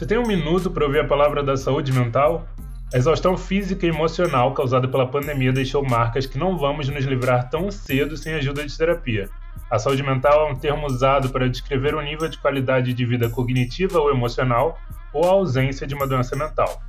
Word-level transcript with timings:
Você 0.00 0.06
tem 0.06 0.16
um 0.16 0.26
minuto 0.26 0.70
para 0.70 0.86
ouvir 0.86 1.00
a 1.00 1.06
palavra 1.06 1.42
da 1.42 1.58
saúde 1.58 1.92
mental? 1.92 2.48
A 2.90 2.96
exaustão 2.96 3.36
física 3.36 3.84
e 3.84 3.90
emocional 3.90 4.54
causada 4.54 4.88
pela 4.88 5.06
pandemia 5.06 5.52
deixou 5.52 5.84
marcas 5.84 6.24
que 6.24 6.38
não 6.38 6.56
vamos 6.56 6.88
nos 6.88 7.04
livrar 7.04 7.50
tão 7.50 7.70
cedo 7.70 8.16
sem 8.16 8.32
ajuda 8.32 8.66
de 8.66 8.74
terapia. 8.74 9.28
A 9.70 9.78
saúde 9.78 10.02
mental 10.02 10.48
é 10.48 10.52
um 10.52 10.56
termo 10.56 10.86
usado 10.86 11.28
para 11.28 11.50
descrever 11.50 11.94
o 11.94 12.00
nível 12.00 12.30
de 12.30 12.38
qualidade 12.38 12.94
de 12.94 13.04
vida 13.04 13.28
cognitiva 13.28 14.00
ou 14.00 14.10
emocional 14.10 14.78
ou 15.12 15.26
a 15.26 15.32
ausência 15.32 15.86
de 15.86 15.94
uma 15.94 16.06
doença 16.06 16.34
mental. 16.34 16.80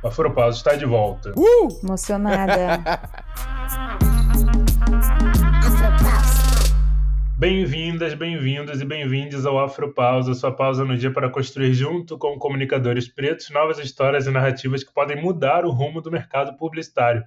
O 0.00 0.06
Afropausa 0.06 0.56
está 0.56 0.76
de 0.76 0.86
volta. 0.86 1.32
Uh! 1.36 1.80
Emocionada. 1.82 3.00
Bem-vindas, 7.40 8.12
bem-vindos 8.12 8.82
e 8.82 8.84
bem-vindos 8.84 9.46
ao 9.46 9.58
Afropausa, 9.58 10.34
sua 10.34 10.54
pausa 10.54 10.84
no 10.84 10.94
dia 10.94 11.10
para 11.10 11.30
construir 11.30 11.72
junto 11.72 12.18
com 12.18 12.38
comunicadores 12.38 13.08
pretos 13.08 13.48
novas 13.48 13.78
histórias 13.78 14.26
e 14.26 14.30
narrativas 14.30 14.84
que 14.84 14.92
podem 14.92 15.16
mudar 15.18 15.64
o 15.64 15.70
rumo 15.70 16.02
do 16.02 16.10
mercado 16.10 16.54
publicitário. 16.58 17.24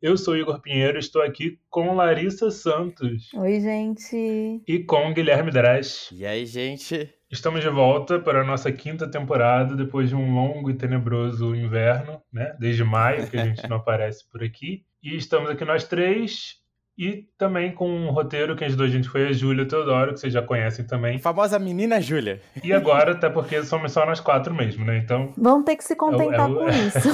Eu 0.00 0.16
sou 0.16 0.36
Igor 0.36 0.60
Pinheiro, 0.60 1.00
estou 1.00 1.20
aqui 1.20 1.58
com 1.68 1.96
Larissa 1.96 2.48
Santos. 2.48 3.34
Oi, 3.34 3.58
gente. 3.60 4.62
E 4.68 4.84
com 4.84 5.12
Guilherme 5.12 5.50
Dras. 5.50 6.10
E 6.12 6.24
aí, 6.24 6.46
gente? 6.46 7.12
Estamos 7.28 7.60
de 7.60 7.68
volta 7.68 8.20
para 8.20 8.42
a 8.42 8.44
nossa 8.44 8.70
quinta 8.70 9.10
temporada, 9.10 9.74
depois 9.74 10.08
de 10.08 10.14
um 10.14 10.32
longo 10.32 10.70
e 10.70 10.74
tenebroso 10.74 11.56
inverno, 11.56 12.22
né? 12.32 12.54
Desde 12.60 12.84
maio 12.84 13.28
que 13.28 13.36
a 13.36 13.44
gente 13.44 13.68
não 13.68 13.78
aparece 13.82 14.28
por 14.30 14.44
aqui. 14.44 14.84
E 15.02 15.16
estamos 15.16 15.50
aqui 15.50 15.64
nós 15.64 15.82
três, 15.82 16.64
e 16.98 17.28
também 17.36 17.72
com 17.72 17.90
um 17.90 18.10
roteiro 18.10 18.56
que 18.56 18.64
ajudou 18.64 18.86
a 18.86 18.88
gente 18.88 19.08
foi 19.08 19.28
a 19.28 19.32
Júlia 19.32 19.66
Teodoro, 19.66 20.14
que 20.14 20.20
vocês 20.20 20.32
já 20.32 20.40
conhecem 20.40 20.86
também. 20.86 21.16
A 21.16 21.20
famosa 21.20 21.58
menina 21.58 22.00
Júlia. 22.00 22.40
E 22.64 22.72
agora, 22.72 23.12
até 23.12 23.28
porque 23.28 23.62
somos 23.64 23.92
só 23.92 24.06
nós 24.06 24.18
quatro 24.18 24.54
mesmo, 24.54 24.84
né? 24.84 24.96
Então. 24.96 25.32
Vão 25.36 25.62
ter 25.62 25.76
que 25.76 25.84
se 25.84 25.94
contentar 25.94 26.48
é 26.48 26.52
o, 26.52 26.62
é 26.62 26.64
o, 26.64 26.64
com 26.64 26.68
isso. 26.72 27.08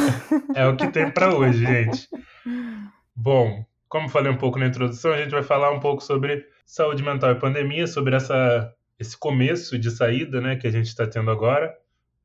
é 0.55 0.66
o 0.69 0.77
que 0.77 0.86
tem 0.89 1.11
para 1.11 1.34
hoje, 1.34 1.66
gente. 1.66 2.08
Bom, 3.14 3.64
como 3.89 4.08
falei 4.08 4.30
um 4.30 4.36
pouco 4.36 4.58
na 4.58 4.66
introdução, 4.66 5.12
a 5.12 5.19
gente 5.19 5.33
vai 5.33 5.42
falar 5.42 5.72
um 5.72 5.80
pouco 5.80 6.02
sobre 6.02 6.46
saúde 6.64 7.02
mental 7.02 7.33
e 7.33 7.34
pandemia, 7.34 7.89
sobre 7.89 8.14
essa, 8.14 8.72
esse 9.00 9.19
começo 9.19 9.77
de 9.77 9.91
saída 9.91 10.41
né, 10.41 10.55
que 10.55 10.67
a 10.69 10.70
gente 10.70 10.86
está 10.86 11.08
tendo 11.08 11.30
agora. 11.30 11.74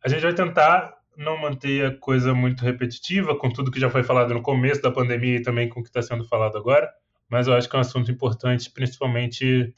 A 0.05 0.09
gente 0.09 0.21
vai 0.21 0.33
tentar 0.33 0.93
não 1.17 1.41
manter 1.41 1.87
a 1.87 1.97
coisa 1.97 2.35
muito 2.35 2.63
repetitiva 2.63 3.35
com 3.35 3.49
tudo 3.49 3.71
que 3.71 3.79
já 3.79 3.89
foi 3.89 4.03
falado 4.03 4.31
no 4.31 4.43
começo 4.43 4.79
da 4.79 4.91
pandemia 4.91 5.37
e 5.37 5.41
também 5.41 5.67
com 5.67 5.79
o 5.79 5.83
que 5.83 5.89
está 5.89 6.03
sendo 6.03 6.23
falado 6.23 6.55
agora 6.55 6.87
mas 7.29 7.47
eu 7.47 7.53
acho 7.53 7.69
que 7.69 7.75
é 7.75 7.79
um 7.79 7.81
assunto 7.81 8.11
importante, 8.11 8.69
principalmente 8.71 9.73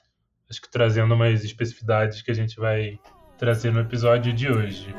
acho 0.49 0.61
que 0.61 0.69
trazendo 0.69 1.13
umas 1.13 1.43
especificidades 1.43 2.21
que 2.21 2.31
a 2.31 2.33
gente 2.33 2.59
vai 2.59 2.99
trazer 3.37 3.71
no 3.71 3.79
episódio 3.79 4.33
de 4.33 4.51
hoje. 4.51 4.93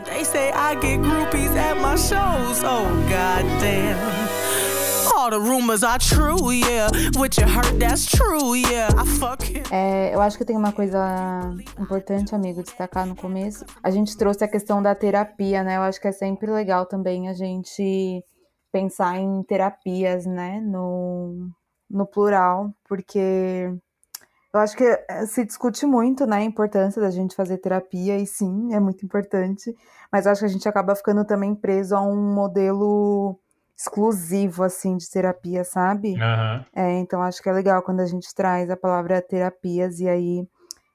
É, 9.71 10.15
eu 10.15 10.21
acho 10.21 10.39
que 10.39 10.45
tem 10.45 10.57
uma 10.57 10.73
coisa 10.73 11.55
importante, 11.79 12.35
amigo, 12.35 12.63
destacar 12.63 13.07
no 13.07 13.15
começo. 13.15 13.65
A 13.83 13.91
gente 13.91 14.17
trouxe 14.17 14.43
a 14.43 14.49
questão 14.49 14.83
da 14.83 14.95
terapia, 14.95 15.63
né? 15.63 15.77
Eu 15.77 15.83
acho 15.83 16.01
que 16.01 16.09
é 16.09 16.13
sempre 16.13 16.51
legal 16.51 16.87
também 16.87 17.29
a 17.29 17.35
gente 17.35 18.25
pensar 18.73 19.19
em 19.19 19.43
terapias, 19.43 20.25
né? 20.25 20.61
No, 20.61 21.51
no 21.91 22.07
plural, 22.07 22.73
porque 22.89 23.73
eu 24.53 24.61
acho 24.61 24.77
que 24.77 24.85
eh, 24.85 25.27
se 25.27 25.45
discute 25.45 25.87
muito, 25.87 26.27
né, 26.27 26.39
a 26.39 26.45
importância 26.45 27.01
da 27.01 27.11
gente 27.11 27.35
fazer 27.35 27.59
terapia, 27.59 28.19
e 28.19 28.27
sim, 28.27 28.75
é 28.75 28.81
muito 28.81 29.05
importante, 29.05 29.75
mas 30.11 30.27
acho 30.27 30.41
que 30.41 30.47
a 30.47 30.49
gente 30.51 30.69
acaba 30.69 30.95
ficando 30.95 31.25
também 31.25 31.55
preso 31.55 31.97
a 31.97 32.01
um 32.01 32.17
modelo 32.17 33.39
exclusivo, 33.77 34.63
assim, 34.63 34.97
de 34.97 35.09
terapia, 35.11 35.65
sabe? 35.65 36.15
Uhum. 36.15 36.65
É, 36.75 36.99
então 36.99 37.23
acho 37.23 37.43
que 37.43 37.49
é 37.49 37.53
legal 37.53 37.83
quando 37.83 38.01
a 38.01 38.07
gente 38.07 38.35
traz 38.35 38.69
a 38.71 38.77
palavra 38.77 39.23
terapias 39.23 40.01
e 40.01 40.09
aí 40.09 40.47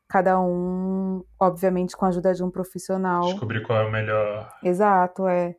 cada 0.07 0.39
um, 0.39 1.23
obviamente, 1.39 1.97
com 1.97 2.05
a 2.05 2.09
ajuda 2.09 2.33
de 2.33 2.43
um 2.43 2.51
profissional. 2.51 3.23
Descobrir 3.23 3.63
qual 3.63 3.79
é 3.79 3.85
o 3.85 3.91
melhor. 3.91 4.49
Exato, 4.63 5.27
é. 5.27 5.55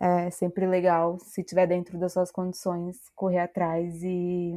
É 0.00 0.30
sempre 0.30 0.66
legal, 0.66 1.18
se 1.18 1.44
tiver 1.44 1.66
dentro 1.66 1.98
das 1.98 2.14
suas 2.14 2.32
condições, 2.32 2.96
correr 3.14 3.40
atrás 3.40 4.02
e 4.02 4.54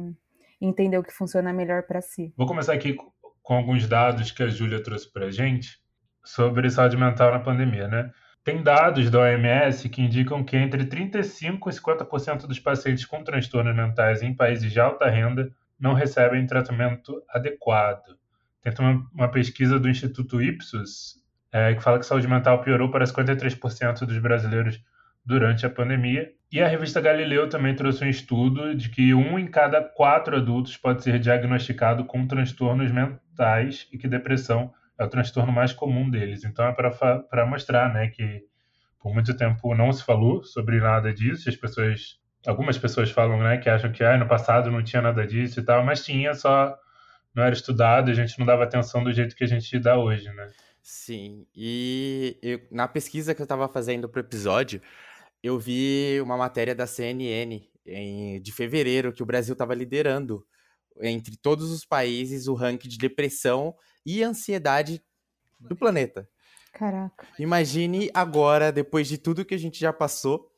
entender 0.58 0.96
o 0.96 1.02
que 1.02 1.12
funciona 1.12 1.52
melhor 1.52 1.82
para 1.82 2.00
si. 2.00 2.32
Vou 2.34 2.46
começar 2.46 2.72
aqui 2.72 2.96
com 3.42 3.54
alguns 3.54 3.86
dados 3.86 4.32
que 4.32 4.42
a 4.42 4.48
Júlia 4.48 4.82
trouxe 4.82 5.12
para 5.12 5.26
a 5.26 5.30
gente 5.30 5.78
sobre 6.24 6.70
saúde 6.70 6.96
mental 6.96 7.30
na 7.30 7.40
pandemia, 7.40 7.86
né? 7.86 8.10
Tem 8.42 8.62
dados 8.62 9.10
da 9.10 9.20
OMS 9.20 9.88
que 9.88 10.02
indicam 10.02 10.42
que 10.42 10.56
entre 10.56 10.84
35% 10.84 11.58
e 11.66 11.70
50% 11.70 12.46
dos 12.46 12.58
pacientes 12.58 13.04
com 13.04 13.22
transtornos 13.22 13.76
mentais 13.76 14.22
em 14.22 14.34
países 14.34 14.72
de 14.72 14.80
alta 14.80 15.08
renda 15.08 15.50
não 15.78 15.92
recebem 15.92 16.46
tratamento 16.46 17.22
adequado. 17.28 18.18
Tem 18.62 18.72
uma, 18.78 19.06
uma 19.14 19.28
pesquisa 19.28 19.78
do 19.78 19.88
Instituto 19.88 20.42
Ipsos 20.42 21.22
é, 21.52 21.74
que 21.74 21.82
fala 21.82 21.98
que 21.98 22.06
saúde 22.06 22.28
mental 22.28 22.62
piorou 22.62 22.90
para 22.90 23.04
53% 23.04 24.06
dos 24.06 24.18
brasileiros 24.18 24.82
durante 25.24 25.64
a 25.64 25.70
pandemia. 25.70 26.30
E 26.52 26.60
a 26.60 26.68
revista 26.68 27.00
Galileu 27.00 27.48
também 27.48 27.74
trouxe 27.74 28.04
um 28.04 28.08
estudo 28.08 28.74
de 28.74 28.88
que 28.88 29.14
um 29.14 29.38
em 29.38 29.46
cada 29.46 29.82
quatro 29.82 30.36
adultos 30.36 30.76
pode 30.76 31.02
ser 31.02 31.18
diagnosticado 31.18 32.04
com 32.04 32.26
transtornos 32.26 32.92
mentais 32.92 33.88
e 33.92 33.98
que 33.98 34.06
depressão 34.06 34.72
é 34.98 35.04
o 35.04 35.08
transtorno 35.08 35.52
mais 35.52 35.72
comum 35.72 36.08
deles. 36.08 36.44
Então 36.44 36.64
é 36.66 36.72
para 36.72 37.46
mostrar 37.46 37.92
né, 37.92 38.08
que 38.08 38.42
por 39.00 39.12
muito 39.12 39.36
tempo 39.36 39.74
não 39.74 39.92
se 39.92 40.04
falou 40.04 40.44
sobre 40.44 40.78
nada 40.80 41.12
disso. 41.12 41.48
As 41.48 41.56
pessoas, 41.56 42.20
algumas 42.46 42.78
pessoas 42.78 43.10
falam 43.10 43.38
né, 43.38 43.56
que 43.56 43.68
acham 43.68 43.90
que 43.90 44.04
ah, 44.04 44.16
no 44.16 44.28
passado 44.28 44.70
não 44.70 44.82
tinha 44.82 45.02
nada 45.02 45.26
disso 45.26 45.58
e 45.58 45.62
tal, 45.64 45.84
mas 45.84 46.04
tinha, 46.04 46.34
só 46.34 46.76
não 47.34 47.42
era 47.42 47.54
estudado, 47.54 48.10
a 48.10 48.14
gente 48.14 48.38
não 48.38 48.46
dava 48.46 48.62
atenção 48.62 49.02
do 49.02 49.12
jeito 49.12 49.34
que 49.34 49.42
a 49.42 49.48
gente 49.48 49.76
dá 49.78 49.98
hoje, 49.98 50.32
né? 50.32 50.50
Sim, 50.80 51.46
e 51.56 52.38
eu, 52.42 52.60
na 52.70 52.86
pesquisa 52.86 53.34
que 53.34 53.40
eu 53.40 53.44
estava 53.44 53.66
fazendo 53.66 54.08
para 54.08 54.18
o 54.18 54.24
episódio, 54.24 54.80
eu 55.44 55.58
vi 55.58 56.18
uma 56.22 56.38
matéria 56.38 56.74
da 56.74 56.86
CNN 56.86 57.68
em, 57.84 58.40
de 58.40 58.50
fevereiro 58.50 59.12
que 59.12 59.22
o 59.22 59.26
Brasil 59.26 59.52
estava 59.52 59.74
liderando 59.74 60.42
entre 61.02 61.36
todos 61.36 61.70
os 61.70 61.84
países 61.84 62.48
o 62.48 62.54
ranking 62.54 62.88
de 62.88 62.96
depressão 62.96 63.74
e 64.06 64.22
ansiedade 64.22 65.04
do 65.60 65.76
planeta. 65.76 66.26
Caraca. 66.72 67.26
Imagine 67.38 68.10
agora, 68.14 68.72
depois 68.72 69.06
de 69.06 69.18
tudo 69.18 69.44
que 69.44 69.54
a 69.54 69.58
gente 69.58 69.78
já 69.78 69.92
passou, 69.92 70.50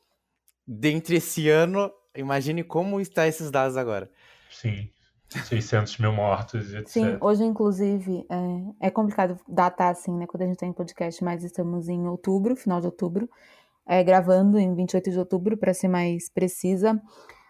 dentre 0.65 1.17
esse 1.17 1.49
ano, 1.49 1.91
imagine 2.15 2.63
como 2.63 3.01
está 3.01 3.27
esses 3.27 3.51
dados 3.51 3.75
agora. 3.75 4.09
Sim. 4.49 4.89
600 5.29 5.97
mil 5.97 6.13
mortos, 6.13 6.73
etc. 6.73 6.87
Sim, 6.87 7.17
hoje, 7.19 7.43
inclusive, 7.43 8.25
é, 8.79 8.87
é 8.87 8.89
complicado 8.89 9.37
datar 9.45 9.91
assim, 9.91 10.15
né, 10.15 10.25
quando 10.25 10.43
a 10.43 10.45
gente 10.45 10.57
tem 10.57 10.71
podcast, 10.71 11.21
mas 11.21 11.43
estamos 11.43 11.89
em 11.89 12.07
outubro, 12.07 12.55
final 12.55 12.79
de 12.79 12.85
outubro, 12.85 13.29
é, 13.87 14.03
gravando 14.03 14.59
em 14.59 14.75
28 14.75 15.11
de 15.11 15.19
outubro, 15.19 15.57
para 15.57 15.73
ser 15.73 15.87
mais 15.87 16.29
precisa. 16.29 17.01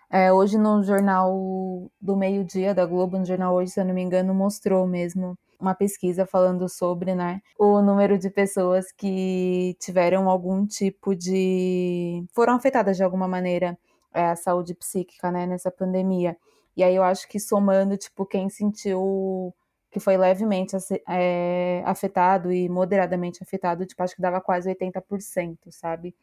É, 0.09 0.31
hoje 0.31 0.57
no 0.57 0.81
jornal 0.83 1.91
do 1.99 2.15
meio-dia 2.15 2.73
da 2.73 2.85
Globo, 2.85 3.17
no 3.17 3.25
jornal 3.25 3.55
hoje, 3.55 3.71
se 3.71 3.79
eu 3.79 3.85
não 3.85 3.93
me 3.93 4.01
engano, 4.01 4.33
mostrou 4.33 4.87
mesmo 4.87 5.37
uma 5.59 5.73
pesquisa 5.73 6.25
falando 6.25 6.69
sobre 6.69 7.15
né, 7.15 7.41
o 7.57 7.81
número 7.81 8.17
de 8.17 8.29
pessoas 8.29 8.91
que 8.91 9.75
tiveram 9.79 10.29
algum 10.29 10.65
tipo 10.65 11.15
de. 11.15 12.23
foram 12.33 12.55
afetadas 12.55 12.95
de 12.95 13.03
alguma 13.03 13.27
maneira 13.27 13.77
é, 14.13 14.27
a 14.27 14.35
saúde 14.35 14.73
psíquica 14.75 15.31
né, 15.31 15.45
nessa 15.45 15.71
pandemia. 15.71 16.37
E 16.75 16.83
aí 16.83 16.95
eu 16.95 17.03
acho 17.03 17.27
que 17.27 17.39
somando, 17.39 17.97
tipo, 17.97 18.25
quem 18.25 18.49
sentiu 18.49 19.53
que 19.91 19.99
foi 19.99 20.17
levemente 20.17 20.75
é, 21.09 21.81
afetado 21.85 22.51
e 22.51 22.69
moderadamente 22.69 23.41
afetado, 23.41 23.85
tipo, 23.85 24.03
acho 24.03 24.15
que 24.15 24.21
dava 24.21 24.39
quase 24.41 24.69
80%, 24.69 25.57
sabe? 25.71 26.15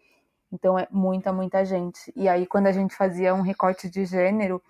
Então 0.55 0.79
é 0.79 0.87
muita, 0.91 1.33
muita 1.33 1.65
gente. 1.65 2.13
E 2.15 2.29
aí 2.29 2.47
quando 2.47 2.69
a 2.69 2.73
gente 2.73 2.95
fazia 2.95 3.35
um 3.35 3.43
recorte 3.43 3.91
de 3.91 4.05
gênero, 4.05 4.63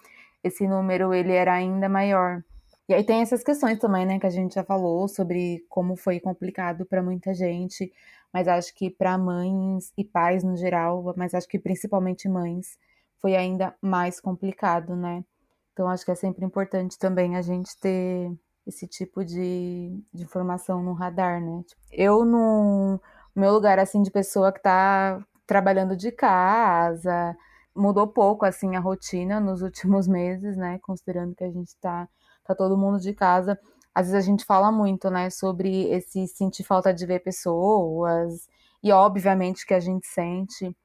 esse 0.42 0.66
número 0.66 1.12
ele 1.12 1.32
era 1.32 1.52
ainda 1.52 1.88
maior. 1.88 2.42
E 2.88 2.94
aí 2.94 3.04
tem 3.04 3.20
essas 3.22 3.44
questões 3.44 3.78
também, 3.78 4.04
né, 4.06 4.18
que 4.18 4.26
a 4.26 4.30
gente 4.30 4.54
já 4.54 4.64
falou 4.64 5.06
sobre 5.08 5.64
como 5.68 5.96
foi 5.96 6.20
complicado 6.20 6.84
para 6.84 7.02
muita 7.02 7.32
gente, 7.32 7.92
mas 8.32 8.48
acho 8.48 8.74
que 8.74 8.90
para 8.90 9.16
mães 9.16 9.92
e 9.96 10.04
pais 10.04 10.42
no 10.42 10.56
geral, 10.56 11.14
mas 11.16 11.34
acho 11.34 11.48
que 11.48 11.58
principalmente 11.58 12.28
mães, 12.28 12.78
foi 13.20 13.36
ainda 13.36 13.74
mais 13.80 14.20
complicado, 14.20 14.94
né? 14.96 15.24
Então 15.72 15.88
acho 15.88 16.04
que 16.04 16.10
é 16.10 16.14
sempre 16.14 16.44
importante 16.44 16.98
também 16.98 17.36
a 17.36 17.42
gente 17.42 17.76
ter 17.78 18.30
esse 18.66 18.86
tipo 18.86 19.24
de, 19.24 19.98
de 20.12 20.22
informação 20.22 20.82
no 20.82 20.92
radar, 20.92 21.40
né? 21.40 21.62
Eu, 21.90 22.24
no 22.24 23.00
meu 23.34 23.52
lugar, 23.52 23.78
assim, 23.78 24.02
de 24.02 24.10
pessoa 24.10 24.52
que 24.52 24.62
tá 24.62 25.24
trabalhando 25.46 25.96
de 25.96 26.10
casa, 26.12 27.36
mudou 27.74 28.06
pouco, 28.06 28.44
assim, 28.44 28.76
a 28.76 28.80
rotina 28.80 29.40
nos 29.40 29.62
últimos 29.62 30.06
meses, 30.08 30.56
né? 30.56 30.78
Considerando 30.82 31.34
que 31.34 31.44
a 31.44 31.50
gente 31.50 31.76
tá, 31.80 32.08
tá 32.44 32.54
todo 32.54 32.78
mundo 32.78 33.00
de 33.00 33.12
casa. 33.14 33.58
Às 33.94 34.06
vezes 34.08 34.24
a 34.24 34.28
gente 34.28 34.44
fala 34.44 34.72
muito, 34.72 35.08
né, 35.10 35.30
sobre 35.30 35.88
esse 35.90 36.26
sentir 36.26 36.64
falta 36.64 36.92
de 36.92 37.06
ver 37.06 37.20
pessoas 37.20 38.48
E 38.82 38.92
obviamente 38.92 39.64
que 39.66 39.72
a 39.74 39.80
gente 39.80 40.06
sente, 40.06 40.76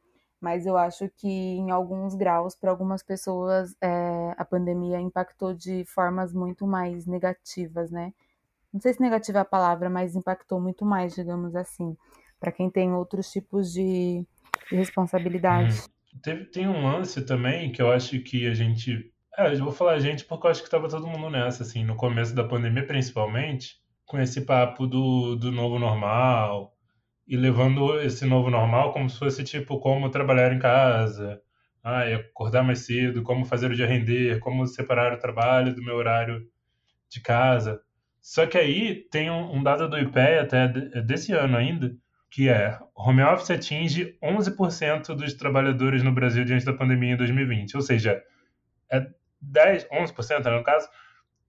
mas 0.41 0.65
eu 0.65 0.77
acho 0.77 1.09
que 1.17 1.27
em 1.27 1.71
alguns 1.71 2.15
graus, 2.15 2.55
para 2.55 2.71
algumas 2.71 3.03
pessoas, 3.03 3.75
é, 3.81 4.33
a 4.37 4.45
pandemia 4.45 4.99
impactou 4.99 5.53
de 5.53 5.83
formas 5.85 6.33
muito 6.33 6.65
mais 6.67 7.05
negativas, 7.05 7.91
né? 7.91 8.13
Não 8.73 8.79
sei 8.81 8.93
se 8.93 9.01
negativa 9.01 9.39
é 9.39 9.41
a 9.41 9.45
palavra, 9.45 9.89
mas 9.89 10.15
impactou 10.15 10.61
muito 10.61 10.85
mais, 10.85 11.13
digamos 11.15 11.55
assim, 11.55 11.97
para 12.39 12.51
quem 12.51 12.69
tem 12.69 12.93
outros 12.93 13.31
tipos 13.31 13.71
de, 13.73 14.25
de 14.69 14.75
responsabilidade. 14.75 15.79
Hum. 15.79 15.99
Teve, 16.21 16.45
tem 16.45 16.67
um 16.67 16.83
lance 16.83 17.23
também 17.23 17.71
que 17.71 17.81
eu 17.81 17.91
acho 17.91 18.19
que 18.21 18.47
a 18.47 18.53
gente. 18.53 19.11
É, 19.37 19.53
eu 19.53 19.63
vou 19.63 19.71
falar 19.71 19.93
a 19.93 19.99
gente 19.99 20.25
porque 20.25 20.47
eu 20.47 20.51
acho 20.51 20.61
que 20.61 20.67
estava 20.67 20.89
todo 20.89 21.07
mundo 21.07 21.29
nessa, 21.29 21.63
assim, 21.63 21.83
no 21.83 21.95
começo 21.95 22.35
da 22.35 22.43
pandemia, 22.43 22.85
principalmente, 22.85 23.77
com 24.05 24.19
esse 24.19 24.41
papo 24.41 24.87
do, 24.87 25.35
do 25.35 25.51
novo 25.51 25.77
normal, 25.77 26.75
e 27.27 27.37
levando 27.37 27.99
esse 28.01 28.25
novo 28.25 28.49
normal 28.49 28.91
como 28.91 29.09
se 29.09 29.19
fosse 29.19 29.43
tipo 29.43 29.79
como 29.79 30.09
trabalhar 30.09 30.51
em 30.51 30.57
casa, 30.57 31.39
ah, 31.83 32.03
acordar 32.03 32.63
mais 32.63 32.79
cedo, 32.79 33.21
como 33.21 33.45
fazer 33.45 33.69
o 33.71 33.75
dia 33.75 33.85
render, 33.85 34.39
como 34.39 34.65
separar 34.65 35.13
o 35.13 35.19
trabalho 35.19 35.75
do 35.75 35.83
meu 35.83 35.95
horário 35.95 36.47
de 37.07 37.21
casa. 37.21 37.79
Só 38.19 38.45
que 38.47 38.57
aí 38.57 39.07
tem 39.11 39.29
um, 39.29 39.57
um 39.57 39.63
dado 39.63 39.87
do 39.87 39.97
IPEA 39.97 40.41
até 40.41 40.67
desse 40.67 41.31
ano 41.31 41.55
ainda, 41.55 41.95
que 42.29 42.47
é 42.47 42.77
home 42.95 43.23
office 43.23 43.51
atinge 43.51 44.17
11% 44.23 45.15
dos 45.15 45.33
trabalhadores 45.33 46.03
no 46.03 46.11
Brasil 46.11 46.45
diante 46.45 46.65
da 46.65 46.73
pandemia 46.73 47.13
em 47.13 47.17
2020, 47.17 47.75
ou 47.75 47.81
seja, 47.81 48.21
é 48.91 49.07
10, 49.41 49.87
11%, 49.89 50.45
né, 50.45 50.57
no 50.57 50.63
caso, 50.63 50.87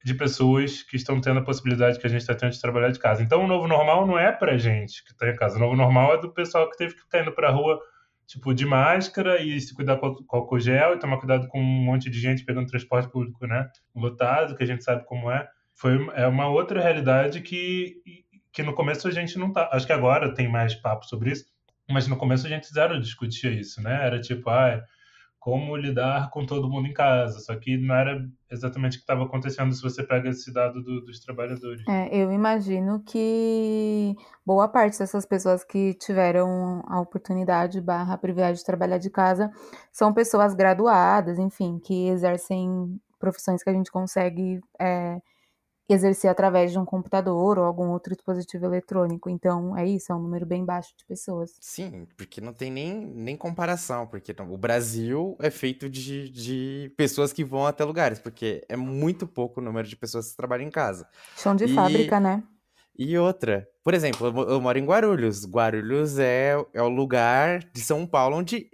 de 0.03 0.15
pessoas 0.15 0.83
que 0.83 0.97
estão 0.97 1.21
tendo 1.21 1.41
a 1.41 1.45
possibilidade 1.45 1.99
que 1.99 2.07
a 2.07 2.11
gente 2.11 2.23
está 2.23 2.35
tendo 2.35 2.53
de 2.53 2.61
trabalhar 2.61 2.91
de 2.91 2.99
casa. 2.99 3.23
Então, 3.23 3.45
o 3.45 3.47
novo 3.47 3.69
normal 3.69 4.07
não 4.07 4.19
é 4.19 4.33
para 4.33 4.57
gente 4.57 5.05
que 5.05 5.13
está 5.13 5.29
em 5.29 5.37
casa. 5.37 5.57
O 5.57 5.59
novo 5.59 5.77
normal 5.77 6.15
é 6.15 6.21
do 6.21 6.33
pessoal 6.33 6.71
que 6.71 6.77
teve 6.77 6.95
que 6.95 7.01
ficar 7.01 7.21
indo 7.21 7.33
para 7.33 7.49
a 7.49 7.53
rua, 7.53 7.79
tipo, 8.27 8.55
de 8.55 8.65
máscara 8.65 9.43
e 9.43 9.61
se 9.61 9.75
cuidar 9.75 9.99
com 9.99 10.17
álcool 10.31 10.59
gel 10.59 10.95
e 10.95 10.99
tomar 10.99 11.19
cuidado 11.19 11.49
com 11.49 11.61
um 11.61 11.85
monte 11.85 12.09
de 12.09 12.19
gente 12.19 12.45
pegando 12.45 12.69
transporte 12.69 13.11
público, 13.11 13.47
né? 13.47 13.69
Lotado, 13.95 14.57
que 14.57 14.63
a 14.63 14.67
gente 14.67 14.83
sabe 14.83 15.05
como 15.05 15.31
é. 15.31 15.47
Foi, 15.75 15.99
é 16.15 16.27
uma 16.27 16.49
outra 16.49 16.81
realidade 16.81 17.43
que, 17.43 17.97
que 18.53 18.63
no 18.63 18.75
começo 18.75 19.07
a 19.09 19.11
gente 19.11 19.39
não 19.39 19.53
tá. 19.53 19.69
Acho 19.73 19.87
que 19.87 19.93
agora 19.93 20.35
tem 20.35 20.49
mais 20.49 20.75
papo 20.75 21.07
sobre 21.07 21.33
isso, 21.33 21.45
mas 21.89 22.07
no 22.07 22.17
começo 22.17 22.47
a 22.47 22.51
gente 22.51 22.73
zero 22.73 23.01
discutia 23.01 23.51
isso, 23.51 23.83
né? 23.83 24.07
Era 24.07 24.21
tipo, 24.21 24.51
ah, 24.51 24.83
como 25.41 25.75
lidar 25.75 26.29
com 26.31 26.45
todo 26.45 26.69
mundo 26.69 26.87
em 26.87 26.93
casa. 26.93 27.41
Só 27.41 27.57
que 27.57 27.79
não 27.79 27.95
era 27.95 28.23
exatamente 28.51 28.97
o 28.97 28.99
que 28.99 29.05
estava 29.05 29.25
acontecendo 29.25 29.73
se 29.73 29.83
você 29.83 30.03
pega 30.03 30.29
esse 30.29 30.53
dado 30.53 30.83
do, 30.83 31.01
dos 31.01 31.19
trabalhadores. 31.19 31.83
É, 31.89 32.15
eu 32.15 32.31
imagino 32.31 33.03
que 33.03 34.15
boa 34.45 34.69
parte 34.69 34.99
dessas 34.99 35.25
pessoas 35.25 35.65
que 35.65 35.95
tiveram 35.95 36.83
a 36.87 37.01
oportunidade 37.01 37.81
barra 37.81 38.19
privilégio 38.19 38.57
de 38.57 38.65
trabalhar 38.65 38.99
de 38.99 39.09
casa 39.09 39.51
são 39.91 40.13
pessoas 40.13 40.55
graduadas, 40.55 41.39
enfim, 41.39 41.81
que 41.83 42.09
exercem 42.09 43.01
profissões 43.19 43.63
que 43.63 43.71
a 43.71 43.75
gente 43.75 43.91
consegue 43.91 44.61
é, 44.79 45.19
exercer 45.93 46.31
através 46.31 46.73
de 46.73 46.79
um 46.79 46.85
computador 46.85 47.59
ou 47.59 47.65
algum 47.65 47.91
outro 47.91 48.15
dispositivo 48.15 48.67
eletrônico. 48.67 49.29
Então, 49.29 49.77
é 49.77 49.87
isso, 49.87 50.13
é 50.13 50.15
um 50.15 50.21
número 50.21 50.47
bem 50.47 50.65
baixo 50.65 50.95
de 50.97 51.05
pessoas. 51.05 51.57
Sim, 51.61 52.07
porque 52.17 52.41
não 52.41 52.53
tem 52.53 52.71
nem, 52.71 52.95
nem 52.95 53.37
comparação, 53.37 54.07
porque 54.07 54.35
o 54.49 54.59
Brasil 54.59 55.37
é 55.41 55.51
feito 55.51 55.89
de, 55.89 56.29
de 56.31 56.93
pessoas 56.97 57.33
que 57.33 57.45
vão 57.45 57.67
até 57.67 57.85
lugares, 57.85 58.19
porque 58.19 58.65
é 58.69 58.77
muito 58.77 59.27
pouco 59.27 59.61
o 59.61 59.65
número 59.65 59.87
de 59.89 59.97
pessoas 59.97 60.31
que 60.31 60.37
trabalham 60.37 60.67
em 60.67 60.71
casa. 60.71 61.07
Chão 61.37 61.55
de 61.55 61.65
e... 61.65 61.75
fábrica, 61.75 62.21
né? 62.21 62.43
E 62.99 63.17
outra, 63.17 63.67
por 63.83 63.95
exemplo, 63.95 64.27
eu, 64.27 64.61
moro 64.61 64.79
em 64.79 64.85
Guarulhos. 64.85 65.47
Guarulhos 65.47 66.19
é, 66.19 66.53
é 66.75 66.83
o 66.83 66.89
lugar 66.91 67.61
de 67.73 67.81
São 67.81 68.07
Paulo 68.07 68.37
onde 68.37 68.69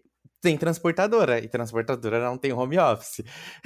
tem 0.47 0.57
transportadora 0.57 1.41
e 1.41 1.49
transportadora 1.49 2.25
não 2.25 2.39
tem 2.39 2.53
home 2.53 2.79
office, 2.79 3.25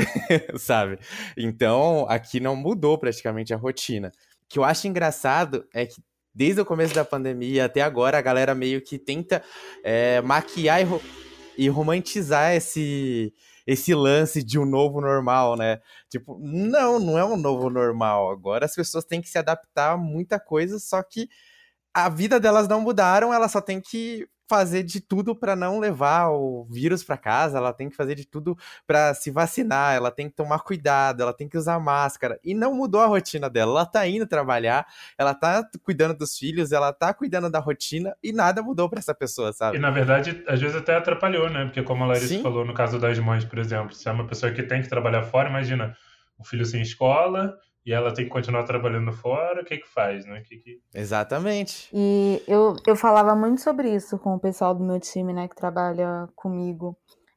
sabe? 0.56 0.98
Então 1.36 2.06
aqui 2.08 2.40
não 2.40 2.56
mudou 2.56 2.96
praticamente 2.96 3.52
a 3.52 3.56
rotina. 3.58 4.08
O 4.08 4.48
que 4.48 4.58
eu 4.58 4.64
acho 4.64 4.88
engraçado 4.88 5.68
é 5.74 5.84
que 5.84 6.02
desde 6.34 6.62
o 6.62 6.64
começo 6.64 6.94
da 6.94 7.04
pandemia 7.04 7.66
até 7.66 7.82
agora 7.82 8.16
a 8.16 8.22
galera 8.22 8.54
meio 8.54 8.80
que 8.80 8.98
tenta 8.98 9.44
é, 9.84 10.22
maquiar 10.22 10.80
e, 10.80 10.84
ro 10.84 11.02
e 11.58 11.68
romantizar 11.68 12.54
esse 12.54 13.30
esse 13.66 13.94
lance 13.94 14.42
de 14.42 14.58
um 14.58 14.64
novo 14.64 15.02
normal, 15.02 15.56
né? 15.58 15.80
Tipo, 16.08 16.38
não, 16.40 16.98
não 16.98 17.18
é 17.18 17.24
um 17.24 17.36
novo 17.36 17.68
normal. 17.68 18.30
Agora 18.30 18.64
as 18.64 18.74
pessoas 18.74 19.04
têm 19.04 19.20
que 19.20 19.28
se 19.28 19.36
adaptar 19.36 19.92
a 19.92 19.96
muita 19.98 20.40
coisa, 20.40 20.78
só 20.78 21.02
que 21.02 21.28
a 21.92 22.08
vida 22.08 22.40
delas 22.40 22.66
não 22.66 22.80
mudaram, 22.80 23.34
elas 23.34 23.52
só 23.52 23.60
têm 23.60 23.82
que 23.82 24.26
fazer 24.50 24.82
de 24.82 25.00
tudo 25.00 25.32
para 25.32 25.54
não 25.54 25.78
levar 25.78 26.30
o 26.30 26.66
vírus 26.68 27.04
para 27.04 27.16
casa, 27.16 27.58
ela 27.58 27.72
tem 27.72 27.88
que 27.88 27.94
fazer 27.94 28.16
de 28.16 28.26
tudo 28.26 28.58
para 28.84 29.14
se 29.14 29.30
vacinar, 29.30 29.94
ela 29.94 30.10
tem 30.10 30.28
que 30.28 30.34
tomar 30.34 30.58
cuidado, 30.58 31.22
ela 31.22 31.32
tem 31.32 31.48
que 31.48 31.56
usar 31.56 31.78
máscara. 31.78 32.40
E 32.42 32.52
não 32.52 32.74
mudou 32.74 33.00
a 33.00 33.06
rotina 33.06 33.48
dela. 33.48 33.70
Ela 33.70 33.86
tá 33.86 34.08
indo 34.08 34.26
trabalhar, 34.26 34.84
ela 35.16 35.32
tá 35.34 35.64
cuidando 35.84 36.18
dos 36.18 36.36
filhos, 36.36 36.72
ela 36.72 36.92
tá 36.92 37.14
cuidando 37.14 37.48
da 37.48 37.60
rotina 37.60 38.12
e 38.20 38.32
nada 38.32 38.60
mudou 38.60 38.88
para 38.88 38.98
essa 38.98 39.14
pessoa, 39.14 39.52
sabe? 39.52 39.76
E 39.76 39.80
na 39.80 39.90
verdade, 39.90 40.42
às 40.48 40.60
vezes 40.60 40.76
até 40.76 40.96
atrapalhou, 40.96 41.48
né? 41.48 41.66
Porque 41.66 41.84
como 41.84 42.02
a 42.02 42.08
Larissa 42.08 42.26
Sim. 42.26 42.42
falou 42.42 42.64
no 42.64 42.74
caso 42.74 42.98
das 42.98 43.16
mães, 43.20 43.44
por 43.44 43.60
exemplo, 43.60 43.94
se 43.94 44.08
é 44.08 44.10
uma 44.10 44.26
pessoa 44.26 44.50
que 44.50 44.64
tem 44.64 44.82
que 44.82 44.88
trabalhar 44.88 45.22
fora, 45.22 45.48
imagina, 45.48 45.96
o 46.36 46.44
filho 46.44 46.66
sem 46.66 46.82
escola, 46.82 47.56
e 47.84 47.92
ela 47.92 48.12
tem 48.12 48.24
que 48.24 48.30
continuar 48.30 48.64
trabalhando 48.64 49.12
fora, 49.12 49.62
o 49.62 49.64
que 49.64 49.78
que 49.78 49.88
faz, 49.88 50.26
né? 50.26 50.42
Que 50.42 50.58
que... 50.58 50.80
Exatamente. 50.94 51.88
E 51.92 52.42
eu, 52.46 52.76
eu 52.86 52.94
falava 52.94 53.34
muito 53.34 53.60
sobre 53.60 53.94
isso 53.94 54.18
com 54.18 54.34
o 54.34 54.40
pessoal 54.40 54.74
do 54.74 54.84
meu 54.84 55.00
time, 55.00 55.32
né, 55.32 55.48
que 55.48 55.56
trabalha 55.56 56.28
comigo. 56.36 56.96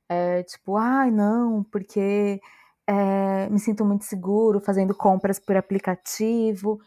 É, 0.09 0.43
tipo, 0.43 0.75
ai, 0.75 1.09
não, 1.11 1.63
porque 1.71 2.41
é, 2.85 3.49
me 3.49 3.59
sinto 3.59 3.85
muito 3.85 4.03
seguro 4.03 4.59
fazendo 4.59 4.93
compras 4.93 5.39
por 5.39 5.55
aplicativo. 5.55 6.79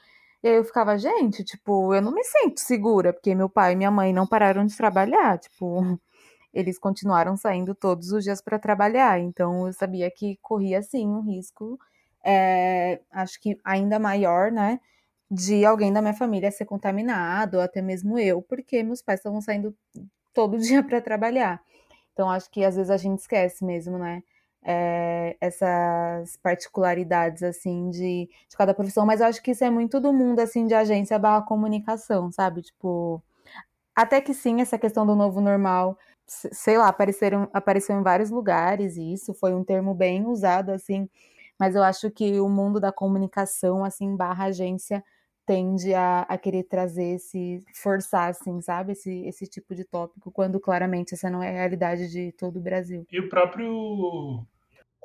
E 0.42 0.48
aí 0.48 0.56
eu 0.56 0.64
ficava, 0.64 0.98
gente, 0.98 1.42
tipo, 1.42 1.94
eu 1.94 2.02
não 2.02 2.12
me 2.12 2.22
sinto 2.24 2.60
segura, 2.60 3.12
porque 3.12 3.34
meu 3.34 3.48
pai 3.48 3.72
e 3.72 3.76
minha 3.76 3.90
mãe 3.90 4.12
não 4.12 4.26
pararam 4.26 4.66
de 4.66 4.76
trabalhar, 4.76 5.38
tipo, 5.38 5.80
eles 6.52 6.78
continuaram 6.78 7.36
saindo 7.36 7.74
todos 7.74 8.12
os 8.12 8.22
dias 8.22 8.42
para 8.42 8.58
trabalhar. 8.58 9.18
Então 9.18 9.66
eu 9.66 9.72
sabia 9.72 10.10
que 10.10 10.38
corria 10.42 10.82
sim 10.82 11.06
um 11.08 11.22
risco 11.22 11.78
é, 12.26 13.00
acho 13.12 13.40
que 13.40 13.56
ainda 13.64 13.98
maior, 14.00 14.50
né? 14.50 14.80
De 15.30 15.64
alguém 15.64 15.92
da 15.92 16.02
minha 16.02 16.14
família 16.14 16.50
ser 16.50 16.64
contaminado, 16.66 17.60
até 17.60 17.80
mesmo 17.82 18.18
eu, 18.18 18.42
porque 18.42 18.82
meus 18.82 19.02
pais 19.02 19.20
estavam 19.20 19.40
saindo 19.40 19.76
todo 20.34 20.58
dia 20.60 20.82
para 20.82 21.00
trabalhar. 21.00 21.62
Então, 22.12 22.30
acho 22.30 22.50
que 22.50 22.64
às 22.64 22.76
vezes 22.76 22.90
a 22.90 22.96
gente 22.96 23.20
esquece 23.20 23.64
mesmo, 23.64 23.98
né? 23.98 24.22
É, 24.64 25.36
essas 25.40 26.36
particularidades, 26.38 27.42
assim, 27.44 27.90
de, 27.90 28.28
de 28.48 28.56
cada 28.56 28.74
profissão, 28.74 29.06
mas 29.06 29.20
eu 29.20 29.28
acho 29.28 29.42
que 29.42 29.52
isso 29.52 29.64
é 29.64 29.70
muito 29.70 30.00
do 30.00 30.12
mundo, 30.12 30.40
assim, 30.40 30.66
de 30.66 30.74
agência 30.74 31.18
barra 31.18 31.42
comunicação, 31.42 32.32
sabe? 32.32 32.62
Tipo, 32.62 33.22
até 33.94 34.20
que 34.20 34.34
sim, 34.34 34.60
essa 34.60 34.78
questão 34.78 35.06
do 35.06 35.14
novo 35.16 35.40
normal, 35.40 35.98
sei 36.26 36.78
lá, 36.78 36.88
apareceram, 36.88 37.48
apareceu 37.52 37.98
em 37.98 38.02
vários 38.02 38.30
lugares, 38.30 38.96
e 38.96 39.12
isso 39.12 39.34
foi 39.34 39.54
um 39.54 39.64
termo 39.64 39.94
bem 39.94 40.26
usado, 40.26 40.70
assim, 40.72 41.08
mas 41.58 41.74
eu 41.74 41.82
acho 41.82 42.10
que 42.10 42.40
o 42.40 42.48
mundo 42.48 42.80
da 42.80 42.92
comunicação, 42.92 43.84
assim, 43.84 44.16
barra 44.16 44.46
agência, 44.46 45.02
tende 45.46 45.94
a, 45.94 46.22
a 46.22 46.36
querer 46.36 46.64
trazer 46.64 47.14
esse, 47.14 47.62
forçar, 47.74 48.30
assim, 48.30 48.60
sabe, 48.60 48.92
esse, 48.92 49.24
esse 49.26 49.46
tipo 49.46 49.74
de 49.74 49.84
tópico, 49.84 50.30
quando 50.32 50.58
claramente 50.58 51.14
essa 51.14 51.30
não 51.30 51.42
é 51.42 51.48
a 51.50 51.52
realidade 51.52 52.10
de 52.10 52.32
todo 52.32 52.58
o 52.58 52.62
Brasil. 52.62 53.06
E 53.10 53.20
o 53.20 53.28
próprio 53.28 54.44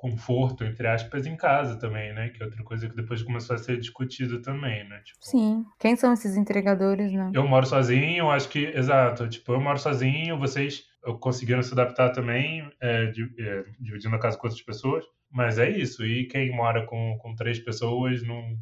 conforto, 0.02 0.64
entre 0.64 0.88
aspas, 0.88 1.28
em 1.28 1.38
casa 1.38 1.76
também, 1.76 2.12
né? 2.12 2.30
Que 2.30 2.42
é 2.42 2.46
outra 2.48 2.64
coisa 2.64 2.90
que 2.90 2.96
depois 2.96 3.22
começou 3.22 3.56
a 3.56 3.60
ser 3.60 3.78
discutida 3.78 4.42
também, 4.42 4.84
né? 4.90 5.00
Tipo, 5.06 5.20
Sim. 5.22 5.64
Quem 5.78 5.96
são 5.96 6.12
esses 6.12 6.36
entregadores, 6.36 7.14
né? 7.14 7.30
Eu 7.36 7.48
moro 7.48 7.68
sozinho, 7.68 8.32
acho 8.32 8.50
que, 8.50 8.66
exato, 8.66 9.30
tipo, 9.30 9.54
eu 9.54 9.62
moro 9.62 9.78
sozinho, 9.78 10.40
vocês 10.40 10.86
conseguiram 11.20 11.62
se 11.62 11.72
adaptar 11.74 12.10
também, 12.10 12.68
é, 12.82 13.14
é, 13.38 13.64
dividindo 13.80 14.16
a 14.16 14.20
casa 14.20 14.40
com 14.40 14.48
outras 14.48 14.64
pessoas. 14.64 15.06
Mas 15.30 15.60
é 15.60 15.70
isso. 15.70 16.04
E 16.04 16.26
quem 16.26 16.52
mora 16.52 16.84
com, 16.88 17.16
com 17.20 17.36
três 17.36 17.60
pessoas 17.60 18.24
num, 18.24 18.58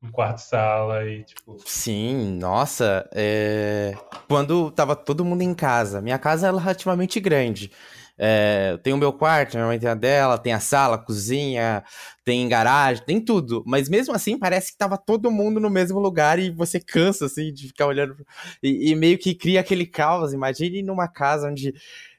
num 0.00 0.12
quarto-sala 0.12 1.04
e 1.04 1.24
tipo. 1.24 1.56
Sim, 1.66 2.38
nossa. 2.38 3.08
É... 3.12 3.94
Quando 4.28 4.70
tava 4.70 4.94
todo 4.94 5.24
mundo 5.24 5.42
em 5.42 5.52
casa, 5.52 6.00
minha 6.00 6.18
casa 6.20 6.46
é 6.46 6.50
relativamente 6.52 7.18
grande. 7.18 7.72
É, 8.18 8.76
tem 8.82 8.92
o 8.92 8.96
meu 8.96 9.12
quarto, 9.12 9.54
minha 9.54 9.66
mãe 9.66 9.78
tem 9.78 9.88
a 9.88 9.94
dela, 9.94 10.36
tem 10.36 10.52
a 10.52 10.60
sala, 10.60 10.96
a 10.96 10.98
cozinha, 10.98 11.84
tem 12.24 12.48
garagem, 12.48 13.04
tem 13.04 13.20
tudo. 13.20 13.62
Mas 13.66 13.88
mesmo 13.88 14.14
assim, 14.14 14.38
parece 14.38 14.72
que 14.72 14.78
tava 14.78 14.98
todo 14.98 15.30
mundo 15.30 15.60
no 15.60 15.70
mesmo 15.70 15.98
lugar 16.00 16.38
e 16.38 16.50
você 16.50 16.80
cansa, 16.80 17.26
assim, 17.26 17.52
de 17.52 17.68
ficar 17.68 17.86
olhando. 17.86 18.16
E, 18.62 18.90
e 18.90 18.94
meio 18.96 19.18
que 19.18 19.34
cria 19.34 19.60
aquele 19.60 19.86
caos. 19.86 20.32
Imagine 20.32 20.82
numa 20.82 21.06
casa 21.08 21.48
onde 21.48 21.72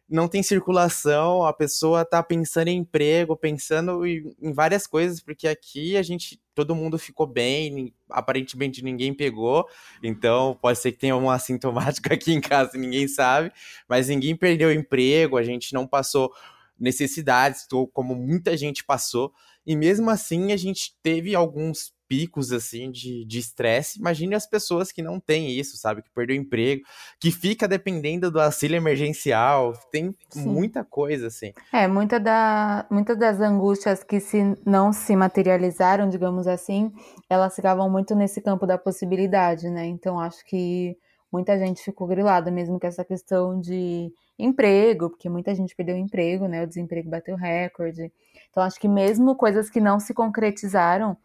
não 0.10 0.28
tem 0.28 0.42
circulação, 0.42 1.46
a 1.46 1.54
pessoa 1.54 2.04
tá 2.04 2.24
pensando 2.24 2.70
em 2.70 2.78
emprego, 2.78 3.38
pensando 3.38 4.06
em, 4.06 4.54
várias 4.54 4.88
coisas, 4.88 5.22
porque 5.22 5.48
aqui 5.48 5.96
a 5.96 6.02
gente, 6.02 6.42
todo 6.56 6.76
mundo 6.76 6.98
ficou 6.98 7.28
bem, 7.28 7.94
aparentemente 8.10 8.84
ninguém 8.84 9.14
pegou, 9.14 9.68
então 10.02 10.58
pode 10.60 10.80
ser 10.80 10.92
que 10.92 10.98
tenha 10.98 11.16
um 11.16 11.30
assintomático 11.32 12.12
aqui 12.12 12.34
em 12.34 12.42
casa, 12.42 12.78
ninguém 12.78 13.08
sabe, 13.08 13.52
mas 13.88 14.08
ninguém 14.08 14.36
perdeu 14.36 14.74
emprego, 14.74 15.38
a 15.38 15.44
gente 15.44 15.74
não 15.74 15.86
passou 15.86 16.34
necessidades, 16.80 17.68
como 17.94 18.16
muita 18.16 18.58
gente 18.58 18.84
passou, 18.84 19.32
e 19.66 19.76
mesmo 19.76 20.10
assim 20.10 20.52
a 20.52 20.58
gente 20.58 20.96
teve 21.04 21.36
alguns 21.36 21.94
picos 22.10 22.52
assim 22.52 22.90
de 22.90 23.38
estresse. 23.38 24.00
Imagine 24.00 24.34
as 24.34 24.48
pessoas 24.48 24.92
que 24.92 25.04
não 25.04 25.20
têm 25.20 25.52
isso, 25.52 25.78
sabe? 25.78 26.02
Que 26.02 26.10
perdeu 26.10 26.36
o 26.36 26.40
emprego, 26.40 26.82
que 27.20 27.32
fica 27.32 27.68
dependendo 27.68 28.32
do 28.32 28.42
auxílio 28.42 28.76
emergencial. 28.76 29.74
Tem 29.92 30.16
Sim. 30.28 30.50
muita 30.50 30.84
coisa 30.84 31.28
assim. 31.28 31.54
É, 31.72 31.88
muita 31.88 32.20
da, 32.20 32.88
muitas 32.90 33.16
das 33.16 33.40
angústias 33.40 34.04
que 34.04 34.20
se 34.20 34.58
não 34.66 34.92
se 34.92 35.16
materializaram, 35.16 36.10
digamos 36.10 36.48
assim, 36.48 36.92
elas 37.30 37.56
ficavam 37.56 37.88
muito 37.88 38.16
nesse 38.16 38.42
campo 38.42 38.66
da 38.66 38.78
possibilidade, 38.78 39.70
né? 39.70 39.86
Então 39.86 40.20
acho 40.20 40.44
que 40.46 40.98
muita 41.32 41.60
gente 41.60 41.84
ficou 41.84 42.08
grilada 42.08 42.50
mesmo 42.50 42.80
com 42.80 42.88
essa 42.88 43.06
questão 43.06 43.62
de 43.62 44.12
emprego, 44.38 45.12
porque 45.12 45.30
muita 45.30 45.54
gente 45.54 45.76
perdeu 45.76 45.96
emprego, 45.96 46.48
né? 46.48 46.64
O 46.64 46.68
desemprego 46.68 47.08
bateu 47.08 47.36
recorde. 47.36 48.12
Então 48.50 48.64
acho 48.64 48.80
que 48.80 48.88
mesmo 48.88 49.36
coisas 49.36 49.70
que 49.70 49.80
não 49.80 50.00
se 50.00 50.12
concretizaram, 50.12 51.16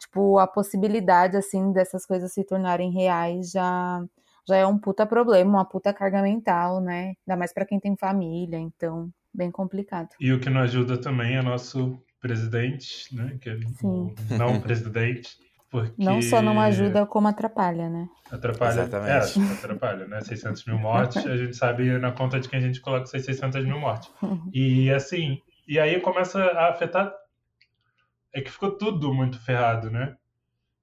tipo, 0.00 0.38
a 0.38 0.46
possibilidade, 0.46 1.36
assim, 1.36 1.72
dessas 1.72 2.06
coisas 2.06 2.32
se 2.32 2.42
tornarem 2.42 2.90
reais 2.90 3.50
já, 3.50 4.02
já 4.48 4.56
é 4.56 4.66
um 4.66 4.78
puta 4.78 5.06
problema, 5.06 5.58
uma 5.58 5.64
puta 5.64 5.92
carga 5.92 6.22
mental, 6.22 6.80
né? 6.80 7.14
Ainda 7.26 7.38
mais 7.38 7.52
para 7.52 7.66
quem 7.66 7.78
tem 7.78 7.96
família, 7.96 8.58
então, 8.58 9.10
bem 9.32 9.50
complicado. 9.50 10.08
E 10.18 10.32
o 10.32 10.40
que 10.40 10.50
não 10.50 10.62
ajuda 10.62 10.98
também 10.98 11.36
é 11.36 11.42
nosso 11.42 12.00
presidente, 12.20 13.14
né? 13.14 13.38
Que 13.40 13.50
é 13.50 13.58
Sim. 13.78 14.14
o 14.30 14.38
não 14.38 14.58
presidente. 14.60 15.38
Porque... 15.70 16.02
Não 16.02 16.20
só 16.20 16.42
não 16.42 16.58
ajuda, 16.58 17.06
como 17.06 17.28
atrapalha, 17.28 17.88
né? 17.88 18.08
Atrapalha, 18.28 18.72
Exatamente. 18.72 19.38
é, 19.38 19.44
atrapalha, 19.54 20.06
né? 20.08 20.20
600 20.20 20.64
mil 20.64 20.78
mortes, 20.78 21.24
a 21.24 21.36
gente 21.36 21.54
sabe 21.54 21.96
na 21.98 22.10
conta 22.10 22.40
de 22.40 22.48
quem 22.48 22.58
a 22.58 22.62
gente 22.62 22.80
coloca 22.80 23.06
600 23.06 23.64
mil 23.64 23.78
mortes. 23.78 24.10
E 24.52 24.90
assim, 24.90 25.40
e 25.68 25.78
aí 25.78 26.00
começa 26.00 26.42
a 26.42 26.70
afetar 26.70 27.14
é 28.32 28.40
que 28.40 28.50
ficou 28.50 28.70
tudo 28.70 29.12
muito 29.12 29.40
ferrado, 29.40 29.90
né? 29.90 30.16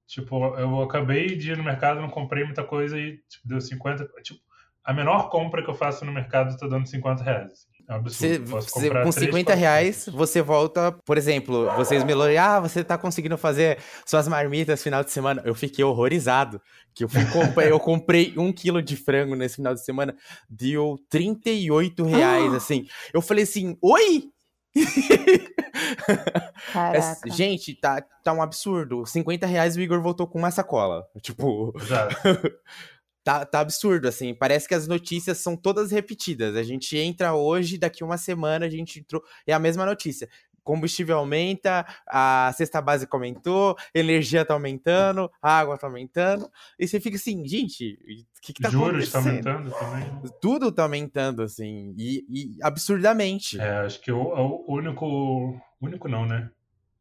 Tipo, 0.07 0.55
eu 0.57 0.81
acabei 0.81 1.35
de 1.35 1.51
ir 1.51 1.57
no 1.57 1.63
mercado, 1.63 2.01
não 2.01 2.09
comprei 2.09 2.43
muita 2.43 2.63
coisa 2.63 2.97
e 2.97 3.17
tipo, 3.29 3.47
deu 3.47 3.59
50. 3.59 4.07
Tipo, 4.23 4.39
a 4.83 4.93
menor 4.93 5.29
compra 5.29 5.61
que 5.61 5.69
eu 5.69 5.73
faço 5.73 6.05
no 6.05 6.13
mercado 6.13 6.49
está 6.49 6.65
dando 6.65 6.87
50 6.87 7.21
reais. 7.21 7.67
É 7.89 7.93
um 7.93 7.97
absurdo. 7.97 8.45
Você, 8.45 8.89
com 8.89 9.11
50 9.11 9.53
reais, 9.53 10.09
você 10.11 10.41
volta, 10.41 10.93
por 11.05 11.17
exemplo, 11.17 11.69
vocês 11.75 12.03
me 12.05 12.13
ah, 12.37 12.59
você 12.59 12.83
tá 12.83 12.97
conseguindo 12.97 13.37
fazer 13.37 13.79
suas 14.05 14.27
marmitas 14.27 14.83
final 14.83 15.03
de 15.03 15.11
semana. 15.11 15.41
Eu 15.45 15.53
fiquei 15.55 15.83
horrorizado. 15.83 16.61
Que 16.93 17.03
eu, 17.03 17.09
fui 17.09 17.21
eu 17.69 17.79
comprei 17.79 18.33
um 18.37 18.51
quilo 18.51 18.81
de 18.81 18.95
frango 18.95 19.35
nesse 19.35 19.57
final 19.57 19.73
de 19.73 19.83
semana, 19.83 20.15
deu 20.49 20.97
38 21.09 22.03
reais, 22.05 22.53
assim. 22.55 22.87
Eu 23.13 23.21
falei 23.21 23.43
assim, 23.43 23.77
oi? 23.81 24.31
É, 26.75 27.29
gente, 27.31 27.75
tá, 27.75 28.01
tá 28.23 28.33
um 28.33 28.41
absurdo. 28.41 29.05
50 29.05 29.45
reais 29.45 29.75
o 29.75 29.81
Igor 29.81 30.01
voltou 30.01 30.27
com 30.27 30.39
uma 30.39 30.51
sacola. 30.51 31.05
Tipo. 31.21 31.73
tá, 33.23 33.45
tá 33.45 33.59
absurdo, 33.59 34.07
assim. 34.07 34.33
Parece 34.33 34.67
que 34.67 34.75
as 34.75 34.87
notícias 34.87 35.37
são 35.37 35.55
todas 35.55 35.91
repetidas. 35.91 36.55
A 36.55 36.63
gente 36.63 36.97
entra 36.97 37.33
hoje, 37.33 37.77
daqui 37.77 38.03
uma 38.03 38.17
semana 38.17 38.65
a 38.65 38.69
gente 38.69 38.99
entrou. 38.99 39.21
É 39.45 39.53
a 39.53 39.59
mesma 39.59 39.85
notícia 39.85 40.27
combustível 40.67 41.17
aumenta, 41.17 41.85
a 42.05 42.51
cesta 42.53 42.81
básica 42.81 43.15
aumentou, 43.15 43.77
energia 43.95 44.43
tá 44.43 44.53
aumentando, 44.53 45.31
a 45.41 45.59
água 45.59 45.77
tá 45.77 45.87
aumentando, 45.87 46.51
e 46.77 46.85
você 46.85 46.99
fica 46.99 47.15
assim, 47.15 47.47
gente, 47.47 47.93
o 48.37 48.41
que, 48.41 48.51
que 48.51 48.61
tá 48.61 48.69
Juros 48.69 49.09
tá 49.09 49.19
aumentando 49.19 49.71
também. 49.71 50.31
Tudo 50.41 50.69
tá 50.69 50.83
aumentando, 50.83 51.41
assim, 51.41 51.95
e, 51.97 52.25
e 52.29 52.57
absurdamente. 52.61 53.57
É, 53.61 53.77
acho 53.77 54.01
que 54.01 54.11
o, 54.11 54.19
o 54.21 54.75
único, 54.75 55.57
único 55.81 56.09
não, 56.09 56.25
né? 56.25 56.49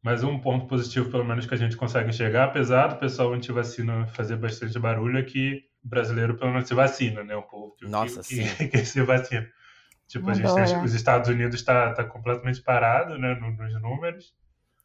Mas 0.01 0.23
um 0.23 0.39
ponto 0.39 0.65
positivo, 0.67 1.11
pelo 1.11 1.25
menos, 1.25 1.45
que 1.45 1.53
a 1.53 1.57
gente 1.57 1.75
consegue 1.75 2.09
enxergar, 2.09 2.45
apesar 2.45 2.87
do 2.87 2.95
pessoal 2.95 3.33
anti-vacina 3.33 4.07
fazer 4.07 4.37
bastante 4.37 4.79
barulho, 4.79 5.17
é 5.17 5.23
que 5.23 5.63
o 5.83 5.89
brasileiro 5.89 6.37
pelo 6.37 6.51
menos 6.51 6.69
se 6.69 6.73
vacina, 6.73 7.21
né? 7.21 7.35
O 7.35 7.41
povo 7.41 7.75
que, 7.77 7.85
Nossa, 7.85 8.21
que, 8.21 8.47
sim. 8.47 8.67
que 8.69 8.85
se 8.85 9.01
vacina. 9.01 9.45
Tipo, 10.07 10.29
a 10.29 10.33
gente 10.33 10.53
tem, 10.53 10.83
os 10.83 10.93
Estados 10.93 11.29
Unidos 11.29 11.59
está 11.59 11.93
tá 11.93 12.03
completamente 12.03 12.61
parado, 12.61 13.17
né, 13.17 13.35
nos 13.35 13.81
números. 13.81 14.33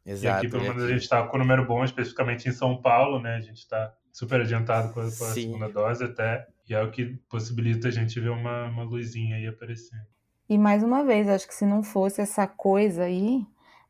Exato. 0.05 0.25
E 0.25 0.29
aqui, 0.29 0.49
pelo 0.49 0.65
menos, 0.65 0.83
a 0.83 0.89
gente 0.89 1.03
está 1.03 1.23
com 1.23 1.37
o 1.37 1.39
número 1.39 1.65
bom, 1.65 1.85
especificamente 1.85 2.49
em 2.49 2.53
São 2.53 2.81
Paulo, 2.83 3.21
né? 3.21 3.37
A 3.37 3.41
gente 3.41 3.59
está 3.59 3.95
super 4.13 4.41
adiantado 4.41 4.93
com 4.93 5.01
a, 5.01 5.05
com 5.05 5.25
a 5.25 5.29
segunda 5.29 5.69
dose 5.69 6.05
até. 6.05 6.47
E 6.69 6.75
é 6.75 6.83
o 6.83 6.91
que 6.91 7.17
possibilita 7.29 7.89
a 7.89 7.91
gente 7.91 8.19
ver 8.19 8.31
uma, 8.31 8.67
uma 8.67 8.83
luzinha 8.83 9.37
aí 9.37 9.47
aparecendo. 9.47 10.03
E 10.49 10.59
mais 10.59 10.83
uma 10.83 11.05
vez, 11.05 11.29
acho 11.29 11.47
que 11.47 11.55
se 11.55 11.65
não 11.65 11.83
fosse 11.83 12.21
essa 12.21 12.47
coisa 12.47 13.05
aí, 13.05 13.47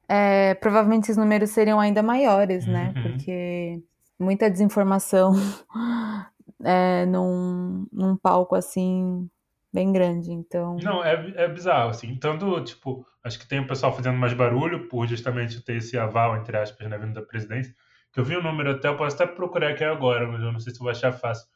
é, 0.07 0.55
provavelmente 0.55 1.05
esses 1.05 1.17
números 1.17 1.51
seriam 1.51 1.81
ainda 1.81 2.03
maiores, 2.03 2.67
né? 2.67 2.93
Uhum. 2.95 3.03
Porque 3.03 3.83
muita 4.19 4.51
desinformação 4.51 5.33
é, 6.63 7.07
num, 7.07 7.87
num 7.91 8.17
palco 8.17 8.55
assim 8.55 9.29
bem 9.73 9.93
grande, 9.93 10.31
então. 10.31 10.77
Não, 10.83 11.05
é, 11.05 11.33
é 11.37 11.49
bizarro, 11.49 11.91
assim. 11.91 12.17
Tanto, 12.17 12.63
tipo, 12.63 13.07
acho 13.25 13.39
que 13.39 13.49
tem 13.49 13.61
o 13.61 13.67
pessoal 13.67 13.95
fazendo 13.95 14.19
mais 14.19 14.35
barulho 14.35 14.89
por 14.89 15.07
justamente 15.07 15.61
ter 15.63 15.77
esse 15.77 15.99
aval, 15.99 16.37
entre 16.37 16.57
aspas, 16.57 16.89
na 16.89 16.99
vinda 16.99 17.21
da 17.21 17.27
presidência. 17.27 17.75
Que 18.13 18.21
eu 18.21 18.25
vi 18.25 18.37
o 18.37 18.43
número 18.43 18.73
até, 18.73 18.89
eu 18.89 18.97
posso 18.97 19.17
até 19.17 19.27
procurar 19.27 19.71
aqui 19.71 19.85
agora, 19.85 20.29
mas 20.29 20.43
eu 20.43 20.53
não 20.53 20.61
sei 20.61 20.73
se 20.73 20.79
vou 20.79 20.91
achar 20.91 21.13
fácil. 21.13 21.49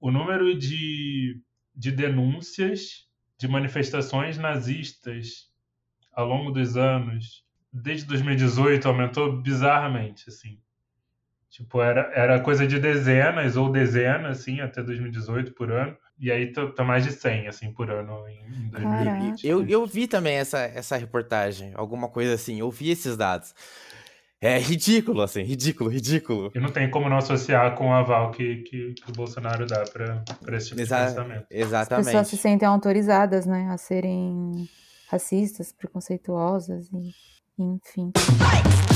O 0.00 0.10
número 0.10 0.58
de, 0.58 1.40
de 1.74 1.92
denúncias 1.92 3.06
de 3.38 3.46
manifestações 3.46 4.38
nazistas 4.38 5.50
ao 6.12 6.26
longo 6.26 6.50
dos 6.50 6.76
anos, 6.76 7.44
desde 7.72 8.06
2018, 8.06 8.86
aumentou 8.86 9.40
bizarramente, 9.40 10.24
assim. 10.28 10.58
Tipo, 11.50 11.82
era, 11.82 12.10
era 12.14 12.40
coisa 12.40 12.66
de 12.66 12.78
dezenas 12.78 13.56
ou 13.56 13.70
dezenas, 13.70 14.40
assim, 14.40 14.60
até 14.60 14.82
2018 14.82 15.52
por 15.52 15.70
ano. 15.70 15.94
E 16.22 16.30
aí 16.30 16.52
tá, 16.52 16.84
mais 16.84 17.02
de 17.02 17.10
100, 17.10 17.48
assim, 17.48 17.72
por 17.72 17.90
ano 17.90 18.28
em, 18.28 18.68
2020. 18.68 19.44
Eu, 19.44 19.66
eu 19.66 19.84
vi 19.84 20.06
também 20.06 20.36
essa, 20.36 20.60
essa 20.60 20.96
reportagem, 20.96 21.72
alguma 21.74 22.08
coisa 22.08 22.34
assim, 22.34 22.60
eu 22.60 22.70
vi 22.70 22.90
esses 22.90 23.16
dados. 23.16 23.52
É 24.40 24.56
ridículo, 24.56 25.20
assim, 25.20 25.42
ridículo, 25.42 25.90
ridículo. 25.90 26.52
E 26.54 26.60
não 26.60 26.68
tem 26.68 26.88
como 26.88 27.08
não 27.08 27.16
associar 27.16 27.74
com 27.74 27.88
o 27.88 27.92
aval 27.92 28.30
que, 28.30 28.58
que, 28.62 28.92
que 28.92 29.10
o 29.10 29.12
Bolsonaro 29.12 29.66
dá 29.66 29.82
para 29.82 30.56
esse 30.56 30.68
tipo 30.68 30.80
Exa 30.80 31.00
de 31.00 31.06
pensamento. 31.06 31.46
Exatamente. 31.50 32.06
As 32.06 32.12
pessoas 32.12 32.28
se 32.28 32.36
sentem 32.36 32.68
autorizadas, 32.68 33.44
né, 33.44 33.68
a 33.68 33.76
serem 33.76 34.68
racistas, 35.08 35.72
preconceituosas, 35.72 36.88
e, 36.92 37.12
enfim. 37.58 38.12
Não 38.14 38.91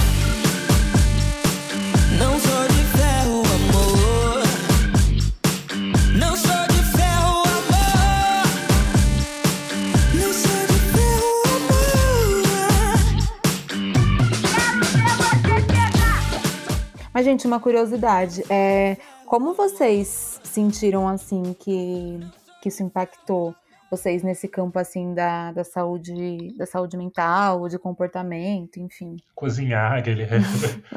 Mas, 17.17 17.25
gente, 17.25 17.47
uma 17.47 17.59
curiosidade. 17.59 18.43
É, 18.51 18.99
como 19.25 19.55
vocês 19.55 20.39
sentiram, 20.45 21.09
assim, 21.09 21.55
que, 21.59 22.21
que 22.61 22.69
isso 22.69 22.83
impactou 22.83 23.57
vocês 23.91 24.23
nesse 24.23 24.47
campo, 24.47 24.79
assim, 24.79 25.15
da, 25.15 25.51
da 25.51 25.65
saúde 25.65 26.55
da 26.59 26.67
saúde 26.67 26.95
mental, 26.95 27.71
de 27.71 27.79
comportamento, 27.79 28.79
enfim? 28.79 29.17
Cozinhar, 29.35 30.03
Guilherme. 30.03 30.45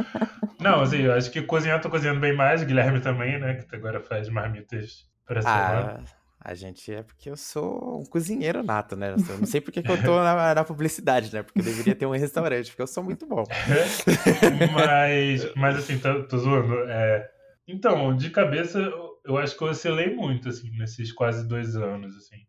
Não, 0.60 0.82
assim, 0.82 1.04
eu 1.04 1.14
acho 1.14 1.32
que 1.32 1.42
cozinhar, 1.42 1.80
tô 1.80 1.90
cozinhando 1.90 2.20
bem 2.20 2.36
mais. 2.36 2.64
Guilherme 2.64 3.00
também, 3.00 3.40
né? 3.40 3.54
Que 3.54 3.78
agora 3.78 4.02
faz 4.02 4.28
marmitas 4.28 5.06
para 5.26 5.42
semana. 5.42 6.04
A 6.42 6.54
gente 6.54 6.94
é 6.94 7.04
porque 7.04 7.30
eu 7.30 7.36
sou 7.36 8.00
um 8.00 8.06
cozinheiro 8.06 8.64
nato, 8.64 8.96
né? 8.96 9.14
Eu 9.14 9.38
não 9.38 9.46
sei 9.46 9.60
porque 9.60 9.84
que 9.84 9.92
eu 9.92 10.02
tô 10.02 10.24
na, 10.24 10.56
na, 10.56 10.64
publicidade, 10.64 11.34
né? 11.34 11.44
Porque 11.44 11.60
eu 11.60 11.64
deveria 11.64 11.94
ter 11.94 12.06
um 12.06 12.12
restaurante, 12.12 12.70
porque 12.70 12.82
eu 12.82 12.88
sou 12.88 13.04
muito 13.04 13.26
bom. 13.26 13.44
mas, 14.74 15.54
mas 15.56 15.78
assim, 15.78 16.00
tô, 16.00 16.24
tô 16.24 16.38
zoando. 16.38 16.76
É... 16.90 17.30
Então, 17.68 18.16
de 18.16 18.30
cabeça, 18.30 18.80
eu 19.26 19.38
acho 19.38 19.58
que 19.58 19.64
eu 19.64 19.68
oscilei 19.68 20.16
muito, 20.16 20.48
assim, 20.48 20.72
nesses 20.78 21.12
quase 21.12 21.46
dois 21.46 21.76
anos, 21.76 22.16
assim. 22.16 22.46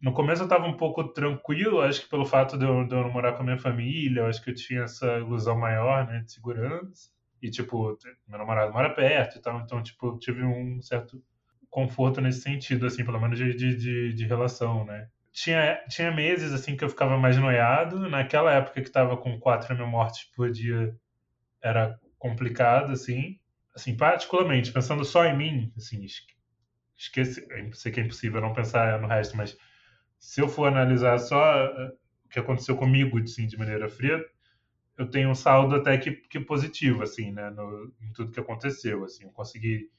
No 0.00 0.12
começo 0.12 0.42
eu 0.42 0.48
tava 0.48 0.66
um 0.66 0.76
pouco 0.76 1.04
tranquilo, 1.04 1.80
acho 1.80 2.02
que 2.02 2.10
pelo 2.10 2.26
fato 2.26 2.58
de 2.58 2.64
eu, 2.64 2.84
de 2.84 2.92
eu 2.92 3.08
morar 3.08 3.34
com 3.34 3.42
a 3.42 3.44
minha 3.44 3.58
família, 3.58 4.22
eu 4.22 4.26
acho 4.26 4.42
que 4.42 4.50
eu 4.50 4.54
tinha 4.54 4.82
essa 4.82 5.06
ilusão 5.18 5.56
maior, 5.56 6.08
né, 6.08 6.22
de 6.22 6.32
segurança. 6.32 7.08
E, 7.40 7.48
tipo, 7.50 7.96
meu 8.26 8.38
namorado 8.38 8.72
mora 8.72 8.90
perto 8.90 9.38
e 9.38 9.40
tal, 9.40 9.60
então, 9.60 9.80
tipo, 9.80 10.08
eu 10.08 10.18
tive 10.18 10.44
um 10.44 10.82
certo 10.82 11.22
conforto 11.72 12.20
nesse 12.20 12.42
sentido, 12.42 12.86
assim, 12.86 13.04
pelo 13.04 13.20
menos 13.20 13.36
de, 13.36 13.52
de, 13.54 14.14
de 14.14 14.26
relação, 14.26 14.84
né? 14.84 15.08
tinha, 15.32 15.82
tinha 15.88 16.12
meses 16.12 16.52
assim 16.52 16.76
que 16.76 16.84
eu 16.84 16.88
ficava 16.90 17.16
mais 17.18 17.36
noiado. 17.38 17.98
Naquela 18.08 18.52
época 18.52 18.82
que 18.82 18.90
tava 18.90 19.16
com 19.16 19.38
4 19.40 19.74
mil 19.74 19.86
mortes 19.86 20.24
por 20.36 20.50
dia, 20.50 20.94
era 21.62 21.98
complicado, 22.18 22.92
assim. 22.92 23.38
Assim, 23.74 23.96
particularmente, 23.96 24.70
pensando 24.72 25.04
só 25.04 25.24
em 25.24 25.36
mim, 25.36 25.72
assim, 25.76 26.04
esqueci, 26.96 27.46
sei 27.72 27.90
que 27.92 28.00
é 28.00 28.04
impossível 28.04 28.40
não 28.40 28.52
pensar 28.52 29.00
no 29.00 29.08
resto, 29.08 29.34
mas 29.36 29.56
se 30.18 30.42
eu 30.42 30.48
for 30.48 30.68
analisar 30.68 31.18
só 31.18 31.56
eh, 31.64 31.92
o 32.26 32.28
que 32.28 32.38
aconteceu 32.38 32.76
comigo, 32.76 33.18
assim, 33.18 33.46
de 33.46 33.56
maneira 33.56 33.88
fria, 33.88 34.22
eu 34.98 35.08
tenho 35.10 35.30
um 35.30 35.34
saldo 35.34 35.76
até 35.76 35.96
que, 35.98 36.12
que 36.12 36.38
positivo, 36.40 37.02
assim, 37.02 37.32
né, 37.32 37.50
no, 37.50 37.92
em 38.02 38.12
tudo 38.12 38.32
que 38.32 38.40
aconteceu, 38.40 39.04
assim, 39.04 39.24
eu 39.24 39.30
consegui 39.32 39.90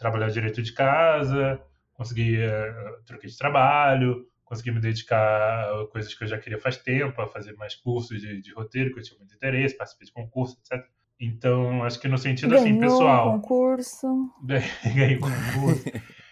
trabalhar 0.00 0.30
direito 0.30 0.62
de 0.62 0.72
casa, 0.72 1.60
consegui 1.92 2.38
uh, 2.38 3.04
troquei 3.04 3.28
de 3.28 3.36
trabalho, 3.36 4.26
consegui 4.50 4.72
me 4.72 4.80
dedicar 4.80 5.70
a 5.70 5.86
coisas 5.86 6.12
que 6.12 6.24
eu 6.24 6.28
já 6.28 6.38
queria 6.38 6.58
faz 6.58 6.76
tempo, 6.76 7.20
a 7.20 7.28
fazer 7.28 7.52
mais 7.52 7.76
cursos 7.76 8.20
de, 8.20 8.40
de 8.40 8.52
roteiro, 8.52 8.92
que 8.92 8.98
eu 8.98 9.02
tinha 9.04 9.18
muito 9.18 9.34
interesse, 9.34 9.76
participei 9.76 10.06
de 10.06 10.12
concurso, 10.12 10.58
etc. 10.58 10.84
Então, 11.20 11.84
acho 11.84 12.00
que 12.00 12.08
no 12.08 12.18
sentido 12.18 12.50
Ganhou 12.50 12.64
assim, 12.64 12.80
pessoal. 12.80 13.32
concurso. 13.32 14.30
Ganhei 14.42 15.18
concurso. 15.18 15.84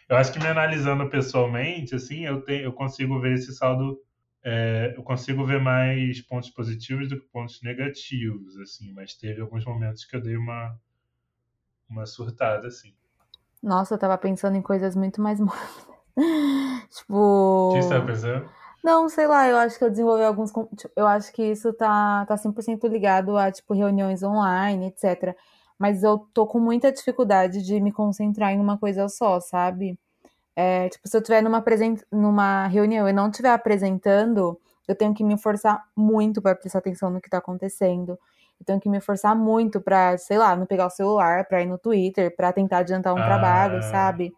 eu 0.09 0.17
acho 0.17 0.33
que 0.33 0.39
me 0.39 0.47
analisando 0.47 1.09
pessoalmente, 1.11 1.95
assim, 1.95 2.25
eu, 2.25 2.41
tenho, 2.41 2.63
eu 2.63 2.73
consigo 2.73 3.21
ver 3.21 3.35
esse 3.35 3.55
saldo. 3.55 4.01
É, 4.43 4.95
eu 4.97 5.03
consigo 5.03 5.45
ver 5.45 5.61
mais 5.61 6.23
pontos 6.23 6.49
positivos 6.49 7.09
do 7.09 7.21
que 7.21 7.27
pontos 7.27 7.61
negativos, 7.61 8.57
assim, 8.59 8.93
mas 8.93 9.15
teve 9.15 9.41
alguns 9.43 9.65
momentos 9.65 10.05
que 10.05 10.17
eu 10.17 10.23
dei 10.23 10.37
uma, 10.37 10.77
uma 11.89 12.07
surtada, 12.07 12.67
assim. 12.67 12.95
Nossa, 13.62 13.95
eu 13.95 13.99
tava 13.99 14.17
pensando 14.19 14.57
em 14.57 14.62
coisas 14.62 14.95
muito 14.95 15.21
mais 15.21 15.38
tipo. 16.91 17.15
O 17.15 17.73
que 17.73 17.83
você 17.83 17.88
tá 17.88 18.00
pensando? 18.00 18.49
Não, 18.83 19.09
sei 19.09 19.27
lá, 19.27 19.49
eu 19.49 19.57
acho 19.57 19.77
que 19.79 19.85
eu 19.85 19.91
desenvolvi 19.91 20.23
alguns. 20.23 20.50
Tipo, 20.50 20.93
eu 20.97 21.07
acho 21.07 21.33
que 21.33 21.43
isso 21.43 21.73
tá, 21.73 22.25
tá 22.27 22.37
100% 22.37 22.87
ligado 22.87 23.37
a, 23.37 23.50
tipo, 23.50 23.75
reuniões 23.75 24.23
online, 24.23 24.87
etc. 24.87 25.37
Mas 25.79 26.03
eu 26.03 26.19
tô 26.33 26.47
com 26.47 26.59
muita 26.59 26.93
dificuldade 26.93 27.62
de 27.62 27.81
me 27.81 27.93
concentrar 27.93 28.53
em 28.53 28.61
uma 28.61 28.79
coisa 28.79 29.09
só, 29.09 29.41
sabe? 29.41 29.99
É, 30.57 30.88
tipo, 30.88 31.09
se 31.09 31.17
eu 31.17 31.21
estiver 31.21 31.43
numa, 31.43 31.65
numa 32.11 32.67
reunião 32.67 33.09
e 33.09 33.12
não 33.12 33.29
estiver 33.31 33.50
apresentando, 33.50 34.59
eu 34.88 34.95
tenho 34.95 35.15
que 35.15 35.23
me 35.23 35.38
forçar 35.38 35.85
muito 35.97 36.43
para 36.43 36.57
prestar 36.57 36.81
atenção 36.81 37.11
no 37.11 37.21
que 37.21 37.31
tá 37.31 37.38
acontecendo. 37.38 38.19
Eu 38.61 38.67
tenho 38.67 38.81
que 38.81 38.88
me 38.88 39.00
forçar 39.00 39.37
muito 39.37 39.81
para, 39.81 40.19
sei 40.19 40.38
lá, 40.38 40.55
não 40.57 40.67
pegar 40.67 40.87
o 40.87 40.91
celular, 40.91 41.47
para 41.47 41.62
ir 41.62 41.67
no 41.67 41.79
Twitter, 41.79 42.35
para 42.35 42.53
tentar 42.53 42.79
adiantar 42.79 43.15
um 43.15 43.19
ah. 43.19 43.25
trabalho, 43.25 43.83
sabe? 43.83 44.33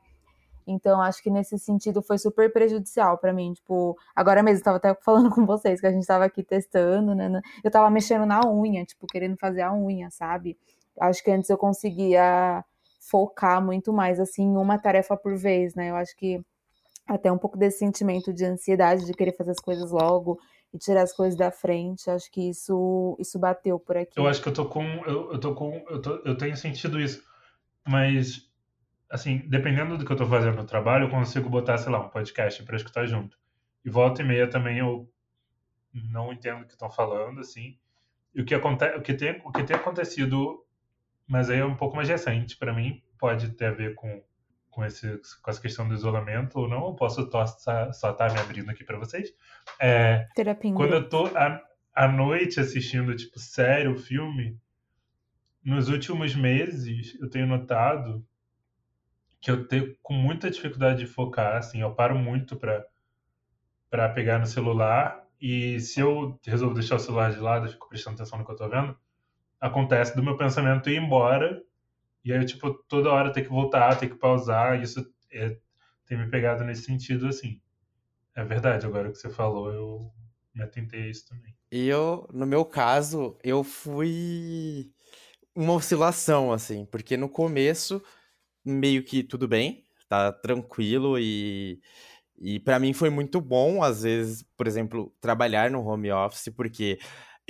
Então, 0.67 1.01
acho 1.01 1.23
que 1.23 1.31
nesse 1.31 1.59
sentido 1.59 2.03
foi 2.03 2.19
super 2.19 2.53
prejudicial 2.53 3.19
para 3.19 3.33
mim. 3.33 3.53
Tipo, 3.55 3.97
agora 4.15 4.43
mesmo, 4.43 4.61
eu 4.61 4.65
tava 4.65 4.77
até 4.77 4.95
falando 5.03 5.31
com 5.35 5.45
vocês 5.45 5.81
que 5.81 5.87
a 5.87 5.93
gente 5.93 6.07
tava 6.07 6.25
aqui 6.25 6.43
testando, 6.43 7.15
né, 7.15 7.29
né? 7.29 7.41
Eu 7.65 7.71
tava 7.71 7.91
mexendo 7.91 8.27
na 8.27 8.41
unha, 8.47 8.85
tipo, 8.85 9.07
querendo 9.07 9.37
fazer 9.37 9.63
a 9.63 9.75
unha, 9.75 10.11
sabe? 10.11 10.57
Acho 11.01 11.23
que 11.25 11.31
antes 11.31 11.51
eu 11.51 11.59
conseguia 11.59 12.65
focar 13.01 13.65
muito 13.65 13.93
mais, 13.93 14.21
assim, 14.21 14.43
em 14.43 14.57
uma 14.57 14.79
tarefa 14.79 15.17
por 15.17 15.37
vez, 15.37 15.75
né? 15.75 15.91
Eu 15.91 15.97
acho 15.97 16.17
que 16.17 16.41
até 17.07 17.33
um 17.33 17.39
pouco 17.39 17.57
desse 17.57 17.79
sentimento 17.79 18.33
de 18.33 18.45
ansiedade 18.45 19.05
de 19.05 19.13
querer 19.13 19.37
fazer 19.37 19.51
as 19.51 19.61
coisas 19.61 19.91
logo 19.91 20.39
e 20.73 20.79
tirar 20.79 21.03
as 21.03 21.13
coisas 21.13 21.37
da 21.37 21.51
frente. 21.51 22.11
Acho 22.11 22.31
que 22.31 22.49
isso 22.51 23.17
isso 23.19 23.39
bateu 23.39 23.79
por 23.79 23.97
aqui. 23.97 24.19
Eu 24.19 24.27
acho 24.27 24.43
que 24.43 24.49
eu 24.49 24.55
tô 24.55 24.67
com 24.67 24.85
eu, 25.07 25.33
eu 25.33 25.39
tô 25.39 25.55
com 25.55 25.85
eu, 25.89 26.01
tô, 26.01 26.17
eu 26.25 26.37
tenho 26.37 26.57
sentido 26.57 27.01
isso, 27.01 27.23
mas 27.87 28.49
assim, 29.11 29.39
dependendo 29.49 29.99
do 29.99 30.05
que 30.05 30.13
eu 30.13 30.17
tô 30.17 30.27
fazendo 30.27 30.57
no 30.57 30.65
trabalho, 30.65 31.07
eu 31.07 31.11
consigo 31.11 31.49
botar, 31.49 31.77
sei 31.79 31.91
lá, 31.91 32.01
um 32.01 32.09
podcast 32.09 32.63
para 32.63 32.77
escutar 32.77 33.07
junto. 33.07 33.37
E 33.85 33.91
volta 33.91 34.23
e 34.23 34.25
meia 34.25 34.49
também 34.49 34.79
eu 34.79 35.11
não 35.93 36.33
entendo 36.33 36.63
o 36.63 36.67
que 36.67 36.73
estão 36.73 36.91
falando, 36.91 37.41
assim. 37.41 37.77
E 38.33 38.41
o 38.41 38.45
que 38.45 38.55
acontece, 38.55 38.97
o 38.97 39.03
que 39.03 39.15
tem, 39.15 39.43
o 39.45 39.51
que 39.51 39.65
tem 39.65 39.75
acontecido, 39.75 40.65
mas 41.27 41.51
aí 41.51 41.59
é 41.59 41.65
um 41.65 41.75
pouco 41.75 41.97
mais 41.97 42.09
recente 42.09 42.57
para 42.57 42.73
mim, 42.73 43.03
pode 43.19 43.51
ter 43.51 43.67
a 43.67 43.73
ver 43.73 43.95
com 43.97 44.23
com, 44.71 44.85
esse, 44.85 45.21
com 45.43 45.51
essa 45.51 45.61
questão 45.61 45.87
do 45.87 45.95
isolamento 45.95 46.59
ou 46.59 46.69
não, 46.69 46.87
eu 46.87 46.95
posso 46.95 47.29
só 47.31 47.45
estar 47.45 48.15
tá 48.15 48.33
me 48.33 48.39
abrindo 48.39 48.71
aqui 48.71 48.85
para 48.85 48.99
vocês. 48.99 49.33
É, 49.81 50.27
Terapia. 50.35 50.73
Quando 50.73 50.95
eu 50.95 51.09
tô 51.09 51.27
à, 51.37 51.61
à 51.95 52.09
noite 52.09 52.61
assistindo, 52.61 53.15
tipo, 53.15 53.39
sério, 53.39 53.99
filme, 53.99 54.59
nos 55.65 55.89
últimos 55.89 56.35
meses 56.35 57.19
eu 57.21 57.29
tenho 57.29 57.47
notado 57.47 58.25
que 59.41 59.51
eu 59.51 59.67
tenho 59.67 59.97
com 60.03 60.15
muita 60.15 60.51
dificuldade 60.51 61.01
de 61.01 61.07
focar, 61.07 61.57
assim, 61.57 61.81
eu 61.81 61.95
paro 61.95 62.19
muito 62.19 62.57
para 62.57 62.85
para 63.89 64.09
pegar 64.09 64.39
no 64.39 64.47
celular 64.47 65.27
e 65.41 65.81
se 65.81 65.99
eu 65.99 66.39
resolvo 66.47 66.75
deixar 66.75 66.95
o 66.95 67.01
celular 67.01 67.33
de 67.33 67.41
lado, 67.41 67.67
eu 67.67 67.73
fico 67.73 67.89
prestando 67.89 68.15
atenção 68.15 68.39
no 68.39 68.45
que 68.45 68.53
eu 68.53 68.57
tô 68.57 68.69
vendo, 68.69 68.97
acontece 69.61 70.15
do 70.15 70.23
meu 70.23 70.37
pensamento 70.37 70.89
ir 70.89 70.97
embora 70.97 71.61
e 72.25 72.33
aí 72.33 72.45
tipo, 72.45 72.73
toda 72.89 73.11
hora 73.11 73.33
ter 73.33 73.43
que 73.43 73.49
voltar, 73.49 73.97
ter 73.97 74.09
que 74.09 74.19
pausar, 74.19 74.81
isso 74.81 75.05
é, 75.33 75.57
tem 76.07 76.19
me 76.19 76.29
pegado 76.29 76.65
nesse 76.65 76.83
sentido, 76.83 77.27
assim. 77.29 77.61
É 78.35 78.45
verdade, 78.45 78.87
agora 78.87 79.11
que 79.11 79.19
você 79.19 79.31
falou, 79.31 79.73
eu 79.73 80.13
me 80.55 80.63
atentei 80.63 81.03
a 81.03 81.09
isso 81.09 81.29
também. 81.29 81.55
Eu, 81.71 82.29
no 82.33 82.47
meu 82.47 82.65
caso, 82.65 83.39
eu 83.45 83.63
fui 83.63 84.91
uma 85.55 85.75
oscilação, 85.75 86.53
assim, 86.53 86.85
porque 86.85 87.17
no 87.17 87.29
começo, 87.29 88.03
meio 88.65 89.05
que 89.05 89.23
tudo 89.23 89.47
bem, 89.49 89.85
tá 90.09 90.33
tranquilo 90.33 91.19
e. 91.19 91.81
E 92.43 92.59
para 92.59 92.79
mim 92.79 92.95
foi 92.95 93.11
muito 93.11 93.39
bom, 93.39 93.83
às 93.83 94.03
vezes, 94.03 94.43
por 94.57 94.67
exemplo, 94.67 95.15
trabalhar 95.21 95.71
no 95.71 95.87
home 95.87 96.11
office, 96.11 96.49
porque 96.57 96.99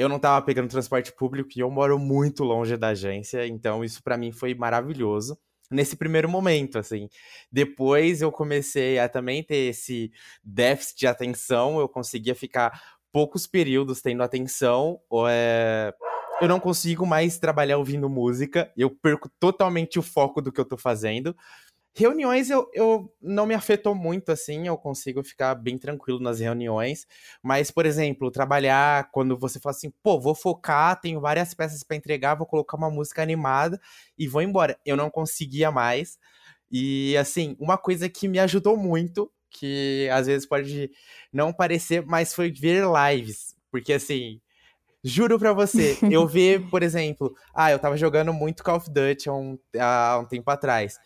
eu 0.01 0.09
não 0.09 0.19
tava 0.19 0.43
pegando 0.45 0.71
transporte 0.71 1.13
público 1.13 1.51
e 1.55 1.61
eu 1.61 1.71
moro 1.71 1.99
muito 1.99 2.43
longe 2.43 2.75
da 2.75 2.89
agência, 2.89 3.47
então 3.47 3.85
isso 3.85 4.03
para 4.03 4.17
mim 4.17 4.33
foi 4.33 4.55
maravilhoso 4.55 5.39
nesse 5.71 5.95
primeiro 5.95 6.27
momento, 6.27 6.79
assim. 6.79 7.07
Depois 7.53 8.23
eu 8.23 8.33
comecei 8.33 8.99
a 8.99 9.11
também 9.11 9.45
ter 9.45 9.69
esse 9.69 10.11
déficit 10.43 11.01
de 11.01 11.07
atenção, 11.07 11.79
eu 11.79 11.87
conseguia 11.87 12.35
ficar 12.35 12.81
poucos 13.13 13.47
períodos 13.47 14.01
tendo 14.01 14.23
atenção, 14.23 14.99
é... 15.29 15.93
eu 16.41 16.49
não 16.49 16.59
consigo 16.59 17.05
mais 17.05 17.39
trabalhar 17.39 17.77
ouvindo 17.77 18.09
música, 18.09 18.73
eu 18.75 18.89
perco 18.89 19.29
totalmente 19.39 19.99
o 19.99 20.03
foco 20.03 20.41
do 20.41 20.51
que 20.51 20.61
eu 20.61 20.65
tô 20.65 20.79
fazendo. 20.79 21.37
Reuniões 21.93 22.51
eu, 22.51 22.71
eu 22.73 23.13
não 23.21 23.47
me 23.47 23.55
afetou 23.55 23.95
muito 23.95 24.31
assim, 24.31 24.67
eu 24.67 24.77
consigo 24.79 25.25
ficar 25.25 25.55
bem 25.57 25.77
tranquilo 25.77 26.21
nas 26.21 26.39
reuniões. 26.39 27.07
Mas, 27.43 27.71
por 27.71 27.85
exemplo, 27.85 28.31
trabalhar 28.31 29.11
quando 29.11 29.37
você 29.37 29.59
fala 29.59 29.75
assim, 29.75 29.93
pô, 30.03 30.21
vou 30.21 30.35
focar, 30.35 31.01
tenho 31.01 31.21
várias 31.21 31.53
peças 31.53 31.83
para 31.83 31.97
entregar, 31.97 32.37
vou 32.37 32.47
colocar 32.47 32.77
uma 32.77 32.91
música 32.91 33.23
animada 33.23 33.81
e 34.17 34.29
vou 34.29 34.41
embora. 34.41 34.79
Eu 34.87 34.97
não 34.97 35.11
conseguia 35.11 35.71
mais. 35.71 36.19
E 36.71 37.17
assim, 37.17 37.57
uma 37.59 37.77
coisa 37.77 38.09
que 38.09 38.29
me 38.29 38.39
ajudou 38.39 38.77
muito, 38.77 39.31
que 39.51 40.09
às 40.13 40.27
vezes 40.27 40.47
pode 40.47 40.91
não 41.33 41.53
parecer, 41.53 42.07
mas 42.07 42.33
foi 42.33 42.53
ver 42.53 42.85
lives. 42.85 43.57
Porque 43.71 43.93
assim, 43.93 44.41
Juro 45.03 45.39
pra 45.39 45.53
você, 45.53 45.99
eu 46.11 46.27
vi, 46.29 46.59
por 46.59 46.83
exemplo, 46.83 47.35
ah, 47.55 47.71
eu 47.71 47.79
tava 47.79 47.97
jogando 47.97 48.33
muito 48.33 48.63
Call 48.63 48.77
of 48.77 48.91
Duty 48.91 49.29
há 49.29 49.33
um, 49.33 49.59
há 49.79 50.19
um 50.23 50.27
tempo 50.27 50.51
atrás. 50.51 50.99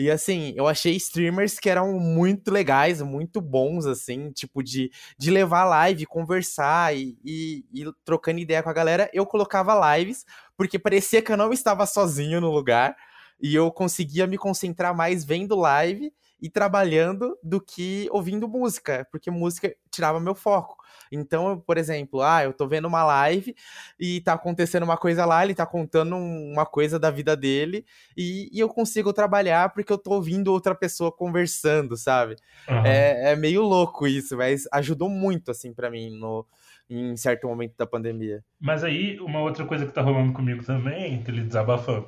E 0.00 0.10
assim, 0.10 0.54
eu 0.56 0.66
achei 0.66 0.96
streamers 0.96 1.58
que 1.58 1.68
eram 1.68 1.92
muito 2.00 2.50
legais, 2.50 3.02
muito 3.02 3.38
bons, 3.38 3.84
assim, 3.84 4.30
tipo, 4.32 4.62
de, 4.62 4.90
de 5.18 5.30
levar 5.30 5.66
live, 5.66 6.06
conversar 6.06 6.96
e, 6.96 7.18
e, 7.22 7.66
e 7.70 7.84
trocando 8.02 8.38
ideia 8.38 8.62
com 8.62 8.70
a 8.70 8.72
galera. 8.72 9.10
Eu 9.12 9.26
colocava 9.26 9.98
lives, 9.98 10.24
porque 10.56 10.78
parecia 10.78 11.20
que 11.20 11.30
eu 11.30 11.36
não 11.36 11.52
estava 11.52 11.84
sozinho 11.84 12.40
no 12.40 12.50
lugar. 12.50 12.96
E 13.42 13.54
eu 13.54 13.70
conseguia 13.70 14.26
me 14.26 14.38
concentrar 14.38 14.96
mais 14.96 15.22
vendo 15.22 15.54
live 15.54 16.10
e 16.40 16.48
trabalhando 16.48 17.36
do 17.42 17.60
que 17.60 18.08
ouvindo 18.10 18.48
música, 18.48 19.06
porque 19.10 19.30
música 19.30 19.74
tirava 19.90 20.20
meu 20.20 20.34
foco. 20.34 20.76
Então, 21.12 21.60
por 21.66 21.76
exemplo, 21.76 22.22
ah, 22.22 22.44
eu 22.44 22.52
tô 22.52 22.68
vendo 22.68 22.86
uma 22.86 23.04
live 23.04 23.54
e 23.98 24.20
tá 24.20 24.34
acontecendo 24.34 24.84
uma 24.84 24.96
coisa 24.96 25.24
lá, 25.24 25.44
ele 25.44 25.54
tá 25.54 25.66
contando 25.66 26.16
uma 26.16 26.64
coisa 26.64 26.98
da 26.98 27.10
vida 27.10 27.36
dele 27.36 27.84
e, 28.16 28.48
e 28.52 28.60
eu 28.60 28.68
consigo 28.68 29.12
trabalhar 29.12 29.70
porque 29.70 29.92
eu 29.92 29.98
tô 29.98 30.12
ouvindo 30.12 30.52
outra 30.52 30.74
pessoa 30.74 31.10
conversando, 31.10 31.96
sabe? 31.96 32.36
Uhum. 32.68 32.86
É, 32.86 33.32
é 33.32 33.36
meio 33.36 33.62
louco 33.62 34.06
isso, 34.06 34.36
mas 34.36 34.68
ajudou 34.72 35.08
muito, 35.08 35.50
assim, 35.50 35.72
para 35.72 35.90
mim 35.90 36.10
no, 36.10 36.46
em 36.88 37.16
certo 37.16 37.46
momento 37.46 37.74
da 37.76 37.86
pandemia. 37.86 38.44
Mas 38.60 38.82
aí, 38.82 39.18
uma 39.20 39.40
outra 39.40 39.64
coisa 39.64 39.86
que 39.86 39.92
tá 39.92 40.02
rolando 40.02 40.32
comigo 40.32 40.64
também, 40.64 41.24
ele 41.26 41.42
desabafando. 41.42 42.06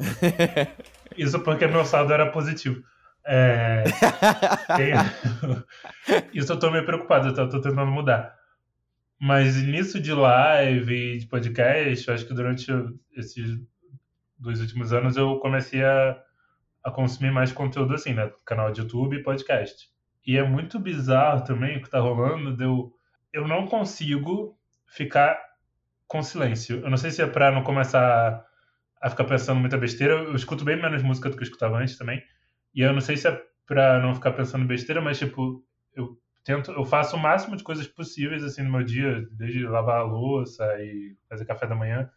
Isso 1.16 1.38
porque 1.40 1.66
meu 1.66 1.85
saldo 1.85 2.12
era 2.12 2.31
positivo. 2.31 2.83
É... 3.24 3.85
Isso 6.35 6.52
eu 6.52 6.58
tô 6.58 6.70
meio 6.70 6.85
preocupado, 6.85 7.28
eu 7.28 7.35
tô, 7.35 7.48
tô 7.48 7.61
tentando 7.61 7.90
mudar. 7.90 8.35
Mas 9.20 9.56
nisso 9.62 10.00
de 10.00 10.12
live 10.12 10.94
e 10.94 11.18
de 11.18 11.26
podcast, 11.26 12.08
eu 12.08 12.14
acho 12.14 12.26
que 12.26 12.35
durante 12.35 12.66
esses 13.16 13.61
dois 14.37 14.61
últimos 14.61 14.92
anos 14.92 15.16
eu 15.16 15.38
comecei 15.38 15.85
a, 15.85 16.20
a 16.82 16.90
consumir 16.90 17.30
mais 17.30 17.52
conteúdo 17.52 17.94
assim, 17.94 18.14
né? 18.14 18.32
Canal 18.44 18.72
de 18.72 18.80
YouTube 18.80 19.16
e 19.16 19.22
podcast. 19.22 19.88
E 20.26 20.37
é 20.37 20.42
muito 20.42 20.80
bizarro 20.80 21.44
também 21.44 21.78
o 21.78 21.82
que 21.82 21.90
tá 21.90 22.00
rolando 22.00 22.56
de 22.56 22.64
eu 22.64 22.92
eu 23.32 23.48
não 23.48 23.66
consigo 23.66 24.56
ficar 24.87 25.40
com 26.06 26.22
silêncio. 26.22 26.80
Eu 26.80 26.90
não 26.90 26.98
sei 26.98 27.11
se 27.11 27.22
é 27.22 27.26
pra 27.26 27.50
não 27.50 27.62
começar 27.62 28.44
a 29.00 29.11
ficar 29.11 29.24
pensando 29.24 29.58
muita 29.58 29.78
besteira. 29.78 30.14
Eu 30.14 30.35
escuto 30.35 30.64
bem 30.64 30.80
menos 30.80 31.02
música 31.02 31.30
do 31.30 31.37
que 31.37 31.42
eu 31.42 31.46
escutava 31.46 31.78
antes 31.78 31.96
também. 31.96 32.22
E 32.74 32.80
eu 32.80 32.92
não 32.92 33.00
sei 33.00 33.16
se 33.16 33.28
é 33.28 33.42
pra 33.66 34.00
não 34.00 34.14
ficar 34.14 34.32
pensando 34.32 34.66
besteira, 34.66 35.00
mas 35.00 35.18
tipo, 35.18 35.64
eu 35.94 36.18
tento, 36.44 36.72
eu 36.72 36.85
faço 36.85 37.16
o 37.16 37.18
máximo 37.18 37.56
de 37.56 37.62
coisas 37.62 37.87
possíveis 37.87 38.42
assim 38.42 38.62
no 38.62 38.72
meu 38.72 38.82
dia, 38.82 39.26
desde 39.32 39.66
lavar 39.66 40.00
a 40.00 40.04
louça 40.04 40.64
e 40.80 41.16
fazer 41.28 41.44
café 41.44 41.66
da 41.66 41.74
manhã, 41.74 42.11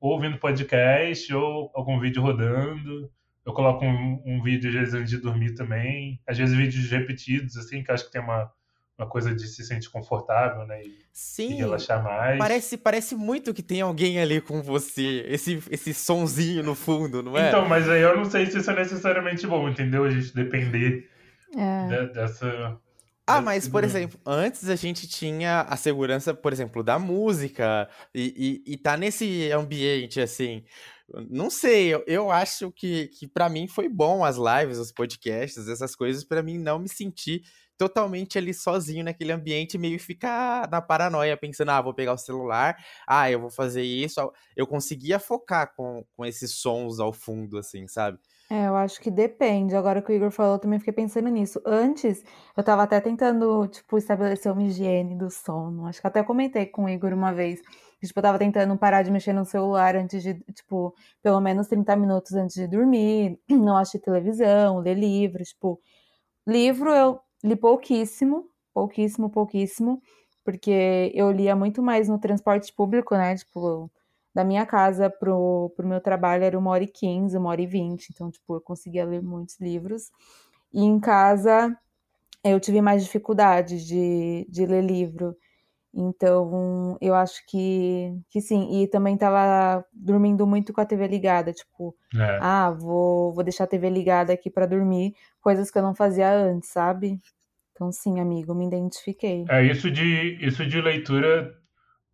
ou 0.00 0.12
ouvindo 0.12 0.38
podcast, 0.38 1.32
ou 1.34 1.70
algum 1.74 1.98
vídeo 2.00 2.22
rodando. 2.22 3.10
Eu 3.44 3.52
coloco 3.52 3.84
um, 3.84 4.22
um 4.26 4.42
vídeo 4.42 4.68
às 4.68 4.74
vezes 4.74 4.94
antes 4.94 5.10
de 5.10 5.18
dormir 5.18 5.54
também. 5.54 6.20
Às 6.26 6.38
vezes 6.38 6.56
vídeos 6.56 6.90
repetidos, 6.90 7.56
assim, 7.56 7.82
que 7.82 7.90
acho 7.90 8.06
que 8.06 8.12
tem 8.12 8.20
uma, 8.20 8.50
uma 8.98 9.08
coisa 9.08 9.32
de 9.34 9.46
se 9.46 9.64
sentir 9.64 9.88
confortável, 9.90 10.66
né? 10.66 10.82
E, 10.84 10.98
Sim. 11.12 11.52
e 11.52 11.56
relaxar 11.56 12.02
mais. 12.02 12.36
Parece, 12.36 12.76
parece 12.76 13.14
muito 13.14 13.54
que 13.54 13.62
tem 13.62 13.80
alguém 13.80 14.18
ali 14.20 14.40
com 14.40 14.60
você. 14.60 15.24
Esse, 15.28 15.62
esse 15.70 15.94
sonzinho 15.94 16.64
no 16.64 16.74
fundo, 16.74 17.22
não 17.22 17.38
é? 17.38 17.48
Então, 17.48 17.66
mas 17.68 17.88
aí 17.88 18.02
eu 18.02 18.16
não 18.16 18.24
sei 18.24 18.46
se 18.46 18.58
isso 18.58 18.70
é 18.70 18.74
necessariamente 18.74 19.46
bom, 19.46 19.68
entendeu? 19.68 20.04
A 20.04 20.10
gente 20.10 20.34
depender 20.34 21.08
É. 21.56 21.86
de- 22.06 22.12
dessa. 22.12 22.76
Ah, 23.30 23.42
mas, 23.42 23.68
por 23.68 23.84
exemplo, 23.84 24.18
antes 24.24 24.68
a 24.70 24.74
gente 24.74 25.06
tinha 25.06 25.60
a 25.60 25.76
segurança, 25.76 26.32
por 26.32 26.50
exemplo, 26.50 26.82
da 26.82 26.98
música 26.98 27.86
e, 28.14 28.62
e, 28.66 28.72
e 28.72 28.76
tá 28.78 28.96
nesse 28.96 29.52
ambiente, 29.52 30.18
assim. 30.18 30.64
Não 31.30 31.48
sei, 31.48 31.94
eu, 31.94 32.04
eu 32.06 32.30
acho 32.30 32.70
que, 32.70 33.08
que 33.08 33.26
para 33.26 33.48
mim 33.48 33.66
foi 33.66 33.88
bom 33.88 34.24
as 34.24 34.36
lives, 34.36 34.78
os 34.78 34.92
podcasts, 34.92 35.68
essas 35.68 35.96
coisas, 35.96 36.22
pra 36.22 36.42
mim 36.42 36.58
não 36.58 36.78
me 36.78 36.88
sentir 36.88 37.42
totalmente 37.78 38.36
ali 38.36 38.52
sozinho 38.52 39.04
naquele 39.04 39.32
ambiente, 39.32 39.78
meio 39.78 39.98
ficar 40.00 40.68
na 40.68 40.82
paranoia, 40.82 41.36
pensando, 41.36 41.70
ah, 41.70 41.80
vou 41.80 41.94
pegar 41.94 42.12
o 42.12 42.18
celular, 42.18 42.76
ah, 43.06 43.30
eu 43.30 43.40
vou 43.40 43.50
fazer 43.50 43.82
isso. 43.82 44.20
Eu 44.56 44.66
conseguia 44.66 45.18
focar 45.18 45.72
com, 45.74 46.04
com 46.16 46.26
esses 46.26 46.56
sons 46.56 46.98
ao 46.98 47.12
fundo, 47.12 47.56
assim, 47.56 47.86
sabe? 47.86 48.18
É, 48.50 48.66
eu 48.66 48.76
acho 48.76 49.00
que 49.00 49.10
depende. 49.10 49.76
Agora 49.76 50.02
que 50.02 50.10
o 50.10 50.14
Igor 50.14 50.30
falou, 50.30 50.54
eu 50.54 50.58
também 50.58 50.78
fiquei 50.78 50.92
pensando 50.92 51.28
nisso. 51.28 51.60
Antes, 51.64 52.24
eu 52.56 52.64
tava 52.64 52.82
até 52.82 52.98
tentando, 53.00 53.68
tipo, 53.68 53.96
estabelecer 53.98 54.50
uma 54.50 54.62
higiene 54.62 55.14
do 55.14 55.30
sono. 55.30 55.86
Acho 55.86 56.00
que 56.00 56.06
até 56.06 56.22
comentei 56.22 56.66
com 56.66 56.84
o 56.84 56.88
Igor 56.88 57.12
uma 57.12 57.32
vez. 57.32 57.60
Tipo, 58.02 58.18
eu 58.20 58.22
tava 58.22 58.38
tentando 58.38 58.76
parar 58.78 59.02
de 59.02 59.10
mexer 59.10 59.32
no 59.32 59.44
celular 59.44 59.96
antes 59.96 60.22
de, 60.22 60.34
tipo, 60.54 60.94
pelo 61.22 61.40
menos 61.40 61.66
30 61.68 61.96
minutos 61.96 62.32
antes 62.34 62.54
de 62.56 62.66
dormir, 62.68 63.38
não 63.50 63.76
assistir 63.76 64.00
televisão, 64.00 64.78
ler 64.80 64.94
livro, 64.94 65.42
tipo, 65.44 65.80
livro 66.46 66.90
eu 66.90 67.20
li 67.44 67.56
pouquíssimo, 67.56 68.46
pouquíssimo, 68.74 69.30
pouquíssimo, 69.30 70.02
porque 70.44 71.12
eu 71.14 71.30
lia 71.30 71.54
muito 71.56 71.82
mais 71.82 72.08
no 72.08 72.18
transporte 72.18 72.72
público, 72.72 73.14
né? 73.16 73.36
Tipo, 73.36 73.90
da 74.34 74.44
minha 74.44 74.64
casa 74.66 75.10
pro, 75.10 75.72
pro 75.76 75.86
meu 75.86 76.00
trabalho 76.00 76.44
era 76.44 76.58
uma 76.58 76.70
hora 76.70 76.84
e 76.84 76.88
quinze, 76.88 77.36
uma 77.36 77.50
hora 77.50 77.62
e 77.62 77.66
vinte, 77.66 78.08
então, 78.12 78.30
tipo, 78.30 78.54
eu 78.56 78.60
conseguia 78.60 79.04
ler 79.04 79.22
muitos 79.22 79.58
livros. 79.60 80.10
E 80.72 80.82
em 80.84 81.00
casa 81.00 81.76
eu 82.44 82.60
tive 82.60 82.80
mais 82.80 83.04
dificuldade 83.04 83.84
de, 83.86 84.46
de 84.48 84.66
ler 84.66 84.82
livro. 84.84 85.36
Então, 85.94 86.96
eu 87.00 87.14
acho 87.14 87.40
que, 87.48 88.12
que 88.30 88.40
sim. 88.40 88.82
E 88.82 88.86
também 88.88 89.16
tava 89.16 89.84
dormindo 89.92 90.46
muito 90.46 90.72
com 90.72 90.80
a 90.80 90.84
TV 90.86 91.06
ligada, 91.08 91.52
tipo, 91.52 91.94
É. 92.14 92.38
ah, 92.40 92.70
vou, 92.70 93.32
vou 93.32 93.42
deixar 93.42 93.64
a 93.64 93.66
TV 93.66 93.88
ligada 93.90 94.32
aqui 94.32 94.50
pra 94.50 94.66
dormir, 94.66 95.14
coisas 95.40 95.70
que 95.70 95.78
eu 95.78 95.82
não 95.82 95.94
fazia 95.94 96.30
antes, 96.30 96.70
sabe? 96.70 97.18
Então, 97.72 97.90
sim, 97.90 98.20
amigo, 98.20 98.54
me 98.54 98.66
identifiquei. 98.66 99.44
É, 99.48 99.64
isso 99.64 99.90
de, 99.90 100.36
isso 100.40 100.66
de 100.66 100.80
leitura, 100.80 101.52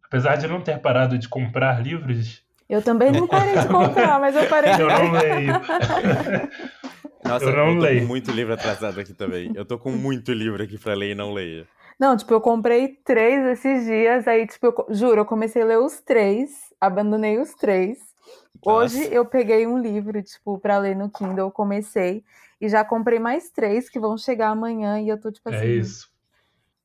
apesar 0.07 0.37
de 0.37 0.47
não 0.47 0.61
ter 0.61 0.79
parado 0.79 1.19
de 1.19 1.29
comprar 1.29 1.83
livros, 1.83 2.43
Eu 2.69 2.81
também 2.83 3.11
não 3.13 3.27
parei 3.27 3.59
de 3.59 3.67
comprar, 3.69 4.19
mas 4.21 4.35
eu 4.37 4.49
parei 4.49 4.73
de 4.75 4.81
eu 4.83 4.89
não 4.89 5.11
leio. 5.13 5.53
Nossa, 7.25 7.47
Eu 7.47 7.57
não 7.57 7.75
tô 7.77 7.81
leio. 7.81 8.01
com 8.03 8.07
muito 8.07 8.31
livro 8.31 8.53
atrasado 8.53 9.01
aqui 9.01 9.15
também. 9.15 9.51
Eu 9.55 9.65
tô 9.65 9.79
com 9.79 9.91
muito 9.91 10.33
livro 10.33 10.63
aqui 10.63 10.79
pra 10.79 10.95
ler 10.95 11.13
e 11.13 11.15
não 11.15 11.33
leio. 11.33 11.67
Não, 11.99 12.17
tipo, 12.17 12.33
eu 12.33 12.41
comprei 12.41 12.89
três 13.05 13.45
esses 13.47 13.85
dias, 13.85 14.27
aí, 14.27 14.47
tipo, 14.47 14.67
eu 14.67 14.87
juro, 14.91 15.21
eu 15.21 15.25
comecei 15.27 15.63
a 15.63 15.67
ler 15.67 15.79
os 15.79 16.01
três, 16.01 16.51
abandonei 16.81 17.39
os 17.39 17.55
três. 17.55 17.99
Hoje 18.65 18.99
Nossa. 18.99 19.15
eu 19.15 19.25
peguei 19.25 19.67
um 19.67 19.79
livro, 19.79 20.23
tipo, 20.23 20.59
pra 20.59 20.79
ler 20.79 20.97
no 20.97 21.11
Kindle, 21.11 21.51
comecei, 21.51 22.25
e 22.61 22.69
já 22.69 22.85
comprei 22.85 23.19
mais 23.19 23.51
três 23.51 23.89
que 23.89 24.01
vão 24.01 24.17
chegar 24.17 24.49
amanhã, 24.49 25.01
e 25.01 25.09
eu 25.09 25.21
tô, 25.21 25.31
tipo 25.31 25.49
É 25.51 25.57
assim, 25.57 25.79
isso. 25.81 26.13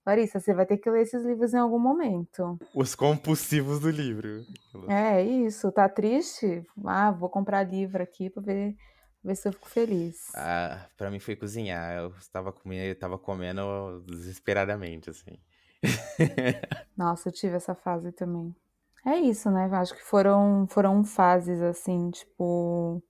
Larissa, 0.06 0.40
você 0.40 0.54
vai 0.54 0.66
ter 0.66 0.78
que 0.78 0.90
ler 0.90 1.04
esses 1.04 1.24
livros 1.24 1.54
em 1.54 1.58
algum 1.58 1.80
momento. 1.80 2.60
Os 2.74 2.96
compulsivos 2.96 3.80
do 3.80 3.90
livro. 3.90 4.44
É 4.88 5.24
isso, 5.24 5.72
tá 5.72 5.88
triste? 5.88 6.66
Ah, 6.86 7.12
vou 7.12 7.30
comprar 7.30 7.64
livro 7.64 8.02
aqui 8.02 8.30
pra 8.30 8.42
ver, 8.42 8.76
ver 9.24 9.36
se 9.36 9.48
eu 9.48 9.54
fico 9.54 9.70
feliz. 9.70 10.32
Ah, 10.36 10.86
pra 10.98 11.12
mim 11.12 11.20
foi 11.20 11.36
cozinhar. 11.36 11.98
Eu 11.98 12.14
estava 12.20 12.52
comendo, 12.52 12.84
eu 12.84 12.98
tava 12.98 13.18
comendo 13.18 14.04
desesperadamente, 14.08 15.10
assim. 15.10 15.38
Nossa, 16.98 17.30
eu 17.30 17.34
tive 17.34 17.56
essa 17.56 17.76
fase 17.76 18.12
também. 18.12 18.56
É 19.06 19.18
isso, 19.18 19.50
né? 19.50 19.70
Acho 19.72 19.96
que 19.96 20.04
foram, 20.04 20.68
foram 20.70 21.04
fases 21.04 21.62
assim, 21.62 22.12
tipo, 22.12 23.02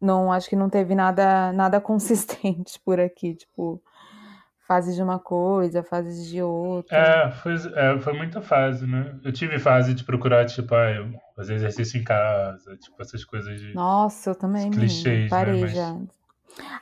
não, 0.00 0.32
acho 0.32 0.48
que 0.48 0.56
não 0.56 0.70
teve 0.70 0.94
nada, 0.94 1.52
nada 1.52 1.80
consistente 1.82 2.78
por 2.80 3.00
aqui, 3.00 3.34
tipo, 3.34 3.82
fases 4.66 4.94
de 4.94 5.02
uma 5.02 5.18
coisa, 5.18 5.82
fases 5.82 6.26
de 6.28 6.40
outra. 6.40 6.96
É, 6.96 7.30
foi, 7.32 7.54
é, 7.74 7.98
foi 7.98 8.12
muita 8.12 8.40
fase, 8.40 8.86
né? 8.86 9.18
Eu 9.24 9.32
tive 9.32 9.58
fase 9.58 9.94
de 9.94 10.04
procurar, 10.04 10.46
tipo, 10.46 10.74
ah, 10.74 10.90
eu 10.90 11.12
fazer 11.38 11.54
exercício 11.54 12.00
em 12.00 12.02
casa, 12.02 12.76
tipo, 12.76 13.00
essas 13.00 13.24
coisas 13.24 13.60
de. 13.60 13.72
Nossa, 13.72 14.30
eu 14.30 14.34
também, 14.34 14.72
clichês, 14.72 15.22
né? 15.22 15.28
parei 15.28 15.60
Mas- 15.60 15.72
já. 15.72 15.96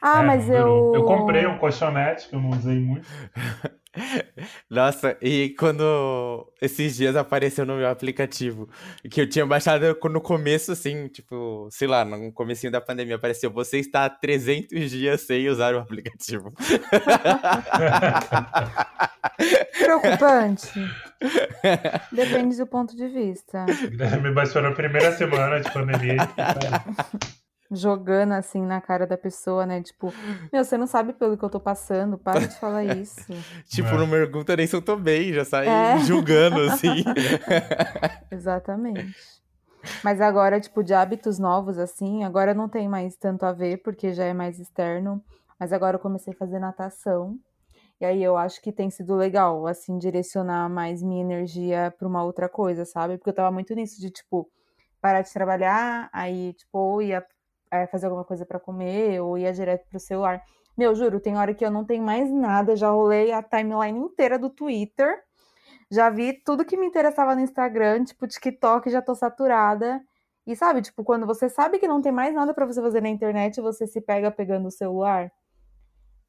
Ah, 0.01 0.23
É, 0.23 0.27
mas 0.27 0.49
eu. 0.49 0.93
Eu 0.95 1.05
comprei 1.05 1.47
um 1.47 1.59
colchonete 1.59 2.27
que 2.31 2.35
eu 2.35 2.41
não 2.41 2.49
usei 2.51 2.81
muito. 2.81 3.07
Nossa, 4.71 5.17
e 5.23 5.55
quando 5.59 6.51
esses 6.61 6.97
dias 6.97 7.17
apareceu 7.17 7.67
no 7.67 7.77
meu 7.77 7.89
aplicativo, 7.89 8.69
que 9.11 9.21
eu 9.21 9.29
tinha 9.29 9.45
baixado 9.47 9.97
no 10.05 10.21
começo, 10.21 10.73
assim, 10.73 11.09
tipo, 11.09 11.69
sei 11.71 11.89
lá, 11.89 12.05
no 12.05 12.31
comecinho 12.33 12.71
da 12.73 12.81
pandemia, 12.81 13.17
apareceu, 13.17 13.51
você 13.51 13.79
está 13.79 14.05
há 14.07 14.11
300 14.11 14.91
dias 14.91 15.23
sem 15.23 15.49
usar 15.49 15.75
o 15.75 15.79
aplicativo. 15.79 16.53
preocupante. 19.87 20.73
Depende 22.13 22.57
do 22.57 22.67
ponto 22.67 22.97
de 22.97 23.09
vista. 23.09 23.65
Me 24.23 24.33
baixou 24.33 24.61
na 24.63 24.73
primeira 24.73 25.13
semana 25.13 25.61
de 25.61 25.71
pandemia. 25.73 26.17
Jogando 27.71 28.33
assim 28.33 28.63
na 28.65 28.81
cara 28.81 29.07
da 29.09 29.19
pessoa, 29.19 29.67
né? 29.67 29.83
Tipo, 29.83 30.13
meu, 30.53 30.65
você 30.65 30.79
não 30.79 30.87
sabe 30.87 31.13
pelo 31.13 31.37
que 31.37 31.45
eu 31.45 31.51
tô 31.51 31.59
passando, 31.59 32.17
para 32.17 32.41
de 32.47 32.55
falar 32.61 32.85
isso. 32.97 33.27
tipo, 33.67 33.89
É. 33.89 33.99
não 33.99 34.09
pergunta 34.09 34.55
nem 34.57 34.67
se 34.69 34.77
eu 34.77 34.81
tô 34.83 34.95
bem, 34.97 35.33
já 35.33 35.45
sai 35.45 35.67
É. 35.67 35.99
julgando, 35.99 36.61
assim. 36.61 37.03
Exatamente. 38.31 39.17
Mas 40.03 40.21
agora, 40.21 40.61
tipo, 40.61 40.83
de 40.85 40.95
hábitos 40.95 41.39
novos, 41.41 41.77
assim, 41.79 42.23
agora 42.25 42.55
não 42.55 42.69
tem 42.69 42.89
mais 42.89 43.17
tanto 43.17 43.45
a 43.45 43.53
ver, 43.53 43.79
porque 43.83 44.13
já 44.13 44.25
é 44.25 44.33
mais 44.35 44.59
externo. 44.61 45.21
Mas 45.59 45.73
agora 45.73 45.97
eu 45.97 46.01
comecei 46.01 46.33
a 46.35 46.37
fazer 46.37 46.59
natação. 46.61 47.37
E 48.01 48.05
aí 48.05 48.23
eu 48.23 48.37
acho 48.37 48.61
que 48.61 48.73
tem 48.73 48.91
sido 48.91 49.15
legal, 49.15 49.67
assim, 49.67 49.99
direcionar 49.99 50.69
mais 50.69 51.03
minha 51.03 51.23
energia 51.23 51.95
pra 51.99 52.07
uma 52.07 52.23
outra 52.23 52.49
coisa, 52.49 52.85
sabe? 52.85 53.17
Porque 53.17 53.31
eu 53.31 53.35
tava 53.35 53.51
muito 53.51 53.75
nisso 53.75 54.01
de, 54.01 54.11
tipo, 54.11 54.49
parar 55.01 55.23
de 55.23 55.33
trabalhar, 55.33 56.11
aí, 56.13 56.53
tipo, 56.55 56.79
ou 56.79 57.01
ia 57.03 57.25
é, 57.71 57.87
fazer 57.87 58.07
alguma 58.07 58.25
coisa 58.25 58.45
pra 58.45 58.61
comer, 58.61 59.21
ou 59.23 59.39
ia 59.39 59.53
direto 59.53 59.87
pro 59.89 59.99
celular. 59.99 60.43
Meu, 60.77 60.95
juro, 60.95 61.21
tem 61.21 61.39
hora 61.39 61.55
que 61.55 61.65
eu 61.65 61.71
não 61.71 61.85
tenho 61.87 62.05
mais 62.05 62.31
nada, 62.31 62.77
já 62.77 62.91
rolei 62.91 63.33
a 63.33 63.43
timeline 63.43 63.99
inteira 63.99 64.39
do 64.39 64.51
Twitter. 64.51 65.23
Já 65.91 66.11
vi 66.11 66.35
tudo 66.45 66.65
que 66.65 66.77
me 66.77 66.87
interessava 66.87 67.35
no 67.35 67.41
Instagram, 67.41 68.05
tipo, 68.05 68.27
TikTok, 68.27 68.91
já 68.91 69.01
tô 69.01 69.15
saturada. 69.15 70.01
E 70.47 70.55
sabe, 70.55 70.83
tipo, 70.83 71.03
quando 71.03 71.27
você 71.27 71.49
sabe 71.49 71.79
que 71.79 71.89
não 71.89 72.03
tem 72.03 72.13
mais 72.13 72.35
nada 72.35 72.55
pra 72.55 72.67
você 72.67 72.81
fazer 72.83 73.01
na 73.03 73.09
internet, 73.09 73.61
você 73.61 73.87
se 73.87 74.01
pega 74.01 74.31
pegando 74.31 74.69
o 74.69 74.71
celular. 74.71 75.31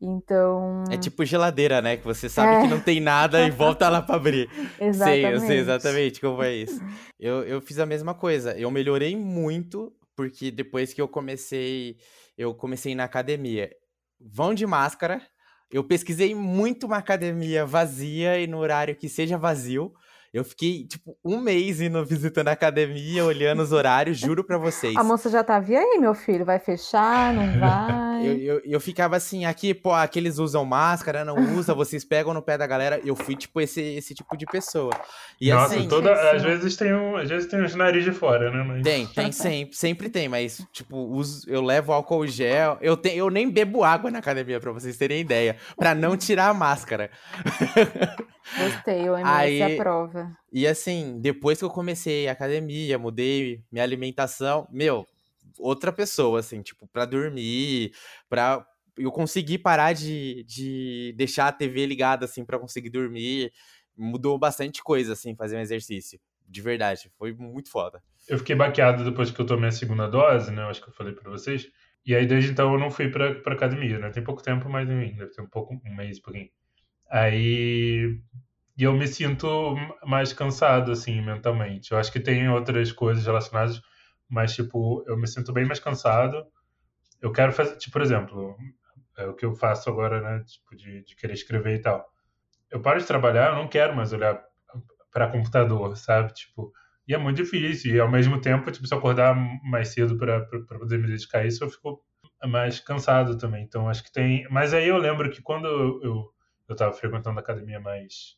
Então, 0.02 0.84
É 0.92 0.98
tipo 0.98 1.26
geladeira, 1.26 1.82
né? 1.82 1.98
Que 1.98 2.04
você 2.06 2.30
sabe 2.30 2.56
É. 2.56 2.62
que 2.62 2.68
não 2.68 2.80
tem 2.80 3.00
nada 3.00 3.42
e 3.46 3.50
volta 3.52 3.90
lá 3.90 4.02
pra 4.02 4.16
abrir. 4.16 4.48
exatamente. 4.80 4.94
Sei, 5.22 5.26
eu 5.34 5.40
sei 5.40 5.58
exatamente 5.58 6.22
como 6.22 6.44
é 6.44 6.54
isso. 6.54 6.80
Eu, 7.20 7.44
eu 7.46 7.60
fiz 7.62 7.80
a 7.80 7.86
mesma 7.86 8.14
coisa. 8.14 8.56
Eu 8.60 8.70
melhorei 8.70 9.16
muito, 9.16 9.92
porque 10.16 10.52
depois 10.52 10.94
que 10.94 11.02
eu 11.02 11.08
comecei, 11.08 11.96
eu 12.38 12.54
comecei 12.54 12.94
na 12.94 13.06
academia. 13.06 13.72
Vão 14.22 14.54
de 14.54 14.68
máscara. 14.68 15.20
Eu 15.72 15.84
pesquisei 15.84 16.36
muito 16.36 16.86
uma 16.86 16.98
academia 16.98 17.66
vazia 17.66 18.40
e 18.40 18.46
no 18.46 18.60
horário 18.60 18.96
que 18.96 19.10
seja 19.10 19.36
vazio. 19.36 19.92
Eu 20.32 20.44
fiquei, 20.44 20.86
tipo, 20.86 21.18
um 21.26 21.40
mês 21.42 21.82
indo 21.82 22.06
visitando 22.06 22.50
a 22.50 22.52
academia, 22.52 23.26
olhando 23.26 23.64
os 23.64 23.72
horários, 23.72 24.20
juro 24.20 24.44
pra 24.44 24.60
vocês. 24.60 24.96
A 24.96 25.04
moça 25.04 25.30
já 25.32 25.44
tava, 25.44 25.72
e 25.72 25.76
aí, 25.76 25.98
meu 26.00 26.14
filho, 26.14 26.46
vai 26.46 26.60
fechar, 26.60 27.34
não 27.34 27.48
vai? 27.60 28.07
Eu, 28.26 28.38
eu, 28.38 28.62
eu, 28.66 28.80
ficava 28.80 29.16
assim, 29.16 29.46
aqui, 29.46 29.74
pô, 29.74 29.94
aqueles 29.94 30.38
usam 30.38 30.66
máscara, 30.66 31.26
não 31.26 31.36
usa, 31.58 31.74
vocês 31.74 32.04
pegam 32.04 32.34
no 32.34 32.42
pé 32.42 32.58
da 32.58 32.68
galera. 32.68 33.00
Eu 33.04 33.16
fui, 33.16 33.36
tipo, 33.36 33.60
esse, 33.62 33.82
esse 33.82 34.14
tipo 34.14 34.36
de 34.38 34.46
pessoa. 34.46 34.92
E 35.40 35.52
Nossa, 35.52 35.76
assim, 35.76 35.88
toda, 35.88 36.12
às 36.32 36.42
vezes 36.42 36.76
tem 36.76 36.94
um, 36.94 37.18
às 37.18 37.30
vezes 37.30 37.50
tem 37.50 37.62
uns 37.62 37.76
nariz 37.76 38.04
de 38.04 38.12
fora, 38.12 38.52
né? 38.52 38.64
Mas... 38.64 38.84
Tem, 38.84 39.08
tem 39.08 39.32
sempre, 39.32 39.76
sempre 39.76 40.10
tem, 40.10 40.28
mas, 40.28 40.66
tipo, 40.72 40.98
uso, 40.98 41.50
eu 41.50 41.62
levo 41.62 41.92
álcool 41.92 42.28
gel. 42.28 42.78
Eu, 42.82 42.96
te, 42.96 43.16
eu 43.16 43.30
nem 43.30 43.50
bebo 43.50 43.84
água 43.84 44.12
na 44.12 44.20
academia, 44.20 44.60
pra 44.60 44.72
vocês 44.72 44.98
terem 44.98 45.22
ideia, 45.22 45.56
pra 45.78 45.94
não 45.94 46.16
tirar 46.18 46.50
a 46.50 46.54
máscara. 46.54 47.10
Gostei, 48.58 49.10
o 49.10 49.18
MS 49.18 49.30
Aí, 49.30 49.62
aprova. 49.74 50.32
E 50.52 50.66
assim, 50.66 51.20
depois 51.20 51.60
que 51.60 51.66
eu 51.66 51.70
comecei 51.70 52.28
a 52.28 52.32
academia, 52.32 52.98
mudei 52.98 53.62
minha 53.72 53.84
alimentação, 53.84 54.68
meu, 54.72 55.06
outra 55.60 55.92
pessoa, 55.92 56.40
assim, 56.40 56.62
tipo, 56.62 56.88
pra 56.88 57.06
dormir, 57.06 57.92
pra 58.30 58.66
eu 58.98 59.12
conseguir 59.12 59.60
parar 59.60 59.94
de, 59.94 60.44
de 60.44 61.14
deixar 61.16 61.48
a 61.48 61.52
TV 61.52 61.86
ligada, 61.86 62.26
assim, 62.26 62.44
para 62.44 62.60
conseguir 62.60 62.90
dormir. 62.90 63.52
Mudou 63.96 64.38
bastante 64.38 64.84
coisa, 64.84 65.14
assim, 65.14 65.36
fazer 65.36 65.58
um 65.58 65.62
exercício. 65.62 66.20
De 66.48 66.62
verdade, 66.62 67.12
foi 67.18 67.34
muito 67.34 67.70
foda. 67.70 68.02
Eu 68.28 68.38
fiquei 68.38 68.56
baqueado 68.56 69.04
depois 69.04 69.32
que 69.32 69.40
eu 69.40 69.46
tomei 69.46 69.70
a 69.70 69.72
segunda 69.72 70.08
dose, 70.08 70.52
né? 70.52 70.64
Eu 70.64 70.68
acho 70.68 70.82
que 70.82 70.90
eu 70.90 70.94
falei 70.94 71.14
para 71.14 71.30
vocês. 71.30 71.68
E 72.06 72.16
aí, 72.16 72.26
desde 72.26 72.52
então, 72.52 72.74
eu 72.74 72.80
não 72.80 72.90
fui 72.90 73.10
pra, 73.10 73.36
pra 73.36 73.54
academia, 73.54 74.00
né? 74.00 74.10
Tem 74.10 74.24
pouco 74.24 74.42
tempo, 74.42 74.70
mas 74.70 74.88
deve 74.88 75.28
ter 75.28 75.42
um 75.42 75.50
pouco, 75.50 75.74
um 75.86 75.96
mês, 75.96 76.20
pouquinho. 76.20 76.50
Aí. 77.10 78.20
E 78.78 78.84
eu 78.84 78.94
me 78.94 79.08
sinto 79.08 79.76
mais 80.06 80.32
cansado, 80.34 80.92
assim, 80.92 81.20
mentalmente. 81.20 81.92
Eu 81.92 81.98
acho 81.98 82.12
que 82.12 82.20
tem 82.20 82.48
outras 82.48 82.92
coisas 82.92 83.26
relacionadas 83.26 83.82
mas, 84.30 84.54
tipo, 84.56 85.04
eu 85.08 85.18
me 85.18 85.28
sinto 85.28 85.54
bem 85.54 85.66
mais 85.66 85.80
cansado. 85.80 86.46
Eu 87.22 87.32
quero 87.32 87.52
fazer, 87.52 87.78
tipo, 87.78 87.94
por 87.94 88.02
exemplo, 88.02 88.56
é 89.18 89.26
o 89.28 89.34
que 89.36 89.46
eu 89.46 89.54
faço 89.56 89.90
agora, 89.90 90.22
né? 90.22 90.44
Tipo, 90.46 90.76
de, 90.76 91.04
de 91.04 91.16
querer 91.16 91.34
escrever 91.34 91.76
e 91.76 91.82
tal. 91.82 92.06
Eu 92.70 92.82
paro 92.82 93.00
de 93.00 93.06
trabalhar, 93.08 93.50
eu 93.50 93.56
não 93.56 93.68
quero 93.68 93.96
mais 93.96 94.14
olhar 94.14 94.42
para 95.12 95.30
computador, 95.32 95.98
sabe? 95.98 96.34
Tipo, 96.34 96.72
e 97.08 97.14
é 97.14 97.18
muito 97.18 97.38
difícil. 97.38 97.96
E 97.96 98.00
ao 98.00 98.10
mesmo 98.12 98.40
tempo, 98.42 98.72
tipo, 98.72 98.86
se 98.86 98.94
eu 98.94 98.98
acordar 98.98 99.36
mais 99.64 99.90
cedo 99.90 100.18
para 100.18 100.46
poder 100.80 101.00
me 101.00 101.08
dedicar 101.08 101.40
a 101.40 101.46
isso, 101.46 101.64
eu 101.64 101.70
fico 101.70 102.04
mais 102.46 102.80
cansado 102.80 103.38
também. 103.38 103.64
Então, 103.64 103.90
acho 103.90 104.04
que 104.04 104.12
tem. 104.12 104.48
Mas 104.50 104.74
aí 104.74 104.88
eu 104.88 104.98
lembro 104.98 105.30
que 105.32 105.42
quando 105.42 105.68
eu, 105.68 106.04
eu, 106.04 106.34
eu 106.70 106.76
tava 106.76 106.94
frequentando 106.94 107.40
a 107.40 107.42
academia 107.42 107.80
mais 107.80 108.38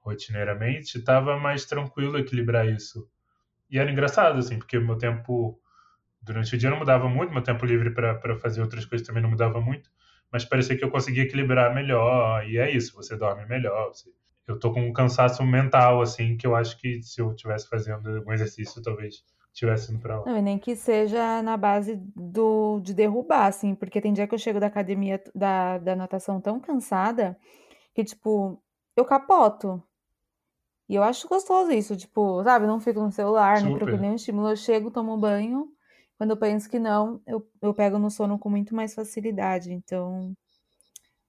rotineiramente, 0.00 0.98
estava 0.98 1.38
mais 1.38 1.64
tranquilo 1.64 2.18
equilibrar 2.18 2.66
isso. 2.68 3.08
E 3.70 3.78
era 3.78 3.90
engraçado, 3.90 4.38
assim, 4.38 4.58
porque 4.58 4.76
o 4.78 4.84
meu 4.84 4.96
tempo 4.98 5.58
durante 6.20 6.54
o 6.54 6.58
dia 6.58 6.70
não 6.70 6.78
mudava 6.78 7.08
muito, 7.08 7.32
meu 7.32 7.42
tempo 7.42 7.64
livre 7.64 7.90
para 7.90 8.36
fazer 8.36 8.60
outras 8.60 8.84
coisas 8.84 9.06
também 9.06 9.22
não 9.22 9.30
mudava 9.30 9.60
muito, 9.60 9.90
mas 10.30 10.44
parecia 10.44 10.76
que 10.76 10.84
eu 10.84 10.90
conseguia 10.90 11.22
equilibrar 11.22 11.74
melhor, 11.74 12.46
e 12.46 12.58
é 12.58 12.70
isso, 12.70 12.94
você 12.94 13.16
dorme 13.16 13.46
melhor, 13.46 13.88
você... 13.88 14.10
eu 14.46 14.58
tô 14.58 14.72
com 14.72 14.82
um 14.86 14.92
cansaço 14.92 15.42
mental, 15.44 16.02
assim, 16.02 16.36
que 16.36 16.46
eu 16.46 16.54
acho 16.54 16.78
que 16.78 17.02
se 17.02 17.20
eu 17.20 17.30
estivesse 17.30 17.68
fazendo 17.68 18.22
um 18.26 18.32
exercício, 18.32 18.82
talvez 18.82 19.24
estivesse 19.52 19.92
indo 19.92 20.00
pra 20.00 20.18
lá. 20.20 20.26
Não, 20.26 20.38
e 20.38 20.42
nem 20.42 20.58
que 20.58 20.76
seja 20.76 21.42
na 21.42 21.56
base 21.56 21.96
do, 22.14 22.80
de 22.80 22.94
derrubar, 22.94 23.46
assim, 23.46 23.74
porque 23.74 24.00
tem 24.00 24.12
dia 24.12 24.26
que 24.26 24.34
eu 24.34 24.38
chego 24.38 24.60
da 24.60 24.66
academia, 24.66 25.20
da, 25.34 25.78
da 25.78 25.96
natação 25.96 26.40
tão 26.40 26.60
cansada, 26.60 27.36
que, 27.94 28.04
tipo, 28.04 28.62
eu 28.96 29.04
capoto. 29.04 29.82
E 30.90 30.96
eu 30.96 31.04
acho 31.04 31.28
gostoso 31.28 31.70
isso, 31.70 31.96
tipo, 31.96 32.42
sabe? 32.42 32.66
Não 32.66 32.80
fico 32.80 32.98
no 32.98 33.12
celular, 33.12 33.58
Super. 33.58 33.70
não 33.70 33.78
procuro 33.78 34.02
nenhum 34.02 34.16
estímulo. 34.16 34.48
Eu 34.48 34.56
chego, 34.56 34.90
tomo 34.90 35.16
banho. 35.16 35.68
Quando 36.18 36.30
eu 36.30 36.36
penso 36.36 36.68
que 36.68 36.80
não, 36.80 37.20
eu, 37.24 37.48
eu 37.62 37.72
pego 37.72 37.96
no 37.96 38.10
sono 38.10 38.36
com 38.36 38.50
muito 38.50 38.74
mais 38.74 38.92
facilidade. 38.92 39.72
Então, 39.72 40.34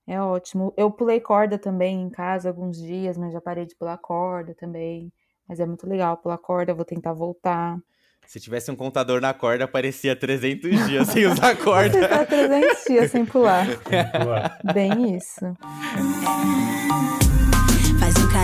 é 0.07 0.19
ótimo. 0.19 0.73
Eu 0.75 0.89
pulei 0.89 1.19
corda 1.19 1.59
também 1.59 2.01
em 2.01 2.09
casa 2.09 2.49
alguns 2.49 2.75
dias, 2.75 3.19
mas 3.19 3.31
já 3.31 3.39
parei 3.39 3.67
de 3.67 3.75
pular 3.75 3.99
corda 3.99 4.55
também. 4.55 5.13
Mas 5.47 5.59
é 5.59 5.65
muito 5.67 5.87
legal 5.87 6.17
pular 6.17 6.39
corda, 6.39 6.73
vou 6.73 6.83
tentar 6.83 7.13
voltar. 7.13 7.77
Se 8.25 8.39
tivesse 8.39 8.71
um 8.71 8.75
contador 8.75 9.21
na 9.21 9.31
corda, 9.31 9.65
aparecia 9.65 10.15
300 10.15 10.87
dias 10.87 11.07
sem 11.09 11.27
usar 11.27 11.55
corda. 11.63 11.99
Você 11.99 12.07
tá 12.07 12.25
300 12.25 12.83
dias 12.85 13.11
sem 13.13 13.25
pular. 13.27 13.67
Bem 14.73 15.15
isso 15.17 15.55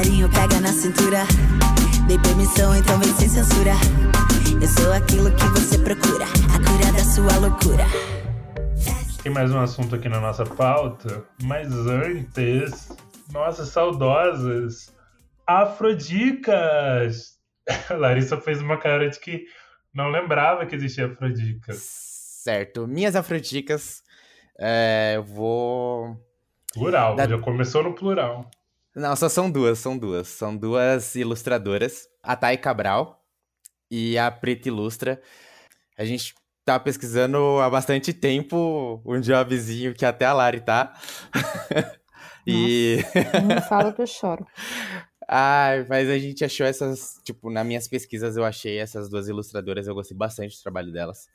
carinho 0.08 0.30
pega 0.30 0.62
na 0.62 0.72
cintura. 0.72 1.20
Dei 2.08 2.18
permissão, 2.20 2.74
então 2.74 2.98
vem 2.98 3.14
sem 3.16 3.28
censura. 3.28 3.74
Eu 4.62 4.68
sou 4.68 4.94
aquilo 4.94 5.30
que 5.36 5.44
você 5.48 5.78
procura, 5.78 6.24
a 6.24 6.60
cura 6.64 6.94
da 6.94 7.04
sua 7.04 7.38
loucura. 7.40 7.84
Tem 9.22 9.30
mais 9.30 9.52
um 9.52 9.60
assunto 9.60 9.96
aqui 9.96 10.08
na 10.08 10.22
nossa 10.22 10.46
pauta, 10.46 11.26
mas 11.44 11.68
antes, 11.74 12.88
nossas 13.34 13.68
saudosas 13.68 14.96
Afrodicas! 15.46 17.38
Larissa 17.92 18.38
fez 18.38 18.62
uma 18.62 18.78
cara 18.78 19.10
de 19.10 19.20
que 19.20 19.44
não 19.94 20.10
lembrava 20.10 20.66
que 20.66 20.76
existia 20.76 21.08
Afrodicas. 21.08 21.80
Certo, 22.44 22.88
minhas 22.88 23.14
Afrodicas, 23.14 24.02
é, 24.58 25.14
eu 25.18 25.24
vou. 25.24 26.16
Plural, 26.74 27.18
da... 27.18 27.28
já 27.28 27.38
começou 27.40 27.84
no 27.84 27.94
plural. 27.94 28.50
Não, 28.98 29.16
só 29.16 29.30
são 29.30 29.52
duas, 29.52 29.78
são 29.78 29.96
duas. 29.96 30.28
São 30.28 30.58
duas 30.58 31.14
ilustradoras, 31.14 32.10
a 32.24 32.36
Thay 32.36 32.58
Cabral 32.58 33.24
e 33.92 34.18
a 34.18 34.32
Preta 34.32 34.70
Ilustra. 34.70 35.22
A 35.96 36.04
gente 36.04 36.34
tá 36.66 36.80
pesquisando 36.80 37.38
há 37.62 37.70
bastante 37.70 38.12
tempo 38.12 39.00
um 39.06 39.22
jobzinho 39.22 39.94
que 39.94 40.04
até 40.04 40.26
a 40.26 40.34
Lari 40.34 40.62
tá. 40.62 41.00
e. 42.48 42.98
Não 43.48 43.62
fala 43.62 43.94
que 43.94 44.02
eu 44.02 44.08
choro. 44.08 44.46
Ah, 45.30 45.72
mas 45.90 46.08
a 46.08 46.18
gente 46.18 46.46
achou 46.46 46.66
essas, 46.66 47.20
tipo, 47.22 47.50
nas 47.50 47.66
minhas 47.66 47.86
pesquisas 47.86 48.38
eu 48.38 48.46
achei 48.46 48.78
essas 48.78 49.10
duas 49.10 49.28
ilustradoras, 49.28 49.86
eu 49.86 49.94
gostei 49.94 50.16
bastante 50.16 50.56
do 50.56 50.64
trabalho 50.64 50.90
delas. 50.90 51.28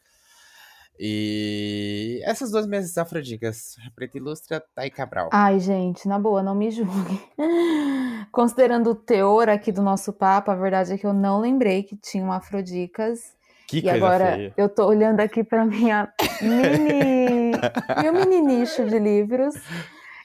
E 0.99 2.21
essas 2.25 2.51
duas 2.51 2.67
mesas 2.67 2.97
afrodicas, 2.97 3.77
Preta 3.95 4.19
Ilustra, 4.19 4.63
Thay 4.75 4.91
Cabral. 4.91 5.31
Ai, 5.33 5.59
gente, 5.59 6.07
na 6.07 6.19
boa, 6.19 6.43
não 6.43 6.55
me 6.55 6.71
julgue. 6.71 7.21
Considerando 8.31 8.91
o 8.91 8.95
teor 8.95 9.49
aqui 9.49 9.73
do 9.73 9.83
nosso 9.83 10.13
papo, 10.13 10.51
a 10.51 10.55
verdade 10.55 10.93
é 10.93 10.99
que 10.99 11.07
eu 11.07 11.13
não 11.13 11.41
lembrei 11.41 11.83
que 11.83 11.97
tinham 11.97 12.31
afrodicas. 12.31 13.35
Que 13.69 13.81
e 13.81 13.89
agora 13.89 14.37
feia. 14.37 14.55
eu 14.57 14.69
tô 14.69 14.87
olhando 14.87 15.21
aqui 15.21 15.43
para 15.43 15.65
minha 15.65 16.13
mini, 16.43 17.53
meu 18.03 18.13
mini 18.13 18.41
nicho 18.41 18.85
de 18.85 18.99
livros. 18.99 19.55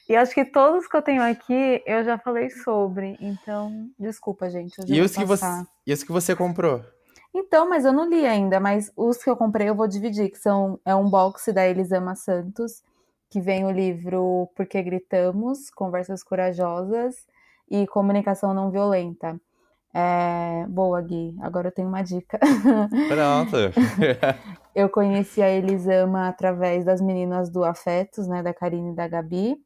E 0.08 0.16
acho 0.16 0.34
que 0.34 0.44
todos 0.44 0.86
que 0.86 0.96
eu 0.96 1.02
tenho 1.02 1.22
aqui 1.22 1.82
eu 1.86 2.04
já 2.04 2.18
falei 2.18 2.50
sobre. 2.50 3.16
Então, 3.20 3.90
desculpa, 3.98 4.48
gente. 4.48 4.76
e, 4.86 5.00
os 5.00 5.14
que 5.14 5.24
você, 5.24 5.46
e 5.86 5.92
os 5.92 6.02
que 6.02 6.12
você 6.12 6.34
comprou? 6.36 6.82
Então, 7.38 7.68
mas 7.68 7.84
eu 7.84 7.92
não 7.92 8.08
li 8.08 8.26
ainda, 8.26 8.58
mas 8.58 8.90
os 8.96 9.22
que 9.22 9.30
eu 9.30 9.36
comprei 9.36 9.68
eu 9.68 9.74
vou 9.74 9.86
dividir, 9.86 10.28
que 10.28 10.38
são 10.38 10.80
é 10.84 10.92
um 10.92 11.08
box 11.08 11.52
da 11.52 11.64
Elisama 11.64 12.16
Santos, 12.16 12.82
que 13.30 13.40
vem 13.40 13.64
o 13.64 13.70
livro 13.70 14.50
Porque 14.56 14.82
Gritamos, 14.82 15.70
Conversas 15.70 16.24
Corajosas 16.24 17.14
e 17.70 17.86
Comunicação 17.86 18.52
Não 18.52 18.72
Violenta. 18.72 19.40
É... 19.94 20.66
Boa, 20.68 21.00
Gui. 21.00 21.36
Agora 21.40 21.68
eu 21.68 21.72
tenho 21.72 21.86
uma 21.86 22.02
dica. 22.02 22.40
Pronto. 23.08 23.56
eu 24.74 24.88
conheci 24.88 25.40
a 25.40 25.48
Elisama 25.48 26.26
através 26.26 26.84
das 26.84 27.00
meninas 27.00 27.48
do 27.50 27.62
Afetos, 27.62 28.26
né, 28.26 28.42
da 28.42 28.52
Karine 28.52 28.90
e 28.90 28.96
da 28.96 29.06
Gabi. 29.06 29.56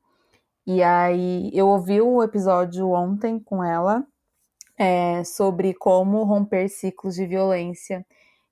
E 0.66 0.82
aí 0.82 1.50
eu 1.54 1.68
ouvi 1.68 2.02
o 2.02 2.22
episódio 2.22 2.90
ontem 2.90 3.40
com 3.40 3.64
ela 3.64 4.04
é, 4.82 5.22
sobre 5.22 5.74
como 5.74 6.24
romper 6.24 6.68
ciclos 6.68 7.14
de 7.14 7.24
violência. 7.24 8.04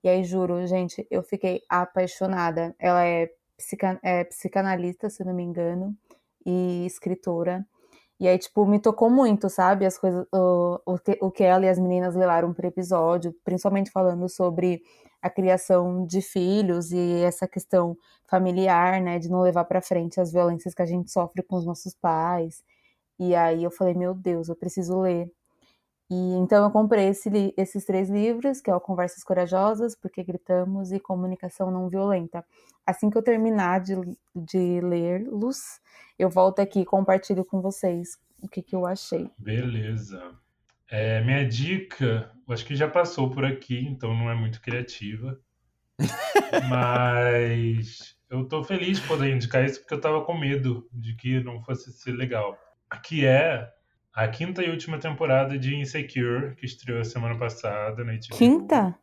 E 0.05 0.09
aí, 0.09 0.23
juro, 0.23 0.65
gente, 0.65 1.05
eu 1.11 1.25
fiquei 1.25 1.61
apaixonada. 1.69 2.73
Ela 2.79 3.05
é, 3.05 3.29
psica, 3.57 3.99
é 4.01 4.23
psicanalista, 4.23 5.11
se 5.11 5.25
não 5.25 5.35
me 5.35 5.43
engano, 5.43 5.93
e 6.47 6.87
escritora. 6.87 7.67
E 8.21 8.29
aí, 8.29 8.39
tipo, 8.39 8.65
me 8.65 8.79
tocou 8.79 9.11
muito, 9.11 9.51
sabe? 9.51 9.85
As 9.85 9.99
coisas, 9.99 10.25
o, 10.33 10.81
o, 10.87 10.99
que, 11.01 11.19
o 11.21 11.33
que 11.33 11.43
ela 11.43 11.67
e 11.67 11.69
as 11.69 11.81
meninas 11.81 12.15
levaram 12.15 12.55
para 12.55 12.69
episódio, 12.69 13.35
principalmente 13.45 13.91
falando 13.91 14.29
sobre 14.29 14.83
a 15.21 15.29
criação 15.31 16.07
de 16.07 16.23
filhos 16.23 16.93
e 16.93 17.23
essa 17.25 17.49
questão 17.49 17.97
familiar, 18.29 19.01
né, 19.01 19.19
de 19.19 19.29
não 19.29 19.41
levar 19.43 19.65
para 19.65 19.83
frente 19.83 20.21
as 20.21 20.33
violências 20.33 20.75
que 20.75 20.83
a 20.83 20.87
gente 20.87 21.11
sofre 21.11 21.43
com 21.43 21.57
os 21.57 21.67
nossos 21.67 21.93
pais. 21.95 22.63
E 23.19 23.35
aí 23.35 23.65
eu 23.65 23.71
falei, 23.71 23.95
meu 23.95 24.15
Deus, 24.15 24.49
eu 24.49 24.57
preciso 24.57 25.01
ler 25.01 25.31
e 26.11 26.15
então 26.15 26.65
eu 26.65 26.71
comprei 26.73 27.07
esse, 27.09 27.55
esses 27.57 27.85
três 27.85 28.11
livros, 28.11 28.61
que 28.61 28.69
é 28.69 28.75
o 28.75 28.81
Conversas 28.81 29.23
Corajosas, 29.23 29.95
Porque 29.95 30.25
Gritamos 30.25 30.91
e 30.91 30.99
Comunicação 30.99 31.71
Não 31.71 31.89
Violenta. 31.89 32.45
Assim 32.85 33.09
que 33.09 33.17
eu 33.17 33.23
terminar 33.23 33.81
de, 33.81 33.95
de 34.35 34.81
lê-los, 34.81 35.81
eu 36.19 36.29
volto 36.29 36.59
aqui 36.59 36.81
e 36.81 36.85
compartilho 36.85 37.45
com 37.45 37.61
vocês 37.61 38.19
o 38.43 38.49
que, 38.49 38.61
que 38.61 38.75
eu 38.75 38.87
achei. 38.87 39.31
Beleza. 39.39 40.33
É, 40.89 41.23
minha 41.23 41.47
dica, 41.47 42.33
acho 42.49 42.65
que 42.65 42.75
já 42.75 42.89
passou 42.89 43.31
por 43.31 43.45
aqui, 43.45 43.79
então 43.87 44.13
não 44.13 44.29
é 44.29 44.35
muito 44.35 44.61
criativa. 44.61 45.39
Mas 46.69 48.17
eu 48.29 48.45
tô 48.49 48.65
feliz 48.65 49.01
de 49.01 49.07
poder 49.07 49.33
indicar 49.33 49.65
isso 49.65 49.79
porque 49.79 49.95
eu 49.95 50.01
tava 50.01 50.25
com 50.25 50.37
medo 50.37 50.89
de 50.93 51.15
que 51.15 51.39
não 51.45 51.63
fosse 51.63 51.93
ser 51.93 52.13
legal. 52.13 52.59
Que 53.05 53.25
é 53.25 53.73
a 54.15 54.29
quinta 54.29 54.63
e 54.63 54.71
última 54.71 54.99
temporada 54.99 55.59
de 55.59 55.75
Insecure, 55.77 56.55
que 56.57 56.67
estreou 56.67 57.01
a 57.01 57.05
semana 57.05 57.37
passada 57.39 58.05
na 58.05 58.13
HBO. 58.13 58.37
Quinta? 58.37 58.95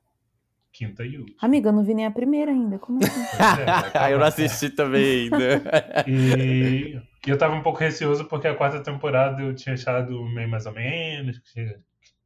Quinta 0.72 1.04
e 1.06 1.18
última. 1.18 1.38
Amiga, 1.42 1.70
eu 1.70 1.74
não 1.74 1.84
vi 1.84 1.94
nem 1.94 2.06
a 2.06 2.12
primeira 2.12 2.52
ainda. 2.52 2.78
Como 2.78 3.00
assim? 3.04 3.22
É, 3.40 3.66
vai 3.66 3.80
acabar. 3.80 4.12
eu 4.12 4.20
não 4.20 4.26
assisti 4.26 4.70
também 4.70 5.24
ainda. 5.24 5.64
E, 6.08 7.02
eu 7.26 7.38
tava 7.38 7.56
um 7.56 7.62
pouco 7.64 7.80
receoso 7.80 8.26
porque 8.26 8.48
a 8.48 8.56
quarta 8.56 8.80
temporada 8.82 9.42
eu 9.42 9.54
tinha 9.56 9.74
achado 9.74 10.24
meio 10.30 10.50
mais 10.50 10.66
ou 10.66 10.74
menos, 10.74 11.40
que 11.40 11.78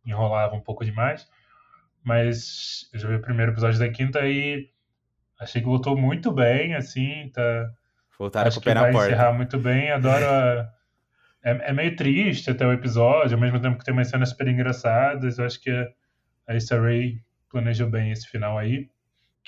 enrolava 0.05 0.55
um 0.55 0.61
pouco 0.61 0.83
demais. 0.83 1.27
Mas 2.03 2.89
eu 2.93 2.99
já 2.99 3.07
vi 3.07 3.15
o 3.15 3.21
primeiro 3.21 3.51
episódio 3.51 3.79
da 3.79 3.89
quinta 3.89 4.27
e 4.27 4.67
achei 5.39 5.61
que 5.61 5.67
voltou 5.67 5.95
muito 5.95 6.31
bem, 6.31 6.75
assim, 6.75 7.29
tá. 7.33 7.71
Voltaram 8.17 8.47
acho 8.47 8.57
com 8.57 8.59
o 8.59 8.63
que 8.63 8.69
pé 8.69 8.73
na 8.73 8.81
vai 8.81 8.91
porta. 8.91 9.07
encerrar 9.07 9.33
muito 9.33 9.57
bem. 9.59 9.91
Adoro 9.91 10.25
a... 10.25 10.69
é, 11.43 11.69
é 11.69 11.73
meio 11.73 11.95
triste 11.95 12.49
até 12.49 12.65
o 12.65 12.71
episódio, 12.71 13.35
ao 13.35 13.41
mesmo 13.41 13.59
tempo 13.59 13.77
que 13.77 13.85
tem 13.85 13.93
umas 13.93 14.07
cenas 14.07 14.29
super 14.29 14.47
engraçadas. 14.47 15.37
Eu 15.37 15.45
acho 15.45 15.59
que 15.61 15.71
a, 16.47 16.55
Issa 16.55 16.79
Rae 16.79 17.21
planejou 17.49 17.89
bem 17.89 18.11
esse 18.11 18.27
final 18.27 18.57
aí. 18.57 18.89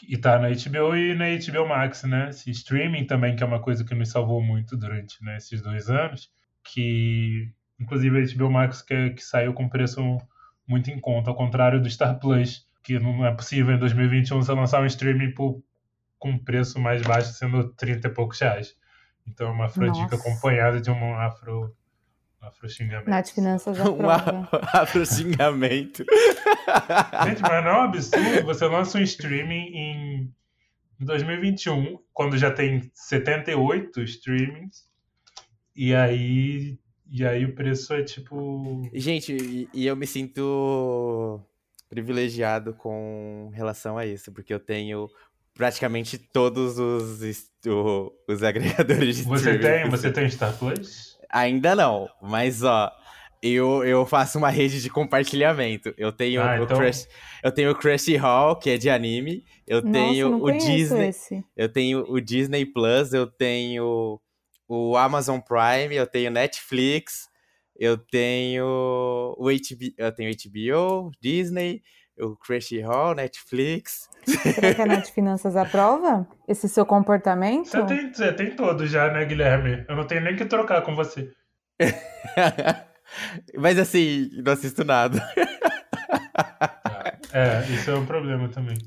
E 0.08 0.18
tá 0.18 0.40
na 0.40 0.50
HBO 0.50 0.96
e 0.96 1.14
na 1.14 1.26
HBO 1.26 1.68
Max, 1.68 2.04
né? 2.04 2.30
Esse 2.30 2.50
streaming 2.50 3.06
também, 3.06 3.36
que 3.36 3.44
é 3.44 3.46
uma 3.46 3.62
coisa 3.62 3.86
que 3.86 3.94
nos 3.94 4.10
salvou 4.10 4.42
muito 4.42 4.76
durante 4.76 5.24
né, 5.24 5.38
esses 5.38 5.62
dois 5.62 5.90
anos. 5.90 6.32
Que, 6.64 7.52
inclusive, 7.80 8.20
a 8.20 8.36
HBO 8.36 8.50
Max 8.50 8.82
que, 8.82 9.12
que 9.12 9.24
saiu 9.24 9.54
com 9.54 9.70
preço 9.70 10.02
muito 10.68 10.90
em 10.90 11.00
conta, 11.00 11.30
ao 11.30 11.36
contrário 11.36 11.82
do 11.82 11.90
Star 11.90 12.20
Plus, 12.20 12.68
que 12.82 12.98
não 13.00 13.26
é 13.26 13.34
possível 13.34 13.76
em 13.76 13.80
2021 13.80 14.42
você 14.42 14.52
lançar 14.54 14.82
um 14.82 14.86
streaming 14.86 15.32
por, 15.32 15.62
com 16.18 16.38
preço 16.38 16.80
mais 16.80 17.02
baixo, 17.02 17.34
sendo 17.34 17.70
30 17.74 18.08
e 18.08 18.12
poucos 18.12 18.40
reais. 18.40 18.76
Então 19.28 19.48
é 19.48 19.52
uma 19.52 19.66
afrodica 19.66 20.16
acompanhada 20.16 20.82
de 20.82 20.90
um 20.90 21.16
afro, 21.16 21.76
afro 22.44 22.70
xingamento. 22.70 23.10
Nath 23.10 23.30
Finanças 23.30 23.80
Um 23.80 24.10
aprova. 24.10 24.50
afro-xingamento. 24.74 26.06
Gente, 27.26 27.42
mas 27.42 27.64
não 27.64 27.72
é 27.72 27.78
um 27.80 27.84
absurdo. 27.84 28.46
Você 28.46 28.66
lança 28.66 28.98
um 28.98 29.02
streaming 29.02 29.72
em 29.74 30.34
2021, 31.00 31.98
quando 32.14 32.38
já 32.38 32.52
tem 32.52 32.92
78 32.94 34.02
streamings, 34.04 34.86
e 35.76 35.94
aí, 35.96 36.78
e 37.10 37.26
aí 37.26 37.46
o 37.46 37.56
preço 37.56 37.94
é 37.94 38.04
tipo. 38.04 38.90
Gente, 38.94 39.36
e, 39.36 39.70
e 39.74 39.86
eu 39.88 39.96
me 39.96 40.06
sinto 40.06 41.42
privilegiado 41.90 42.74
com 42.74 43.52
relação 43.54 43.98
a 43.98 44.06
isso, 44.06 44.32
porque 44.32 44.54
eu 44.54 44.60
tenho 44.60 45.08
praticamente 45.54 46.18
todos 46.18 46.80
os, 46.80 47.22
os 48.28 48.44
agregadores 48.44 49.18
de 49.18 49.24
Você 49.24 49.52
streaming 49.52 49.82
tem, 49.82 49.90
você 49.90 50.12
tem 50.12 50.30
Star 50.30 50.58
Plus? 50.58 51.13
Ainda 51.34 51.76
não, 51.76 52.08
mas 52.22 52.62
ó, 52.64 52.92
eu, 53.42 53.84
eu 53.84 54.06
faço 54.06 54.38
uma 54.38 54.50
rede 54.50 54.82
de 54.82 54.90
compartilhamento. 54.90 55.94
Eu 55.98 56.12
tenho 56.12 56.42
Ah, 56.42 56.60
o 56.60 56.64
então- 56.64 56.78
Crush, 56.78 57.08
eu 57.44 57.52
tenho 57.52 57.72
o 57.72 57.76
Crush 57.76 58.16
Hall, 58.18 58.56
que 58.58 58.70
é 58.70 58.78
de 58.78 58.90
anime. 58.90 59.44
Eu 59.68 59.82
Nossa, 59.82 59.92
tenho 59.92 60.30
não 60.30 60.42
o 60.44 60.52
Disney, 60.52 61.08
esse. 61.10 61.44
eu 61.58 61.68
tenho 61.68 62.06
o 62.08 62.22
Disney 62.22 62.66
Plus, 62.66 63.14
eu 63.14 63.26
tenho 63.28 64.20
o 64.68 64.96
Amazon 64.96 65.40
Prime, 65.40 65.96
eu 65.96 66.06
tenho 66.08 66.30
Netflix, 66.32 67.28
eu 67.80 67.98
tenho 67.98 68.66
o 69.38 69.50
HBO, 69.50 69.94
eu 69.98 70.12
tenho 70.12 70.32
HBO, 70.32 71.12
Disney, 71.20 71.82
o 72.20 72.36
Crunchyroll, 72.36 73.16
Netflix. 73.16 74.10
Será 74.26 74.74
que 74.74 74.82
a 74.82 74.86
Nath 74.86 75.08
Finanças 75.10 75.56
aprova 75.56 76.28
esse 76.48 76.70
seu 76.70 76.86
comportamento? 76.86 77.68
Você 77.70 77.86
tem, 77.86 78.14
você 78.14 78.34
tem 78.34 78.56
todos 78.56 78.90
já, 78.90 79.12
né, 79.12 79.26
Guilherme? 79.26 79.86
Eu 79.88 79.96
não 79.96 80.06
tenho 80.06 80.22
nem 80.22 80.36
que 80.36 80.46
trocar 80.46 80.82
com 80.82 80.96
você. 80.96 81.32
Mas 83.58 83.78
assim, 83.78 84.30
não 84.44 84.54
assisto 84.54 84.84
nada. 84.84 85.20
É, 87.34 87.62
isso 87.74 87.92
é 87.92 87.96
um 87.96 88.06
problema 88.06 88.48
também. 88.50 88.78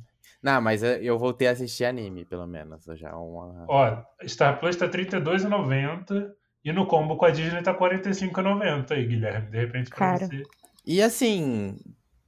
Não, 0.43 0.61
mas 0.61 0.83
eu- 0.83 1.19
voltei 1.19 1.49
a 1.49 1.51
assistir 1.53 1.85
anime, 1.85 2.25
pelo 2.25 2.47
menos. 2.47 2.85
Já 2.95 3.17
uma... 3.17 3.65
Ó, 3.69 4.03
Star 4.27 4.61
Plus 4.61 4.77
tá 4.77 4.87
R$32,90 4.87 6.31
e 6.65 6.73
no 6.73 6.87
combo 6.87 7.17
com 7.17 7.25
a 7.25 7.31
Disney 7.31 7.63
tá 7.63 7.73
R$45,90 7.73 8.93
aí, 8.93 9.07
Guilherme. 9.07 9.51
De 9.51 9.59
repente 9.59 9.91
pra 9.91 9.99
Cara. 9.99 10.27
você. 10.27 10.43
E 10.87 11.03
assim, 11.03 11.77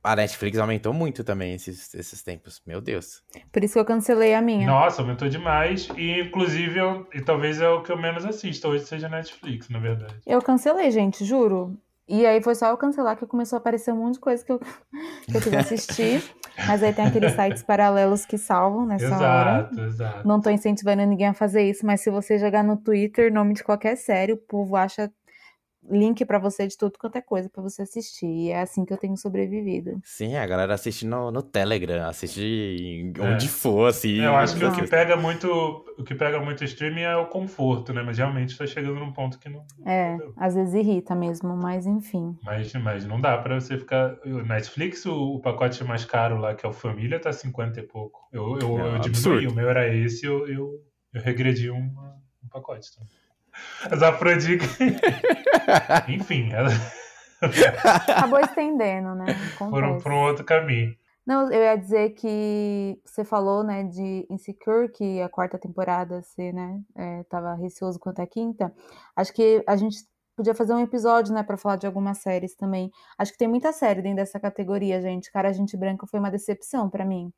a 0.03 0.17
Netflix 0.17 0.59
aumentou 0.59 0.93
muito 0.93 1.25
também 1.25 1.55
esses, 1.55 1.95
esses 1.95 2.23
tempos. 2.23 2.63
Meu 2.67 2.81
Deus. 2.81 3.23
Por 3.53 3.63
isso 3.65 3.75
que 3.75 3.81
eu 3.81 3.85
cancelei 3.85 4.35
a 4.35 4.41
minha. 4.41 4.67
Nossa, 4.67 5.03
aumentou 5.03 5.29
demais. 5.29 5.89
E 5.97 6.21
inclusive, 6.21 6.79
eu, 6.79 7.07
e 7.13 7.21
talvez 7.21 7.61
é 7.61 7.69
o 7.69 7.83
que 7.83 7.91
eu 7.91 7.99
menos 7.99 8.25
assisto 8.25 8.69
hoje 8.69 8.87
seja 8.87 9.09
Netflix, 9.09 9.69
na 9.69 9.79
verdade. 9.79 10.15
Eu 10.27 10.41
cancelei, 10.41 10.91
gente, 10.91 11.25
juro. 11.25 11.79
E 12.09 12.25
aí 12.25 12.43
foi 12.43 12.55
só 12.55 12.71
eu 12.71 12.77
cancelar 12.79 13.19
que 13.19 13.27
começou 13.27 13.59
a 13.59 13.61
aparecer 13.61 13.93
um 13.93 13.99
monte 13.99 14.15
de 14.15 14.21
coisa 14.21 14.43
que 14.43 14.51
eu, 14.51 14.59
que 14.59 15.37
eu 15.37 15.41
quis 15.43 15.53
assistir. 15.53 16.23
Mas 16.67 16.83
aí 16.83 16.93
tem 16.93 17.05
aqueles 17.05 17.33
sites 17.33 17.63
paralelos 17.63 18.25
que 18.25 18.39
salvam 18.39 18.87
nessa 18.87 19.15
hora. 19.15 19.69
Exato, 19.71 19.81
exato. 19.81 20.27
Não 20.27 20.41
tô 20.41 20.49
incentivando 20.49 21.05
ninguém 21.05 21.29
a 21.29 21.35
fazer 21.35 21.63
isso, 21.63 21.87
mas 21.87 22.01
se 22.01 22.11
você 22.11 22.37
jogar 22.37 22.65
no 22.65 22.77
Twitter 22.77 23.33
nome 23.33 23.55
de 23.55 23.63
qualquer 23.63 23.97
série, 23.97 24.33
o 24.33 24.37
povo 24.37 24.75
acha 24.75 25.09
link 25.90 26.24
pra 26.24 26.38
você 26.38 26.66
de 26.66 26.77
tudo 26.77 26.98
quanto 26.98 27.16
é 27.16 27.20
coisa 27.20 27.48
pra 27.48 27.62
você 27.62 27.83
assistir. 27.83 28.27
E 28.27 28.51
é 28.51 28.61
assim 28.61 28.85
que 28.85 28.92
eu 28.92 28.96
tenho 28.98 29.16
sobrevivido. 29.16 30.01
Sim, 30.05 30.37
a 30.37 30.46
galera 30.46 30.74
assiste 30.74 31.07
no, 31.07 31.31
no 31.31 31.42
Telegram, 31.42 32.07
assiste 32.09 32.40
em- 32.42 33.12
É. 33.16 33.22
onde 33.35 33.48
for, 33.48 33.88
assim. 33.88 34.20
Eu 34.20 34.35
acho 34.37 34.57
que 34.57 34.64
o 34.64 34.72
que 34.72 34.87
pega 34.87 35.16
muito, 35.16 35.48
o 35.98 36.05
que 36.05 36.14
pega 36.14 36.40
muito 36.40 36.64
streaming 36.64 37.03
é 37.03 37.16
o 37.16 37.27
conforto, 37.27 37.92
né? 37.92 38.03
Mas 38.03 38.18
realmente 38.18 38.51
está 38.51 38.66
chegando 38.66 39.01
num 39.01 39.12
ponto 39.12 39.38
que 39.38 39.48
não. 39.48 39.64
É, 39.87 40.16
às 40.37 40.55
vezes 40.55 40.74
irrita 40.74 41.14
mesmo, 41.14 41.57
mas 41.57 41.87
enfim. 41.87 42.37
Mas, 42.42 42.72
mas 42.74 43.05
não 43.05 43.20
dá 43.20 43.37
pra 43.38 43.59
você 43.61 43.77
ficar. 43.79 44.16
O 44.24 44.42
Netflix, 44.42 45.05
o, 45.07 45.35
o 45.37 45.40
pacote 45.40 45.83
mais 45.85 46.05
caro 46.05 46.38
lá, 46.38 46.55
que 46.55 46.64
é 46.64 46.68
o 46.68 46.72
Família, 46.72 47.18
tá 47.20 47.33
50 47.33 47.81
e 47.81 47.83
pouco. 47.83 48.20
Eu, 48.33 48.59
eu, 48.59 48.79
É 48.79 48.94
eu 48.96 48.98
diminuí, 49.01 49.46
o 49.46 49.55
meu 49.55 49.68
era 49.68 49.92
esse, 49.94 50.24
eu, 50.27 50.46
eu, 50.48 50.72
eu 51.12 51.20
regredi 51.22 51.70
um, 51.70 51.77
um 52.44 52.48
pacote 52.51 52.94
também. 52.94 53.12
As 53.90 54.03
Afrodicas. 54.03 54.79
Enfim, 56.09 56.51
Acabou 58.09 58.40
estendendo, 58.40 59.14
né? 59.14 59.27
foram 59.57 59.79
Acontece. 59.88 60.03
para 60.03 60.14
um 60.14 60.23
outro 60.23 60.44
caminho. 60.44 60.94
Não, 61.27 61.53
eu 61.53 61.62
ia 61.62 61.77
dizer 61.77 62.11
que 62.14 62.99
você 63.05 63.23
falou, 63.23 63.62
né, 63.62 63.85
de 63.85 64.27
Insecure, 64.31 64.90
que 64.90 65.21
a 65.21 65.29
quarta 65.29 65.59
temporada 65.59 66.23
você, 66.23 66.53
né, 66.53 66.81
é, 66.97 67.23
tava 67.25 67.55
receoso 67.55 67.99
quanto 68.01 68.21
à 68.23 68.27
quinta. 68.27 68.73
Acho 69.14 69.35
que 69.35 69.62
a 69.66 69.77
gente 69.77 69.99
podia 70.35 70.55
fazer 70.55 70.73
um 70.73 70.81
episódio, 70.81 71.35
né, 71.35 71.42
pra 71.42 71.59
falar 71.59 71.77
de 71.77 71.87
algumas 71.87 72.18
séries 72.18 72.55
também. 72.55 72.90
Acho 73.18 73.33
que 73.33 73.38
tem 73.38 73.47
muita 73.47 73.73
série 73.73 74.01
dentro 74.01 74.16
dessa 74.16 74.40
categoria, 74.40 75.03
gente. 75.03 75.31
Cara, 75.31 75.53
Gente 75.53 75.77
Branca 75.77 76.07
foi 76.07 76.18
uma 76.18 76.31
decepção 76.31 76.88
pra 76.88 77.05
mim. 77.05 77.31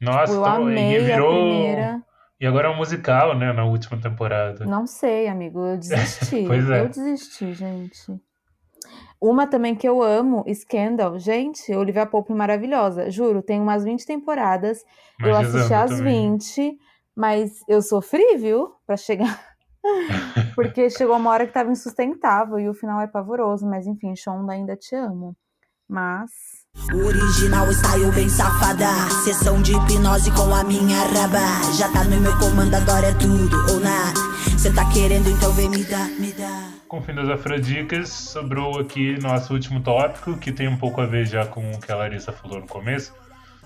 Nossa, 0.00 0.32
eu 0.32 0.40
então, 0.40 0.54
amei 0.54 0.98
virou. 0.98 1.28
a 1.28 1.32
primeira. 1.32 2.04
E 2.38 2.46
agora 2.46 2.68
é 2.68 2.70
um 2.70 2.76
musical, 2.76 3.36
né? 3.36 3.52
Na 3.52 3.64
última 3.64 4.00
temporada. 4.00 4.66
Não 4.66 4.86
sei, 4.86 5.26
amigo, 5.26 5.60
eu 5.60 5.78
desisti. 5.78 6.44
Pois 6.46 6.68
é. 6.68 6.80
Eu 6.80 6.88
desisti, 6.88 7.52
gente. 7.54 8.20
Uma 9.20 9.46
também 9.46 9.74
que 9.74 9.88
eu 9.88 10.02
amo, 10.02 10.44
Scandal. 10.52 11.18
Gente, 11.18 11.74
Olivia 11.74 12.04
Pope 12.04 12.32
maravilhosa. 12.34 13.10
Juro, 13.10 13.42
tem 13.42 13.60
umas 13.60 13.82
20 13.82 14.04
temporadas. 14.04 14.84
Mas 15.18 15.30
eu 15.30 15.36
assisti 15.36 15.74
às 15.74 15.90
também. 15.90 16.32
20, 16.32 16.78
mas 17.14 17.60
eu 17.66 17.80
sofri, 17.80 18.36
viu? 18.36 18.74
Pra 18.86 18.96
chegar. 18.96 19.42
Porque 20.54 20.90
chegou 20.90 21.16
uma 21.16 21.30
hora 21.30 21.46
que 21.46 21.52
tava 21.52 21.70
insustentável 21.70 22.58
e 22.58 22.68
o 22.68 22.74
final 22.74 23.00
é 23.00 23.06
pavoroso. 23.06 23.66
Mas 23.66 23.86
enfim, 23.86 24.14
Shonda, 24.14 24.52
ainda 24.52 24.76
te 24.76 24.94
amo. 24.94 25.34
Mas. 25.88 26.30
Original 26.94 27.72
style 27.72 28.12
bem 28.12 28.28
safada. 28.28 28.86
Sessão 29.24 29.60
de 29.60 29.72
hipnose 29.72 30.30
com 30.30 30.54
a 30.54 30.62
minha 30.62 30.98
raba. 30.98 31.72
Já 31.76 31.90
tá 31.90 32.04
no 32.04 32.20
meu 32.20 32.36
comando, 32.38 32.74
agora 32.74 33.08
é 33.08 33.14
tudo 33.14 33.56
ou 33.72 33.80
nada. 33.80 34.20
Cê 34.56 34.72
tá 34.72 34.88
querendo, 34.92 35.28
então 35.28 35.52
vem 35.52 35.68
me 35.68 35.82
dar, 35.84 36.08
me 36.10 36.32
dar. 36.32 36.74
Com 36.86 36.98
o 36.98 37.02
fim 37.02 37.14
das 37.14 37.28
Afrodicas, 37.28 38.10
sobrou 38.10 38.78
aqui 38.78 39.18
nosso 39.20 39.52
último 39.52 39.82
tópico, 39.82 40.38
que 40.38 40.52
tem 40.52 40.68
um 40.68 40.76
pouco 40.76 41.00
a 41.00 41.06
ver 41.06 41.26
já 41.26 41.44
com 41.46 41.72
o 41.72 41.80
que 41.80 41.90
a 41.90 41.96
Larissa 41.96 42.32
falou 42.32 42.60
no 42.60 42.66
começo, 42.68 43.12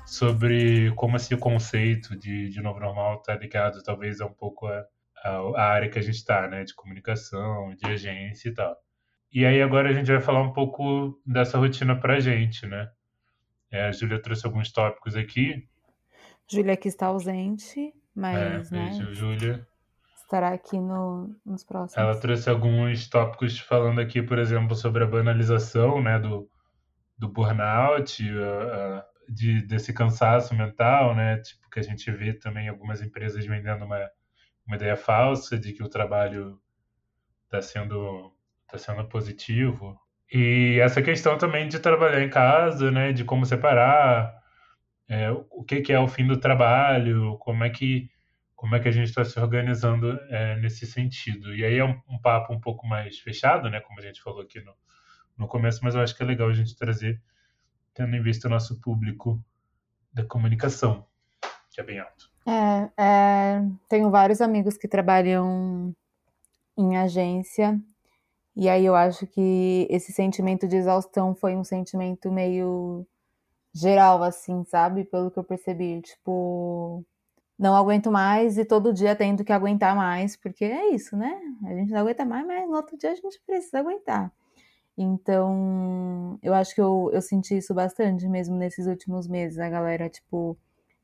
sobre 0.06 0.90
como 0.96 1.16
esse 1.16 1.36
conceito 1.36 2.16
de, 2.16 2.48
de 2.48 2.62
novo 2.62 2.80
normal 2.80 3.16
está 3.16 3.34
ligado 3.34 3.82
talvez 3.82 4.20
a 4.20 4.26
um 4.26 4.32
pouco 4.32 4.66
a, 4.66 4.84
a, 5.22 5.30
a 5.56 5.64
área 5.64 5.90
que 5.90 5.98
a 5.98 6.02
gente 6.02 6.16
está, 6.16 6.48
né, 6.48 6.64
de 6.64 6.74
comunicação, 6.74 7.74
de 7.74 7.90
agência 7.90 8.48
e 8.48 8.54
tal. 8.54 8.74
E 9.30 9.44
aí 9.44 9.60
agora 9.60 9.90
a 9.90 9.92
gente 9.92 10.10
vai 10.10 10.20
falar 10.20 10.40
um 10.40 10.52
pouco 10.52 11.20
dessa 11.26 11.58
rotina 11.58 11.94
pra 11.94 12.18
gente, 12.18 12.66
né? 12.66 12.88
É, 13.70 13.86
a 13.86 13.92
Júlia 13.92 14.20
trouxe 14.20 14.46
alguns 14.46 14.72
tópicos 14.72 15.14
aqui. 15.14 15.68
Júlia 16.50 16.76
que 16.76 16.88
está 16.88 17.06
ausente, 17.06 17.92
mas, 18.14 18.72
é, 18.72 18.76
né, 18.76 18.90
beijo, 18.90 19.14
Júlia. 19.14 19.66
estará 20.16 20.48
aqui 20.48 20.78
no, 20.78 21.34
nos 21.46 21.62
próximos. 21.62 21.96
Ela 21.96 22.18
trouxe 22.18 22.50
alguns 22.50 23.08
tópicos 23.08 23.58
falando 23.60 24.00
aqui, 24.00 24.20
por 24.20 24.38
exemplo, 24.38 24.74
sobre 24.74 25.04
a 25.04 25.06
banalização 25.06 26.02
né, 26.02 26.18
do, 26.18 26.50
do 27.16 27.28
burnout, 27.28 28.22
uh, 28.28 28.98
uh, 28.98 29.02
de, 29.28 29.62
desse 29.62 29.92
cansaço 29.92 30.54
mental, 30.54 31.14
né? 31.14 31.38
Tipo, 31.38 31.70
que 31.70 31.78
a 31.78 31.82
gente 31.82 32.10
vê 32.10 32.32
também 32.32 32.68
algumas 32.68 33.00
empresas 33.00 33.46
vendendo 33.46 33.84
uma, 33.84 34.10
uma 34.66 34.76
ideia 34.76 34.96
falsa 34.96 35.56
de 35.56 35.72
que 35.72 35.84
o 35.84 35.88
trabalho 35.88 36.60
está 37.44 37.62
sendo, 37.62 38.34
tá 38.68 38.76
sendo 38.76 39.08
positivo. 39.08 39.96
E 40.32 40.78
essa 40.80 41.02
questão 41.02 41.36
também 41.36 41.68
de 41.68 41.80
trabalhar 41.80 42.22
em 42.22 42.30
casa, 42.30 42.90
né, 42.90 43.12
de 43.12 43.24
como 43.24 43.44
separar, 43.44 44.40
é, 45.08 45.30
o 45.30 45.64
que, 45.64 45.80
que, 45.80 45.92
é 45.92 45.98
o 45.98 46.06
fim 46.06 46.24
do 46.26 46.38
trabalho, 46.38 47.36
como 47.38 47.64
é 47.64 47.70
que, 47.70 48.08
como 48.54 48.76
é 48.76 48.80
que 48.80 48.86
a 48.86 48.92
gente 48.92 49.08
está 49.08 49.24
se 49.24 49.40
organizando 49.40 50.12
é, 50.28 50.56
nesse 50.60 50.86
sentido. 50.86 51.52
E 51.52 51.64
aí 51.64 51.78
é 51.78 51.84
um, 51.84 52.00
um, 52.08 52.18
papo 52.18 52.52
um 52.52 52.60
pouco 52.60 52.86
mais 52.86 53.18
fechado, 53.18 53.68
né, 53.68 53.80
como 53.80 53.98
a 53.98 54.02
gente 54.02 54.22
falou 54.22 54.42
aqui 54.42 54.60
no, 54.60 54.72
no 55.36 55.48
começo, 55.48 55.80
mas 55.82 55.96
eu 55.96 56.00
acho 56.00 56.16
que 56.16 56.22
é 56.22 56.26
legal 56.26 56.48
a 56.48 56.54
gente 56.54 56.76
trazer, 56.76 57.20
tendo 57.92 58.14
em 58.14 58.22
vista 58.22 58.46
o 58.46 58.50
nosso 58.50 58.80
público 58.80 59.44
da 60.12 60.24
comunicação, 60.24 61.04
que 61.72 61.80
é 61.80 61.84
bem 61.84 61.98
alto. 61.98 62.30
É, 62.46 63.02
é, 63.02 63.62
tenho 63.88 64.10
vários 64.10 64.40
amigos 64.40 64.76
que 64.76 64.86
trabalham 64.86 65.92
em 66.78 66.96
agência, 66.96 67.80
e 68.56 68.68
aí 68.68 68.84
eu 68.84 68.94
acho 68.94 69.26
que 69.26 69.86
esse 69.90 70.12
sentimento 70.12 70.68
de 70.68 70.76
exaustão 70.76 71.34
foi 71.34 71.56
um 71.56 71.64
sentimento 71.64 72.30
meio 72.32 73.06
geral, 73.74 74.22
assim, 74.22 74.64
sabe? 74.64 75.04
Pelo 75.04 75.30
que 75.30 75.38
eu 75.38 75.44
percebi, 75.44 76.00
tipo, 76.02 77.04
não 77.58 77.76
aguento 77.76 78.10
mais 78.10 78.58
e 78.58 78.64
todo 78.64 78.92
dia 78.92 79.14
tendo 79.16 79.44
que 79.44 79.52
aguentar 79.52 79.94
mais, 79.96 80.36
porque 80.36 80.64
é 80.64 80.90
isso, 80.90 81.16
né? 81.16 81.40
A 81.66 81.74
gente 81.74 81.92
não 81.92 82.00
aguenta 82.00 82.24
mais, 82.24 82.46
mas 82.46 82.68
no 82.68 82.76
outro 82.76 82.96
dia 82.98 83.12
a 83.12 83.14
gente 83.14 83.40
precisa 83.46 83.78
aguentar. 83.80 84.32
Então, 84.98 86.38
eu 86.42 86.54
acho 86.54 86.74
que 86.74 86.80
eu, 86.80 87.10
eu 87.12 87.22
senti 87.22 87.56
isso 87.56 87.74
bastante 87.74 88.28
mesmo 88.28 88.56
nesses 88.56 88.86
últimos 88.86 89.28
meses, 89.28 89.58
a 89.58 89.68
galera, 89.68 90.08
tipo, 90.10 90.58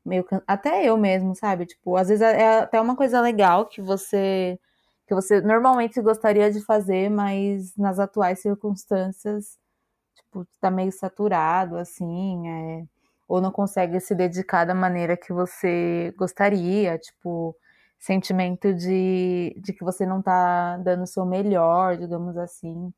meio 0.05 0.25
até 0.47 0.85
eu 0.85 0.97
mesmo, 0.97 1.35
sabe? 1.35 1.65
Tipo, 1.65 1.95
às 1.97 2.09
vezes 2.09 2.21
é, 2.21 2.41
é 2.41 2.59
até 2.59 2.79
uma 2.81 2.95
coisa 2.95 3.21
legal 3.21 3.65
que 3.67 3.81
você 3.81 4.59
que 5.07 5.15
você 5.15 5.39
normalmente 5.39 6.01
gostaria 6.01 6.51
de 6.51 6.61
fazer, 6.61 7.09
mas 7.09 7.75
nas 7.77 7.97
atuais 7.97 8.39
circunstâncias, 8.39 9.57
tipo, 10.15 10.45
tá 10.59 10.69
meio 10.69 10.91
saturado, 10.91 11.77
assim, 11.77 12.47
é, 12.49 12.83
ou 13.27 13.39
não 13.39 13.51
consegue 13.51 13.99
se 14.01 14.13
dedicar 14.13 14.65
da 14.65 14.75
maneira 14.75 15.15
que 15.15 15.31
você 15.31 16.13
gostaria, 16.17 16.97
tipo, 16.97 17.55
sentimento 17.97 18.73
de, 18.73 19.55
de 19.63 19.73
que 19.73 19.83
você 19.83 20.05
não 20.05 20.21
tá 20.21 20.77
dando 20.77 21.03
o 21.03 21.07
seu 21.07 21.25
melhor, 21.25 21.97
digamos 21.97 22.37
assim. 22.37 22.93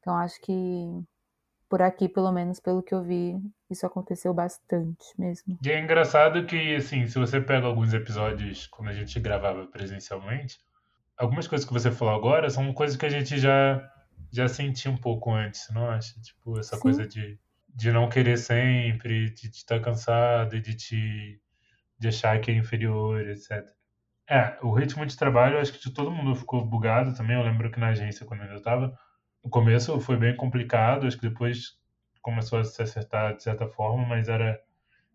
Então, 0.00 0.16
acho 0.16 0.40
que 0.40 1.04
por 1.68 1.82
aqui, 1.82 2.08
pelo 2.08 2.32
menos 2.32 2.60
pelo 2.60 2.82
que 2.82 2.94
eu 2.94 3.02
vi, 3.02 3.38
isso 3.70 3.86
aconteceu 3.86 4.32
bastante 4.32 5.06
mesmo. 5.18 5.58
E 5.62 5.70
é 5.70 5.80
engraçado 5.80 6.44
que, 6.46 6.76
assim, 6.76 7.06
se 7.06 7.18
você 7.18 7.40
pega 7.40 7.66
alguns 7.66 7.92
episódios 7.92 8.66
quando 8.66 8.88
a 8.88 8.94
gente 8.94 9.18
gravava 9.20 9.66
presencialmente, 9.66 10.58
algumas 11.18 11.46
coisas 11.48 11.66
que 11.66 11.72
você 11.72 11.90
falou 11.90 12.14
agora 12.14 12.50
são 12.50 12.72
coisas 12.72 12.96
que 12.96 13.06
a 13.06 13.10
gente 13.10 13.38
já 13.38 13.88
já 14.32 14.48
sentia 14.48 14.90
um 14.90 14.96
pouco 14.96 15.30
antes, 15.30 15.68
não 15.70 15.90
acha? 15.90 16.18
Tipo, 16.20 16.58
essa 16.58 16.76
Sim. 16.76 16.82
coisa 16.82 17.06
de, 17.06 17.38
de 17.68 17.92
não 17.92 18.08
querer 18.08 18.38
sempre, 18.38 19.30
de 19.30 19.48
estar 19.48 19.78
tá 19.78 19.84
cansado, 19.84 20.60
de 20.60 20.74
te 20.74 21.40
de 21.98 22.08
achar 22.08 22.40
que 22.40 22.50
é 22.50 22.54
inferior, 22.54 23.28
etc. 23.28 23.64
É, 24.28 24.56
o 24.62 24.72
ritmo 24.72 25.06
de 25.06 25.16
trabalho, 25.16 25.58
acho 25.58 25.72
que 25.72 25.88
de 25.88 25.94
todo 25.94 26.10
mundo 26.10 26.34
ficou 26.34 26.64
bugado 26.64 27.14
também. 27.14 27.36
Eu 27.36 27.42
lembro 27.42 27.70
que 27.70 27.78
na 27.78 27.88
agência, 27.88 28.26
quando 28.26 28.42
eu 28.44 28.56
estava, 28.56 28.96
no 29.44 29.50
começo 29.50 30.00
foi 30.00 30.16
bem 30.16 30.34
complicado, 30.34 31.06
acho 31.06 31.18
que 31.18 31.28
depois 31.28 31.78
começou 32.20 32.58
a 32.58 32.64
se 32.64 32.80
acertar 32.82 33.36
de 33.36 33.42
certa 33.42 33.68
forma, 33.68 34.06
mas 34.06 34.28
era, 34.28 34.60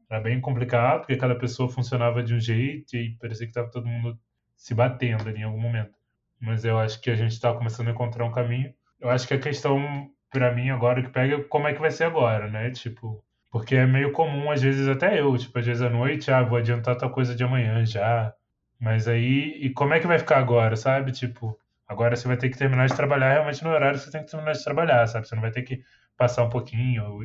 era 0.10 0.22
bem 0.22 0.40
complicado, 0.40 1.00
porque 1.00 1.18
cada 1.18 1.36
pessoa 1.36 1.70
funcionava 1.70 2.24
de 2.24 2.34
um 2.34 2.40
jeito 2.40 2.96
e 2.96 3.18
parecia 3.18 3.46
que 3.46 3.52
estava 3.52 3.72
todo 3.72 3.88
mundo 3.88 4.20
se 4.58 4.74
batendo 4.74 5.30
ali 5.30 5.40
em 5.40 5.44
algum 5.44 5.62
momento. 5.62 5.96
Mas 6.40 6.66
eu 6.66 6.78
acho 6.78 7.00
que 7.02 7.10
a 7.10 7.16
gente 7.16 7.32
está 7.32 7.54
começando 7.54 7.88
a 7.88 7.92
encontrar 7.92 8.26
um 8.26 8.32
caminho. 8.32 8.74
Eu 9.00 9.10
acho 9.10 9.28
que 9.28 9.34
a 9.34 9.40
questão, 9.40 10.10
para 10.32 10.54
mim, 10.54 10.70
agora 10.70 11.02
que 11.02 11.10
pega 11.10 11.36
é 11.36 11.44
como 11.44 11.68
é 11.68 11.74
que 11.74 11.80
vai 11.80 11.92
ser 11.92 12.06
agora, 12.06 12.50
né? 12.50 12.72
Tipo, 12.72 13.24
porque 13.52 13.76
é 13.76 13.86
meio 13.86 14.12
comum, 14.12 14.52
às 14.52 14.62
vezes, 14.62 14.88
até 14.88 15.20
eu, 15.20 15.38
tipo, 15.38 15.58
às 15.58 15.66
vezes 15.66 15.82
à 15.82 15.90
noite, 15.90 16.32
ah, 16.32 16.44
vou 16.44 16.58
adiantar 16.58 16.98
tal 16.98 17.12
coisa 17.12 17.36
de 17.36 17.44
amanhã 17.44 17.86
já. 17.86 18.34
Mas 18.80 19.08
aí, 19.08 19.54
e 19.62 19.70
como 19.72 19.94
é 19.94 20.00
que 20.00 20.08
vai 20.08 20.20
ficar 20.20 20.38
agora, 20.40 20.76
sabe? 20.76 21.12
Tipo, 21.12 21.58
agora 21.88 22.16
você 22.16 22.28
vai 22.28 22.38
ter 22.38 22.50
que 22.50 22.58
terminar 22.58 22.88
de 22.88 22.96
trabalhar 22.96 23.32
realmente 23.32 23.64
no 23.64 23.70
horário 23.72 23.98
que 23.98 24.06
você 24.06 24.12
tem 24.12 24.24
que 24.24 24.30
terminar 24.32 24.54
de 24.54 24.64
trabalhar, 24.64 25.08
sabe? 25.08 25.28
Você 25.28 25.36
não 25.36 25.42
vai 25.42 25.52
ter 25.52 25.64
que 25.64 25.82
passar 26.18 26.44
um 26.44 26.50
pouquinho. 26.50 27.20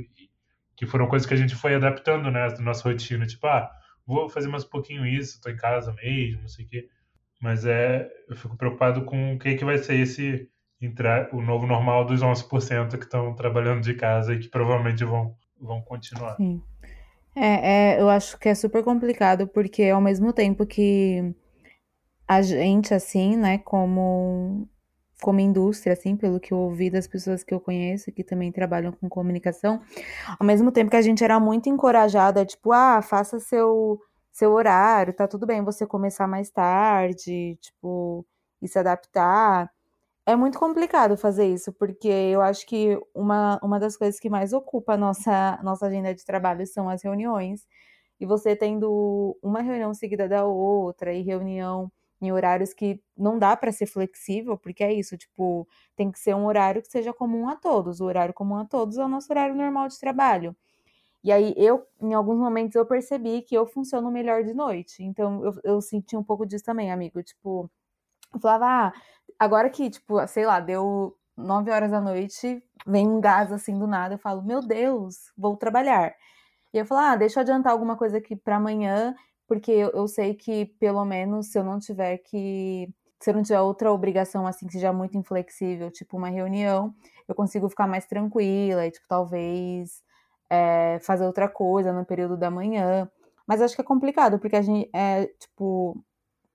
Que 0.76 0.86
foram 0.86 1.06
coisas 1.08 1.26
que 1.26 1.34
a 1.34 1.36
gente 1.36 1.54
foi 1.54 1.74
adaptando, 1.74 2.30
né, 2.30 2.48
na 2.48 2.60
nossa 2.60 2.88
rotina. 2.88 3.26
Tipo, 3.26 3.46
ah, 3.46 3.70
vou 4.06 4.28
fazer 4.28 4.48
mais 4.48 4.64
um 4.64 4.68
pouquinho 4.68 5.06
isso, 5.06 5.40
tô 5.40 5.50
em 5.50 5.56
casa 5.56 5.92
mesmo, 5.94 6.42
não 6.42 6.48
sei 6.48 6.64
o 6.64 6.68
quê. 6.68 6.88
Mas 7.42 7.66
é, 7.66 8.08
eu 8.28 8.36
fico 8.36 8.56
preocupado 8.56 9.04
com 9.04 9.34
o 9.34 9.38
que, 9.38 9.56
que 9.56 9.64
vai 9.64 9.76
ser 9.76 9.96
esse 9.96 10.48
entrar 10.80 11.28
o 11.34 11.42
novo 11.42 11.66
normal 11.66 12.04
dos 12.04 12.22
11% 12.22 12.96
que 12.96 13.04
estão 13.04 13.34
trabalhando 13.34 13.82
de 13.82 13.94
casa 13.94 14.34
e 14.34 14.38
que 14.38 14.48
provavelmente 14.48 15.04
vão, 15.04 15.34
vão 15.60 15.82
continuar. 15.82 16.36
Sim. 16.36 16.62
É, 17.34 17.94
é, 17.94 18.00
eu 18.00 18.08
acho 18.08 18.38
que 18.38 18.48
é 18.48 18.54
super 18.54 18.84
complicado, 18.84 19.48
porque 19.48 19.88
ao 19.88 20.00
mesmo 20.00 20.32
tempo 20.32 20.64
que 20.64 21.34
a 22.28 22.42
gente, 22.42 22.94
assim, 22.94 23.36
né, 23.36 23.58
como, 23.58 24.68
como 25.20 25.40
indústria, 25.40 25.94
assim, 25.94 26.16
pelo 26.16 26.38
que 26.38 26.52
eu 26.52 26.58
ouvi 26.58 26.90
das 26.90 27.08
pessoas 27.08 27.42
que 27.42 27.52
eu 27.52 27.58
conheço, 27.60 28.12
que 28.12 28.22
também 28.22 28.52
trabalham 28.52 28.92
com 28.92 29.08
comunicação, 29.08 29.80
ao 30.38 30.46
mesmo 30.46 30.70
tempo 30.70 30.90
que 30.90 30.96
a 30.96 31.02
gente 31.02 31.24
era 31.24 31.40
muito 31.40 31.68
encorajada, 31.68 32.44
tipo, 32.44 32.70
ah, 32.72 33.02
faça 33.02 33.40
seu 33.40 34.00
seu 34.32 34.52
horário, 34.52 35.14
tá 35.14 35.28
tudo 35.28 35.46
bem 35.46 35.62
você 35.64 35.86
começar 35.86 36.26
mais 36.26 36.50
tarde, 36.50 37.56
tipo, 37.60 38.26
e 38.62 38.68
se 38.68 38.78
adaptar. 38.78 39.70
É 40.26 40.36
muito 40.36 40.58
complicado 40.58 41.16
fazer 41.16 41.46
isso, 41.48 41.72
porque 41.72 42.08
eu 42.08 42.40
acho 42.42 42.66
que 42.66 42.98
uma, 43.14 43.58
uma 43.62 43.80
das 43.80 43.96
coisas 43.96 44.20
que 44.20 44.30
mais 44.30 44.52
ocupa 44.52 44.94
a 44.94 44.96
nossa, 44.96 45.58
nossa 45.62 45.86
agenda 45.86 46.14
de 46.14 46.24
trabalho 46.24 46.66
são 46.66 46.88
as 46.88 47.02
reuniões. 47.02 47.66
E 48.20 48.26
você 48.26 48.54
tendo 48.56 49.36
uma 49.42 49.60
reunião 49.62 49.92
seguida 49.94 50.28
da 50.28 50.44
outra, 50.44 51.12
e 51.12 51.22
reunião 51.22 51.90
em 52.20 52.32
horários 52.32 52.72
que 52.72 53.00
não 53.16 53.38
dá 53.38 53.56
para 53.56 53.72
ser 53.72 53.86
flexível, 53.86 54.56
porque 54.56 54.84
é 54.84 54.92
isso, 54.92 55.16
tipo, 55.18 55.66
tem 55.96 56.10
que 56.12 56.20
ser 56.20 56.34
um 56.36 56.46
horário 56.46 56.80
que 56.82 56.88
seja 56.88 57.12
comum 57.12 57.48
a 57.48 57.56
todos. 57.56 58.00
O 58.00 58.04
horário 58.06 58.32
comum 58.34 58.56
a 58.56 58.64
todos 58.64 58.96
é 58.98 59.04
o 59.04 59.08
nosso 59.08 59.32
horário 59.32 59.54
normal 59.56 59.88
de 59.88 59.98
trabalho. 59.98 60.56
E 61.24 61.30
aí 61.32 61.54
eu, 61.56 61.86
em 62.00 62.14
alguns 62.14 62.38
momentos, 62.38 62.74
eu 62.74 62.84
percebi 62.86 63.42
que 63.42 63.54
eu 63.54 63.66
funciono 63.66 64.10
melhor 64.10 64.42
de 64.44 64.54
noite. 64.54 65.02
Então 65.04 65.44
eu, 65.44 65.54
eu 65.64 65.80
senti 65.80 66.16
um 66.16 66.24
pouco 66.24 66.44
disso 66.46 66.64
também, 66.64 66.90
amigo. 66.92 67.22
Tipo, 67.22 67.70
eu 68.34 68.40
falava, 68.40 68.66
ah, 68.66 68.92
agora 69.38 69.70
que, 69.70 69.90
tipo, 69.90 70.26
sei 70.28 70.46
lá, 70.46 70.60
deu 70.60 71.16
nove 71.36 71.70
horas 71.70 71.90
da 71.90 72.00
noite, 72.00 72.62
vem 72.86 73.08
um 73.08 73.20
gás 73.20 73.52
assim 73.52 73.78
do 73.78 73.86
nada, 73.86 74.14
eu 74.14 74.18
falo, 74.18 74.42
meu 74.42 74.60
Deus, 74.60 75.32
vou 75.36 75.56
trabalhar. 75.56 76.14
E 76.72 76.78
eu 76.78 76.86
falo, 76.86 77.00
ah, 77.02 77.16
deixa 77.16 77.40
eu 77.40 77.42
adiantar 77.42 77.72
alguma 77.72 77.96
coisa 77.96 78.18
aqui 78.18 78.36
para 78.36 78.56
amanhã, 78.56 79.14
porque 79.46 79.70
eu, 79.72 79.90
eu 79.90 80.08
sei 80.08 80.34
que 80.34 80.66
pelo 80.80 81.04
menos 81.04 81.48
se 81.52 81.58
eu 81.58 81.64
não 81.64 81.78
tiver 81.78 82.18
que 82.18 82.88
se 83.20 83.30
eu 83.30 83.34
não 83.34 83.42
tiver 83.42 83.60
outra 83.60 83.92
obrigação 83.92 84.46
assim 84.46 84.66
que 84.66 84.72
seja 84.72 84.92
muito 84.92 85.16
inflexível, 85.16 85.90
tipo 85.92 86.16
uma 86.16 86.28
reunião, 86.28 86.94
eu 87.28 87.34
consigo 87.36 87.68
ficar 87.68 87.86
mais 87.86 88.06
tranquila 88.06 88.86
e 88.86 88.90
tipo 88.90 89.06
talvez 89.08 90.02
é, 90.52 90.98
fazer 91.00 91.24
outra 91.24 91.48
coisa 91.48 91.94
no 91.94 92.04
período 92.04 92.36
da 92.36 92.50
manhã. 92.50 93.10
Mas 93.46 93.62
acho 93.62 93.74
que 93.74 93.80
é 93.80 93.84
complicado, 93.84 94.38
porque 94.38 94.54
a 94.54 94.60
gente, 94.60 94.90
é, 94.94 95.26
tipo, 95.40 95.96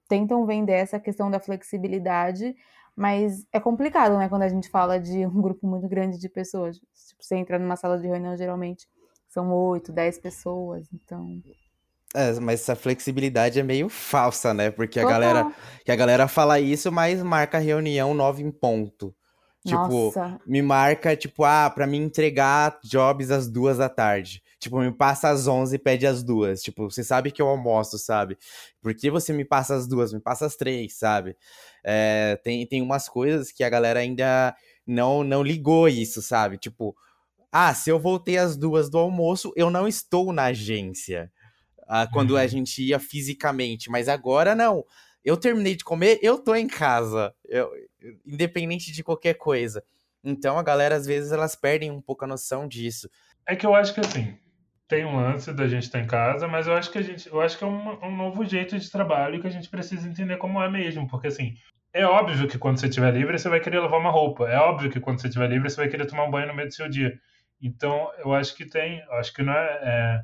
tentam 0.08 0.46
vender 0.46 0.74
essa 0.74 1.00
questão 1.00 1.32
da 1.32 1.40
flexibilidade, 1.40 2.56
mas 2.96 3.44
é 3.52 3.60
complicado, 3.60 4.16
né, 4.20 4.30
quando 4.30 4.44
a 4.44 4.48
gente 4.48 4.70
fala 4.70 5.00
de 5.00 5.26
um 5.26 5.42
grupo 5.42 5.66
muito 5.66 5.88
grande 5.88 6.20
de 6.20 6.30
pessoas. 6.30 6.78
Tipo, 6.78 7.24
você 7.24 7.36
entra 7.36 7.58
numa 7.58 7.76
sala 7.76 7.98
de 7.98 8.08
reunião, 8.08 8.38
geralmente 8.38 8.88
são 9.28 9.52
oito, 9.52 9.92
dez 9.92 10.20
pessoas, 10.20 10.88
então... 10.94 11.42
É, 12.16 12.40
mas 12.40 12.62
essa 12.62 12.76
flexibilidade 12.76 13.60
é 13.60 13.64
meio 13.64 13.90
falsa, 13.90 14.54
né? 14.54 14.72
Porque 14.72 14.98
a 14.98 15.06
galera, 15.06 15.52
que 15.84 15.92
a 15.92 15.96
galera 15.96 16.28
fala 16.28 16.58
isso, 16.58 16.90
mas 16.90 17.22
marca 17.22 17.58
a 17.58 17.62
reunião 17.62 18.14
nove 18.14 18.42
em 18.42 18.50
ponto. 18.50 19.14
Tipo, 19.68 20.06
Nossa. 20.06 20.40
me 20.48 20.62
marca, 20.62 21.14
tipo, 21.16 21.44
ah, 21.44 21.70
pra 21.70 21.86
me 21.86 21.98
entregar 21.98 22.80
jobs 22.84 23.30
às 23.32 23.50
duas 23.50 23.78
da 23.78 23.90
tarde. 23.90 24.42
Tipo, 24.60 24.80
me 24.80 24.92
passa 24.94 25.30
às 25.30 25.46
onze 25.46 25.76
e 25.76 25.80
pede 25.80 26.08
às 26.08 26.24
duas. 26.24 26.62
Tipo, 26.62 26.90
você 26.90 27.04
sabe 27.04 27.32
que 27.32 27.42
eu 27.42 27.48
almoço, 27.50 27.98
sabe? 28.00 28.38
Por 28.82 28.96
que 28.96 29.12
você 29.12 29.34
me 29.34 29.44
passa 29.44 29.76
às 29.76 29.86
duas? 29.86 30.14
Me 30.14 30.22
passa 30.22 30.46
às 30.46 30.56
três, 30.56 30.98
sabe? 30.98 31.36
É, 31.84 32.40
tem, 32.44 32.66
tem 32.66 32.82
umas 32.82 33.10
coisas 33.10 33.52
que 33.52 33.62
a 33.62 33.70
galera 33.70 34.00
ainda 34.00 34.56
não, 34.86 35.22
não 35.22 35.44
ligou 35.44 35.90
isso, 35.90 36.22
sabe? 36.22 36.58
Tipo, 36.58 36.96
ah, 37.52 37.74
se 37.74 37.90
eu 37.90 38.00
voltei 38.00 38.38
às 38.38 38.56
duas 38.56 38.90
do 38.90 38.98
almoço, 38.98 39.52
eu 39.58 39.70
não 39.70 39.86
estou 39.86 40.32
na 40.32 40.46
agência. 40.46 41.30
Ah, 41.86 42.08
quando 42.12 42.32
uhum. 42.32 42.38
a 42.38 42.48
gente 42.48 42.82
ia 42.82 43.00
fisicamente, 43.00 43.90
mas 43.90 44.08
agora 44.08 44.56
não 44.56 44.86
eu 45.28 45.36
terminei 45.36 45.76
de 45.76 45.84
comer, 45.84 46.20
eu 46.22 46.38
tô 46.38 46.56
em 46.56 46.68
casa, 46.68 47.36
eu, 47.50 47.70
independente 48.26 48.94
de 48.94 49.04
qualquer 49.04 49.34
coisa. 49.34 49.84
Então 50.24 50.58
a 50.58 50.64
galera, 50.64 50.96
às 50.96 51.06
vezes, 51.06 51.34
elas 51.34 51.54
perdem 51.54 51.92
um 51.92 52.02
pouco 52.02 52.24
a 52.24 52.28
noção 52.28 52.66
disso. 52.66 53.10
É 53.46 53.54
que 53.54 53.66
eu 53.66 53.76
acho 53.76 53.94
que 53.94 54.00
assim, 54.00 54.38
tem 54.88 55.04
um 55.04 55.18
lance 55.18 55.52
da 55.52 55.68
gente 55.68 55.84
estar 55.84 56.00
em 56.00 56.08
casa, 56.08 56.48
mas 56.48 56.66
eu 56.66 56.74
acho 56.74 56.90
que 56.90 56.98
a 56.98 57.02
gente, 57.02 57.28
eu 57.28 57.42
acho 57.42 57.58
que 57.58 57.64
é 57.66 57.68
um, 57.68 58.06
um 58.06 58.16
novo 58.16 58.46
jeito 58.46 58.80
de 58.80 58.90
trabalho 58.90 59.42
que 59.42 59.48
a 59.48 59.50
gente 59.50 59.68
precisa 59.68 60.08
entender 60.08 60.38
como 60.38 60.62
é 60.64 60.70
mesmo, 60.70 61.06
porque 61.10 61.28
assim, 61.28 61.56
é 61.92 62.06
óbvio 62.06 62.48
que 62.48 62.58
quando 62.58 62.80
você 62.80 62.88
estiver 62.88 63.14
livre, 63.14 63.38
você 63.38 63.50
vai 63.50 63.60
querer 63.60 63.80
lavar 63.80 64.00
uma 64.00 64.12
roupa. 64.12 64.48
É 64.48 64.58
óbvio 64.58 64.90
que 64.90 65.02
quando 65.02 65.20
você 65.20 65.28
estiver 65.28 65.50
livre, 65.50 65.70
você 65.70 65.76
vai 65.76 65.90
querer 65.90 66.06
tomar 66.06 66.24
um 66.24 66.32
banho 66.32 66.48
no 66.48 66.54
meio 66.54 66.70
do 66.70 66.74
seu 66.74 66.88
dia. 66.88 67.20
Então, 67.62 68.10
eu 68.20 68.34
acho 68.34 68.56
que 68.56 68.66
tem, 68.66 69.04
acho 69.12 69.34
que 69.34 69.44
não 69.44 69.52
é, 69.52 69.80
é 69.84 70.24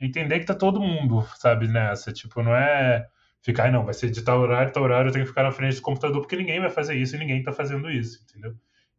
entender 0.00 0.40
que 0.40 0.46
tá 0.46 0.54
todo 0.54 0.80
mundo, 0.80 1.22
sabe, 1.36 1.68
nessa, 1.68 2.12
tipo, 2.12 2.42
não 2.42 2.56
é 2.56 3.06
ficar, 3.42 3.70
não, 3.70 3.84
vai 3.84 3.92
ser 3.92 4.10
de 4.10 4.22
tal 4.22 4.40
horário, 4.40 4.72
tal 4.72 4.84
horário, 4.84 5.08
eu 5.08 5.12
tenho 5.12 5.24
que 5.24 5.30
ficar 5.30 5.42
na 5.42 5.52
frente 5.52 5.76
do 5.76 5.82
computador, 5.82 6.20
porque 6.20 6.36
ninguém 6.36 6.60
vai 6.60 6.70
fazer 6.70 6.94
isso 6.94 7.16
e 7.16 7.18
ninguém 7.18 7.42
tá 7.42 7.52
fazendo 7.52 7.90
isso, 7.90 8.24
entendeu? 8.24 8.54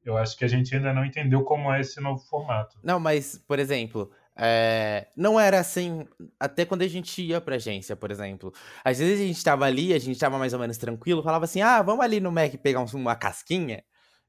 Eu 0.06 0.18
acho 0.18 0.38
que 0.38 0.44
a 0.44 0.48
gente 0.48 0.76
ainda 0.76 0.94
não 0.94 1.06
entendeu 1.06 1.44
como 1.44 1.72
é 1.74 1.80
esse 1.80 2.00
novo 2.02 2.22
formato. 2.26 2.78
Não, 2.84 3.00
mas, 3.00 3.42
por 3.48 3.58
exemplo, 3.58 4.12
é, 4.36 5.08
não 5.16 5.40
era 5.40 5.60
assim, 5.60 6.06
até 6.38 6.66
quando 6.66 6.82
a 6.82 6.88
gente 6.88 7.22
ia 7.22 7.40
pra 7.40 7.56
agência, 7.56 7.96
por 7.96 8.12
exemplo. 8.12 8.52
Às 8.84 9.00
vezes 9.00 9.22
a 9.22 9.26
gente 9.26 9.42
tava 9.42 9.66
ali, 9.66 9.94
a 9.94 10.00
gente 10.00 10.20
tava 10.20 10.38
mais 10.38 10.54
ou 10.54 10.60
menos 10.60 10.78
tranquilo, 10.78 11.24
falava 11.24 11.46
assim, 11.46 11.62
ah, 11.62 11.82
vamos 11.82 12.04
ali 12.04 12.20
no 12.20 12.34
Mac 12.34 12.54
pegar 12.58 12.82
uma 12.94 13.16
casquinha. 13.16 13.82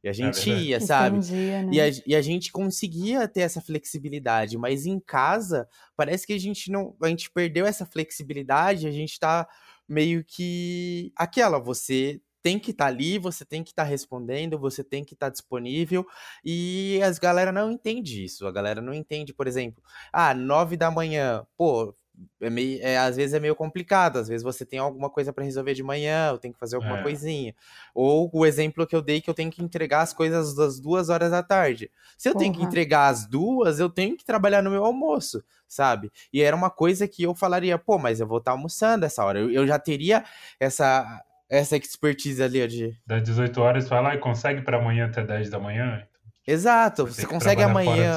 E 0.05 0.09
a 0.09 0.11
é 0.11 0.15
gente 0.15 0.53
é 0.53 0.55
ia, 0.55 0.81
sabe? 0.81 1.17
Entendia, 1.17 1.63
né? 1.63 1.71
e, 1.73 1.81
a, 1.81 1.85
e 2.07 2.15
a 2.15 2.21
gente 2.21 2.53
conseguia 2.53 3.27
ter 3.27 3.41
essa 3.41 3.61
flexibilidade, 3.61 4.59
mas 4.59 4.85
em 4.85 5.01
casa, 5.01 5.67
parece 5.97 6.27
que 6.27 6.35
a 6.35 6.39
gente 6.39 6.71
não. 6.71 6.95
A 7.03 7.09
gente 7.09 7.31
perdeu 7.31 7.65
essa 7.65 7.87
flexibilidade, 7.87 8.87
a 8.87 8.91
gente 8.91 9.19
tá 9.19 9.49
meio 9.89 10.25
que 10.25 11.13
aquela, 11.17 11.59
você 11.59 12.21
tem 12.43 12.59
que 12.59 12.73
estar 12.73 12.85
tá 12.85 12.91
ali, 12.91 13.19
você 13.19 13.45
tem 13.45 13.65
que 13.65 13.71
estar 13.71 13.85
tá 13.85 13.89
respondendo, 13.89 14.59
você 14.59 14.85
tem 14.85 15.03
que 15.03 15.15
estar 15.15 15.27
tá 15.27 15.33
disponível. 15.33 16.07
E 16.45 17.01
as 17.03 17.19
galera 17.19 17.51
não 17.51 17.71
entende 17.71 18.23
isso. 18.23 18.47
A 18.47 18.53
galera 18.53 18.83
não 18.83 18.93
entende, 18.93 19.33
por 19.33 19.47
exemplo, 19.47 19.83
ah, 20.13 20.35
nove 20.35 20.77
da 20.77 20.91
manhã, 20.91 21.47
pô, 21.57 21.97
é 22.41 22.51
meio, 22.51 22.79
é, 22.83 22.99
às 22.99 23.17
vezes 23.17 23.35
é 23.35 23.41
meio 23.41 23.55
complicado, 23.55 24.19
às 24.19 24.29
vezes 24.29 24.43
você 24.43 24.65
tem 24.65 24.79
alguma 24.79 25.11
coisa 25.11 25.33
para 25.33 25.45
resolver 25.45 25.75
de 25.75 25.83
manhã, 25.83 26.33
ou 26.33 26.39
tem 26.39 26.53
que 26.53 26.59
fazer 26.59 26.77
alguma 26.77 26.99
é. 26.99 27.03
coisinha. 27.03 27.55
Ou 27.95 28.31
o 28.33 28.47
exemplo 28.47 28.87
que 28.87 28.95
eu 28.95 29.03
dei 29.03 29.21
que 29.21 29.29
eu 29.29 29.35
tenho 29.35 29.51
que 29.51 29.63
entregar 29.63 30.03
as 30.03 30.13
coisas 30.13 30.55
das 30.55 30.79
duas 30.79 31.09
horas 31.09 31.31
da 31.31 31.43
tarde. 31.43 31.91
Se 32.17 32.29
eu 32.29 32.35
tenho 32.35 32.53
que 32.53 32.63
entregar 32.63 33.09
as 33.09 33.27
duas, 33.27 33.81
eu 33.81 33.89
tenho 33.89 34.17
que 34.17 34.25
trabalhar 34.25 34.63
no 34.63 34.71
meu 34.71 34.85
almoço, 34.85 35.43
sabe? 35.67 36.13
E 36.33 36.43
era 36.43 36.55
uma 36.55 36.71
coisa 36.71 37.09
que 37.09 37.23
eu 37.23 37.35
falaria, 37.35 37.79
pô, 37.79 37.99
mas 37.99 38.21
eu 38.21 38.27
vou 38.27 38.39
estar 38.39 38.53
almoçando 38.53 39.05
essa 39.05 39.25
hora. 39.25 39.39
Eu, 39.39 39.51
eu 39.51 39.67
já 39.67 39.79
teria 39.79 40.25
essa 40.61 41.23
essa 41.49 41.77
expertise 41.77 42.43
ali 42.43 42.67
de. 42.67 42.99
Das 43.07 43.23
18 43.23 43.61
horas, 43.61 43.89
vai 43.89 44.03
lá 44.03 44.15
e 44.15 44.19
consegue 44.19 44.63
para 44.63 44.79
amanhã 44.79 45.07
até 45.07 45.23
10 45.23 45.51
da 45.51 45.59
manhã. 45.59 46.03
Exato, 46.47 47.07
você, 47.07 47.23
você 47.23 47.27
consegue 47.27 47.63
amanhã. 47.63 48.17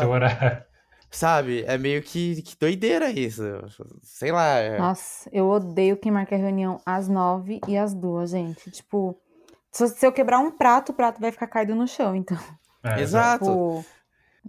Sabe? 1.10 1.64
É 1.66 1.78
meio 1.78 2.02
que, 2.02 2.42
que 2.42 2.56
doideira 2.60 3.10
isso. 3.10 3.44
Sei 4.02 4.32
lá. 4.32 4.58
É... 4.58 4.78
Nossa, 4.78 5.30
eu 5.32 5.48
odeio 5.50 5.98
quem 5.98 6.12
marca 6.12 6.36
reunião 6.36 6.80
às 6.86 7.08
9 7.08 7.62
e 7.68 7.78
às 7.78 7.94
2, 7.94 8.30
gente. 8.30 8.72
Tipo, 8.72 9.18
se 9.72 10.06
eu 10.06 10.12
quebrar 10.12 10.40
um 10.40 10.52
prato, 10.52 10.92
o 10.92 10.96
prato 10.96 11.20
vai 11.22 11.32
ficar 11.32 11.48
caído 11.48 11.76
no 11.76 11.88
chão, 11.88 12.16
então. 12.16 12.38
É, 12.84 13.02
Exato. 13.02 13.46
Tipo, 13.46 13.86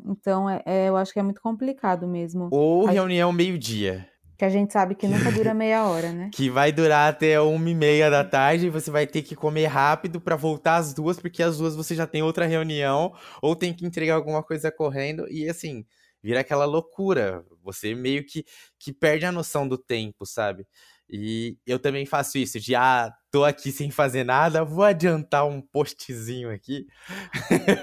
então, 0.06 0.48
é, 0.48 0.62
é, 0.64 0.88
eu 0.88 0.96
acho 0.96 1.12
que 1.12 1.18
é 1.18 1.22
muito 1.22 1.40
complicado 1.40 2.06
mesmo. 2.06 2.48
Ou 2.50 2.86
reunião 2.86 3.32
meio-dia. 3.32 4.08
Que 4.36 4.44
a 4.44 4.48
gente 4.48 4.72
sabe 4.72 4.94
que 4.94 5.08
nunca 5.08 5.32
dura 5.32 5.52
meia 5.54 5.84
hora, 5.84 6.12
né? 6.12 6.30
que 6.32 6.48
vai 6.48 6.70
durar 6.70 7.12
até 7.12 7.40
uma 7.40 7.68
e 7.68 7.74
meia 7.74 8.08
da 8.08 8.22
tarde 8.22 8.66
e 8.66 8.70
você 8.70 8.90
vai 8.90 9.06
ter 9.06 9.22
que 9.22 9.34
comer 9.34 9.66
rápido 9.66 10.20
para 10.20 10.36
voltar 10.36 10.76
às 10.76 10.94
duas, 10.94 11.18
porque 11.18 11.42
às 11.42 11.58
duas 11.58 11.74
você 11.74 11.94
já 11.94 12.06
tem 12.06 12.22
outra 12.22 12.46
reunião 12.46 13.12
ou 13.42 13.56
tem 13.56 13.74
que 13.74 13.84
entregar 13.84 14.14
alguma 14.14 14.42
coisa 14.42 14.70
correndo. 14.70 15.26
E 15.28 15.48
assim, 15.48 15.84
vira 16.22 16.40
aquela 16.40 16.64
loucura. 16.64 17.44
Você 17.62 17.94
meio 17.94 18.24
que, 18.26 18.44
que 18.78 18.92
perde 18.92 19.26
a 19.26 19.32
noção 19.32 19.66
do 19.68 19.78
tempo, 19.78 20.26
sabe? 20.26 20.66
E 21.10 21.56
eu 21.66 21.78
também 21.78 22.04
faço 22.04 22.36
isso, 22.36 22.60
de 22.60 22.74
ah, 22.74 23.12
tô 23.30 23.44
aqui 23.44 23.70
sem 23.70 23.90
fazer 23.90 24.24
nada, 24.24 24.64
vou 24.64 24.84
adiantar 24.84 25.46
um 25.46 25.60
postzinho 25.60 26.50
aqui. 26.50 26.86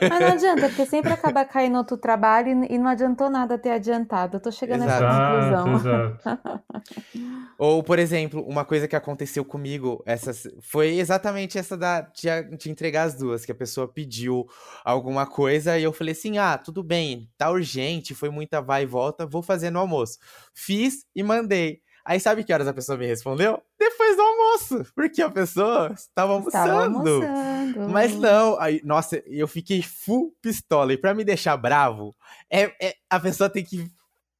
Mas 0.09 0.19
não 0.19 0.27
adianta, 0.27 0.67
porque 0.69 0.85
sempre 0.87 1.11
acaba 1.11 1.45
caindo 1.45 1.77
outro 1.77 1.97
trabalho 1.97 2.65
e 2.69 2.77
não 2.77 2.87
adiantou 2.87 3.29
nada 3.29 3.57
ter 3.57 3.71
adiantado. 3.71 4.37
Eu 4.37 4.41
tô 4.41 4.51
chegando 4.51 4.83
exato. 4.83 5.03
nessa 5.03 5.63
conclusão. 5.63 6.15
Exato. 6.15 6.63
Ou, 7.57 7.81
por 7.81 7.99
exemplo, 7.99 8.45
uma 8.45 8.65
coisa 8.65 8.87
que 8.87 8.95
aconteceu 8.95 9.45
comigo, 9.45 10.03
essa, 10.05 10.31
foi 10.61 10.97
exatamente 10.97 11.57
essa 11.57 11.77
da, 11.77 12.01
de, 12.01 12.57
de 12.57 12.69
entregar 12.69 13.03
as 13.03 13.15
duas, 13.15 13.45
que 13.45 13.51
a 13.51 13.55
pessoa 13.55 13.87
pediu 13.87 14.45
alguma 14.83 15.25
coisa 15.25 15.77
e 15.77 15.83
eu 15.83 15.93
falei 15.93 16.11
assim: 16.11 16.37
ah, 16.37 16.57
tudo 16.57 16.83
bem, 16.83 17.29
tá 17.37 17.49
urgente, 17.49 18.13
foi 18.13 18.29
muita 18.29 18.61
vai 18.61 18.83
e 18.83 18.85
volta, 18.87 19.25
vou 19.25 19.41
fazer 19.41 19.69
no 19.69 19.79
almoço. 19.79 20.19
Fiz 20.53 21.05
e 21.15 21.23
mandei. 21.23 21.84
Aí 22.05 22.19
sabe 22.19 22.43
que 22.43 22.53
horas 22.53 22.67
a 22.67 22.73
pessoa 22.73 22.97
me 22.97 23.07
respondeu? 23.07 23.59
Depois 23.79 24.15
do 24.15 24.21
almoço, 24.21 24.93
porque 24.93 25.23
a 25.23 25.29
pessoa 25.29 25.91
estava 25.91 26.33
almoçando. 26.33 26.67
Estava 26.67 26.83
almoçando. 26.83 27.89
Mas 27.89 28.15
não, 28.15 28.59
aí, 28.59 28.79
nossa, 28.83 29.23
eu 29.25 29.47
fiquei 29.47 29.81
full 29.81 30.31
pistola. 30.39 30.93
E 30.93 30.97
pra 30.97 31.15
me 31.15 31.23
deixar 31.23 31.57
bravo, 31.57 32.15
é, 32.47 32.71
é 32.79 32.93
a 33.09 33.19
pessoa 33.19 33.49
tem 33.49 33.63
que 33.65 33.89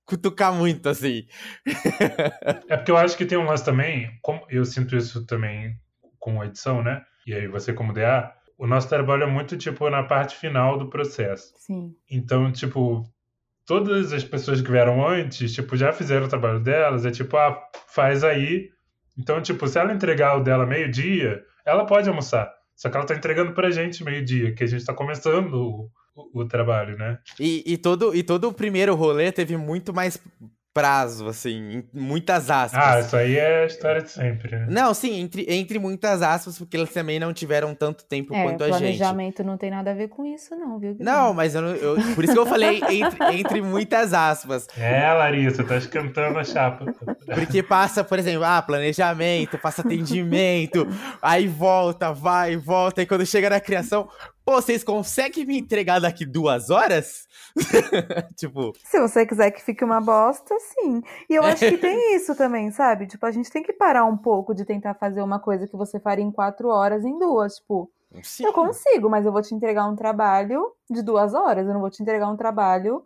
cutucar 0.06 0.54
muito, 0.54 0.88
assim. 0.88 1.26
é 2.70 2.78
porque 2.78 2.92
eu 2.92 2.98
acho 2.98 3.18
que 3.18 3.26
tem 3.26 3.38
um 3.38 3.46
lance 3.46 3.66
também, 3.66 4.12
como 4.22 4.46
eu 4.48 4.64
sinto 4.64 4.96
isso 4.96 5.26
também 5.26 5.76
com 6.20 6.40
a 6.40 6.46
edição, 6.46 6.84
né? 6.84 7.04
E 7.26 7.34
aí 7.34 7.48
você 7.48 7.74
como 7.74 7.94
DA, 7.94 8.32
o 8.60 8.68
nosso 8.68 8.88
trabalho 8.88 9.24
é 9.24 9.28
muito, 9.28 9.58
tipo, 9.58 9.90
na 9.90 10.04
parte 10.04 10.36
final 10.36 10.78
do 10.78 10.88
processo. 10.88 11.52
Sim. 11.58 11.96
Então, 12.10 12.52
tipo, 12.52 13.04
todas 13.66 14.14
as 14.14 14.24
pessoas 14.24 14.62
que 14.62 14.72
vieram 14.72 15.08
antes, 15.08 15.54
tipo, 15.54 15.76
já 15.76 15.92
fizeram 15.92 16.26
o 16.26 16.30
trabalho 16.30 16.60
delas, 16.60 17.06
é 17.06 17.12
tipo, 17.12 17.36
ah, 17.38 17.58
faz 17.88 18.24
aí. 18.24 18.70
Então, 19.18 19.42
tipo, 19.42 19.68
se 19.68 19.80
ela 19.80 19.94
entregar 19.94 20.38
o 20.38 20.44
dela 20.44 20.66
meio-dia, 20.66 21.44
ela 21.66 21.86
pode 21.86 22.08
almoçar. 22.08 22.54
Só 22.76 22.90
que 22.90 22.98
ela 22.98 23.06
tá 23.06 23.16
entregando 23.16 23.54
pra 23.54 23.72
gente 23.72 24.04
meio-dia, 24.04 24.54
que 24.54 24.64
a 24.64 24.68
gente 24.68 24.86
tá 24.86 24.94
começando 24.94 25.54
o, 25.54 25.90
o, 26.16 26.42
o 26.42 26.46
trabalho, 26.48 26.98
né? 26.98 27.18
E, 27.40 27.64
e, 27.66 27.78
todo, 27.78 28.14
e 28.14 28.22
todo 28.22 28.50
o 28.50 28.54
primeiro 28.54 28.94
rolê 28.94 29.32
teve 29.32 29.56
muito 29.56 29.94
mais 29.94 30.22
prazo, 30.76 31.30
assim, 31.30 31.86
muitas 31.94 32.52
aspas. 32.52 32.84
Ah, 32.84 33.00
isso 33.00 33.16
aí 33.16 33.38
é 33.38 33.64
a 33.64 33.66
história 33.66 34.02
de 34.02 34.12
sempre, 34.12 34.58
né? 34.58 34.68
Não, 34.70 34.94
sim, 34.94 35.22
entre, 35.22 35.46
entre 35.48 35.80
muitas 35.80 36.22
aspas, 36.22 36.58
porque 36.58 36.76
eles 36.76 36.92
também 36.92 37.18
não 37.18 37.32
tiveram 37.32 37.74
tanto 37.74 38.04
tempo 38.04 38.36
é, 38.36 38.44
quanto 38.44 38.62
a 38.62 38.68
gente. 38.68 38.80
planejamento 38.80 39.42
não 39.42 39.58
tem 39.58 39.72
nada 39.72 39.92
a 39.92 39.94
ver 39.94 40.10
com 40.10 40.26
isso, 40.26 40.54
não, 40.54 40.78
viu? 40.78 40.98
Não, 41.00 41.34
mas 41.34 41.56
eu, 41.56 41.64
eu 41.64 41.96
por 42.14 42.26
isso 42.26 42.34
que 42.34 42.40
eu 42.40 42.46
falei 42.46 42.82
entre, 42.92 43.40
entre 43.40 43.62
muitas 43.62 44.14
aspas. 44.14 44.68
É, 44.78 45.14
Larissa, 45.14 45.64
tá 45.64 45.78
esquentando 45.78 46.38
a 46.38 46.44
chapa. 46.44 46.94
Porque 47.34 47.64
passa, 47.64 48.04
por 48.04 48.20
exemplo, 48.20 48.44
ah, 48.44 48.62
planejamento, 48.62 49.58
passa 49.58 49.82
atendimento, 49.82 50.86
aí 51.22 51.48
volta, 51.48 52.12
vai, 52.12 52.58
volta, 52.58 53.02
e 53.02 53.06
quando 53.06 53.26
chega 53.26 53.50
na 53.50 53.62
criação, 53.62 54.10
Pô, 54.46 54.62
vocês 54.62 54.84
conseguem 54.84 55.44
me 55.44 55.58
entregar 55.58 56.00
daqui 56.00 56.24
duas 56.24 56.70
horas? 56.70 57.28
tipo. 58.38 58.74
Se 58.84 59.00
você 59.02 59.26
quiser 59.26 59.50
que 59.50 59.60
fique 59.60 59.84
uma 59.84 60.00
bosta, 60.00 60.56
sim. 60.60 61.02
E 61.28 61.34
eu 61.34 61.44
acho 61.44 61.68
que 61.68 61.80
tem 61.80 62.16
isso 62.16 62.36
também, 62.36 62.70
sabe? 62.70 63.08
Tipo, 63.08 63.26
a 63.26 63.32
gente 63.32 63.50
tem 63.50 63.64
que 63.64 63.74
parar 63.74 64.06
um 64.06 64.16
pouco 64.16 64.54
de 64.54 64.64
tentar 64.64 64.94
fazer 64.94 65.24
uma 65.24 65.40
coisa 65.40 65.68
que 65.68 65.76
você 65.76 66.00
faria 66.00 66.24
em 66.24 66.32
quatro 66.32 66.68
horas 66.68 67.04
em 67.04 67.18
duas. 67.18 67.56
Tipo, 67.56 67.92
sim. 68.22 68.46
eu 68.46 68.54
consigo, 68.54 69.10
mas 69.10 69.26
eu 69.26 69.32
vou 69.32 69.42
te 69.42 69.56
entregar 69.56 69.88
um 69.88 69.96
trabalho 69.96 70.72
de 70.88 71.02
duas 71.02 71.34
horas. 71.34 71.66
Eu 71.66 71.74
não 71.74 71.82
vou 71.82 71.90
te 71.90 72.04
entregar 72.04 72.30
um 72.30 72.38
trabalho 72.38 73.04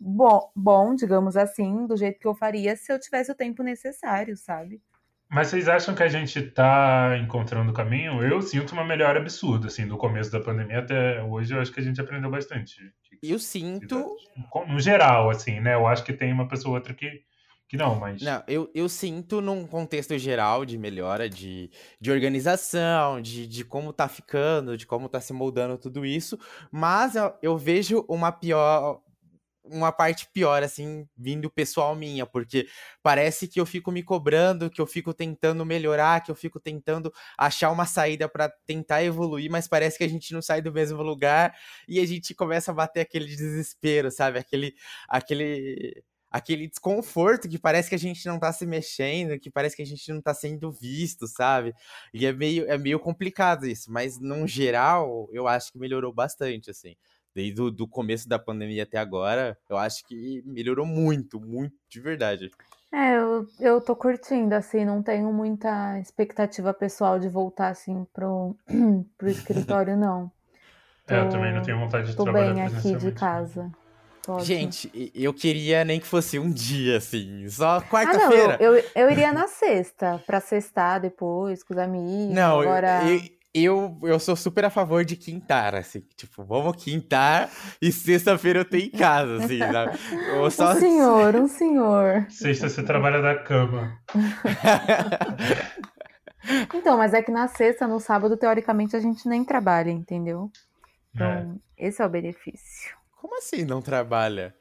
bom, 0.00 0.50
bom, 0.56 0.94
digamos 0.96 1.36
assim, 1.36 1.86
do 1.86 1.96
jeito 1.96 2.18
que 2.18 2.26
eu 2.26 2.34
faria 2.34 2.74
se 2.74 2.92
eu 2.92 2.98
tivesse 2.98 3.30
o 3.30 3.36
tempo 3.36 3.62
necessário, 3.62 4.36
sabe? 4.36 4.82
Mas 5.30 5.46
vocês 5.46 5.68
acham 5.68 5.94
que 5.94 6.02
a 6.02 6.08
gente 6.08 6.40
está 6.40 7.16
encontrando 7.16 7.70
o 7.70 7.74
caminho? 7.74 8.20
Eu 8.20 8.42
sinto 8.42 8.72
uma 8.72 8.84
melhora 8.84 9.20
absurda, 9.20 9.68
assim, 9.68 9.86
do 9.86 9.96
começo 9.96 10.28
da 10.28 10.40
pandemia 10.40 10.80
até 10.80 11.22
hoje, 11.22 11.54
eu 11.54 11.60
acho 11.60 11.70
que 11.70 11.78
a 11.78 11.82
gente 11.84 12.00
aprendeu 12.00 12.28
bastante. 12.28 12.74
Eu 13.22 13.38
sinto... 13.38 14.16
No 14.66 14.80
geral, 14.80 15.30
assim, 15.30 15.60
né? 15.60 15.74
Eu 15.74 15.86
acho 15.86 16.02
que 16.02 16.12
tem 16.12 16.32
uma 16.32 16.48
pessoa 16.48 16.70
ou 16.70 16.74
outra 16.78 16.92
que, 16.92 17.22
que 17.68 17.76
não, 17.76 17.94
mas... 17.94 18.20
Não, 18.20 18.42
eu, 18.48 18.68
eu 18.74 18.88
sinto 18.88 19.40
num 19.40 19.64
contexto 19.68 20.18
geral 20.18 20.64
de 20.64 20.76
melhora, 20.76 21.30
de, 21.30 21.70
de 22.00 22.10
organização, 22.10 23.20
de, 23.20 23.46
de 23.46 23.64
como 23.64 23.92
tá 23.92 24.08
ficando, 24.08 24.76
de 24.76 24.84
como 24.84 25.08
tá 25.08 25.20
se 25.20 25.32
moldando 25.32 25.78
tudo 25.78 26.04
isso, 26.04 26.36
mas 26.72 27.14
eu, 27.14 27.32
eu 27.40 27.56
vejo 27.56 28.04
uma 28.08 28.32
pior 28.32 29.00
uma 29.64 29.92
parte 29.92 30.28
pior, 30.32 30.62
assim, 30.62 31.06
vindo 31.16 31.50
pessoal 31.50 31.94
minha, 31.94 32.26
porque 32.26 32.66
parece 33.02 33.46
que 33.46 33.60
eu 33.60 33.66
fico 33.66 33.92
me 33.92 34.02
cobrando, 34.02 34.70
que 34.70 34.80
eu 34.80 34.86
fico 34.86 35.12
tentando 35.14 35.64
melhorar, 35.64 36.22
que 36.22 36.30
eu 36.30 36.34
fico 36.34 36.58
tentando 36.58 37.12
achar 37.38 37.70
uma 37.70 37.86
saída 37.86 38.28
para 38.28 38.48
tentar 38.66 39.02
evoluir, 39.04 39.50
mas 39.50 39.68
parece 39.68 39.98
que 39.98 40.04
a 40.04 40.08
gente 40.08 40.32
não 40.32 40.42
sai 40.42 40.62
do 40.62 40.72
mesmo 40.72 41.02
lugar 41.02 41.54
e 41.88 42.00
a 42.00 42.06
gente 42.06 42.34
começa 42.34 42.70
a 42.70 42.74
bater 42.74 43.00
aquele 43.00 43.26
desespero, 43.26 44.10
sabe? 44.10 44.38
Aquele, 44.38 44.74
aquele, 45.08 46.02
aquele 46.30 46.68
desconforto 46.68 47.48
que 47.48 47.58
parece 47.58 47.88
que 47.88 47.94
a 47.94 47.98
gente 47.98 48.24
não 48.26 48.38
tá 48.38 48.52
se 48.52 48.64
mexendo, 48.66 49.38
que 49.38 49.50
parece 49.50 49.76
que 49.76 49.82
a 49.82 49.86
gente 49.86 50.10
não 50.12 50.22
tá 50.22 50.32
sendo 50.32 50.70
visto, 50.72 51.26
sabe? 51.26 51.74
E 52.14 52.24
é 52.26 52.32
meio, 52.32 52.70
é 52.70 52.78
meio 52.78 53.00
complicado 53.00 53.66
isso, 53.66 53.90
mas 53.92 54.18
num 54.18 54.46
geral, 54.46 55.28
eu 55.32 55.46
acho 55.48 55.72
que 55.72 55.78
melhorou 55.78 56.12
bastante, 56.12 56.70
assim. 56.70 56.96
Desde 57.34 57.60
o 57.62 57.70
do 57.70 57.86
começo 57.86 58.28
da 58.28 58.38
pandemia 58.38 58.82
até 58.82 58.98
agora, 58.98 59.56
eu 59.68 59.76
acho 59.76 60.04
que 60.06 60.42
melhorou 60.44 60.84
muito, 60.84 61.40
muito 61.40 61.74
de 61.88 62.00
verdade. 62.00 62.50
É, 62.92 63.16
eu, 63.16 63.46
eu 63.60 63.80
tô 63.80 63.94
curtindo, 63.94 64.52
assim, 64.54 64.84
não 64.84 65.00
tenho 65.00 65.32
muita 65.32 65.98
expectativa 66.00 66.74
pessoal 66.74 67.20
de 67.20 67.28
voltar, 67.28 67.68
assim, 67.68 68.04
pro, 68.12 68.56
pro 69.16 69.28
escritório, 69.28 69.94
não. 69.98 70.30
Tô, 71.06 71.14
é, 71.14 71.20
eu 71.20 71.28
também 71.28 71.54
não 71.54 71.62
tenho 71.62 71.78
vontade 71.78 72.08
de 72.08 72.16
tô 72.16 72.24
trabalhar 72.24 72.54
bem 72.54 72.64
aqui 72.64 72.96
de 72.96 73.12
casa. 73.12 73.70
Gente, 74.40 74.90
eu 75.14 75.32
queria 75.32 75.84
nem 75.84 75.98
que 75.98 76.06
fosse 76.06 76.38
um 76.38 76.50
dia, 76.50 76.98
assim, 76.98 77.48
só 77.48 77.80
quarta-feira. 77.80 78.54
Ah, 78.54 78.58
não, 78.58 78.66
eu, 78.66 78.76
eu, 78.76 78.84
eu, 78.94 79.10
iria 79.10 79.32
na 79.32 79.48
sexta, 79.48 80.22
pra 80.26 80.40
sextar 80.40 81.00
depois, 81.00 81.62
com 81.62 81.72
os 81.72 81.78
amigos. 81.78 82.34
Não, 82.34 82.60
agora... 82.60 83.02
eu, 83.08 83.20
eu, 83.54 83.98
eu 84.02 84.20
sou 84.20 84.36
super 84.36 84.64
a 84.64 84.70
favor 84.70 85.04
de 85.04 85.16
quintar, 85.16 85.74
assim, 85.74 86.00
tipo, 86.16 86.44
vamos 86.44 86.82
quintar 86.82 87.50
e 87.82 87.90
sexta-feira 87.90 88.60
eu 88.60 88.64
tenho 88.64 88.84
em 88.84 88.90
casa, 88.90 89.44
assim, 89.44 89.58
sabe? 89.72 89.98
Ou 90.38 90.50
só... 90.50 90.72
Um 90.72 90.80
senhor, 90.80 91.36
um 91.36 91.48
senhor. 91.48 92.26
Sexta 92.28 92.68
você 92.68 92.82
trabalha 92.82 93.20
da 93.20 93.42
cama. 93.42 93.98
então, 96.74 96.96
mas 96.96 97.12
é 97.12 97.22
que 97.22 97.32
na 97.32 97.48
sexta, 97.48 97.88
no 97.88 97.98
sábado, 97.98 98.36
teoricamente, 98.36 98.94
a 98.94 99.00
gente 99.00 99.28
nem 99.28 99.44
trabalha, 99.44 99.90
entendeu? 99.90 100.50
Então, 101.14 101.60
é. 101.76 101.88
esse 101.88 102.00
é 102.00 102.06
o 102.06 102.10
benefício. 102.10 102.94
Como 103.20 103.36
assim 103.36 103.64
não 103.64 103.82
trabalha? 103.82 104.54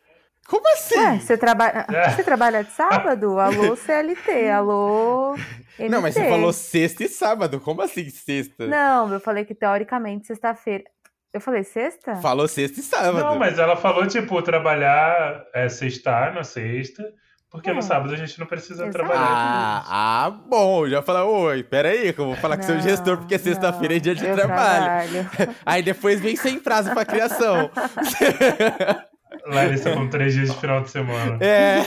Como 0.49 0.67
assim? 0.73 0.99
Ué, 0.99 1.19
você, 1.19 1.37
traba... 1.37 1.67
É. 1.67 2.09
você 2.09 2.23
trabalha 2.23 2.63
de 2.63 2.71
sábado? 2.71 3.39
Alô, 3.39 3.75
CLT, 3.77 4.49
alô. 4.49 5.35
MT. 5.77 5.89
Não, 5.89 6.01
mas 6.01 6.15
você 6.15 6.27
falou 6.27 6.51
sexta 6.51 7.03
e 7.03 7.07
sábado. 7.07 7.59
Como 7.59 7.83
assim 7.83 8.09
sexta? 8.09 8.65
Não, 8.65 9.13
eu 9.13 9.19
falei 9.19 9.45
que 9.45 9.53
teoricamente 9.53 10.25
sexta-feira. 10.25 10.85
Eu 11.31 11.39
falei 11.39 11.63
sexta? 11.63 12.15
Falou 12.15 12.47
sexta 12.47 12.79
e 12.79 12.83
sábado. 12.83 13.19
Não, 13.19 13.37
mas 13.37 13.59
ela 13.59 13.77
falou, 13.77 14.07
tipo, 14.07 14.41
trabalhar 14.41 15.45
é, 15.53 15.69
sextar 15.69 16.33
na 16.33 16.43
sexta. 16.43 17.03
Porque 17.51 17.69
é. 17.69 17.73
no 17.73 17.83
sábado 17.83 18.11
a 18.13 18.17
gente 18.17 18.39
não 18.39 18.47
precisa 18.47 18.85
Exato. 18.85 18.91
trabalhar. 18.91 19.21
Ah, 19.21 20.25
ah, 20.25 20.29
bom. 20.31 20.87
Já 20.87 21.03
falar, 21.03 21.25
oi, 21.25 21.61
peraí, 21.61 22.11
que 22.11 22.21
eu 22.21 22.25
vou 22.25 22.35
falar 22.35 22.57
não, 22.57 22.63
com 22.63 22.71
seu 22.71 22.81
gestor, 22.81 23.17
porque 23.17 23.37
sexta-feira 23.37 23.97
é 23.97 23.99
dia 23.99 24.15
de 24.15 24.23
trabalho. 24.23 25.25
trabalho. 25.25 25.55
Aí 25.63 25.83
depois 25.83 26.19
vem 26.19 26.35
sem 26.35 26.59
prazo 26.59 26.91
pra 26.91 27.05
criação. 27.05 27.69
Larissa 29.49 29.91
com 29.93 30.07
três 30.07 30.33
dias 30.33 30.49
de 30.51 30.57
final 30.61 30.81
de 30.81 30.89
semana. 30.89 31.37
É. 31.43 31.83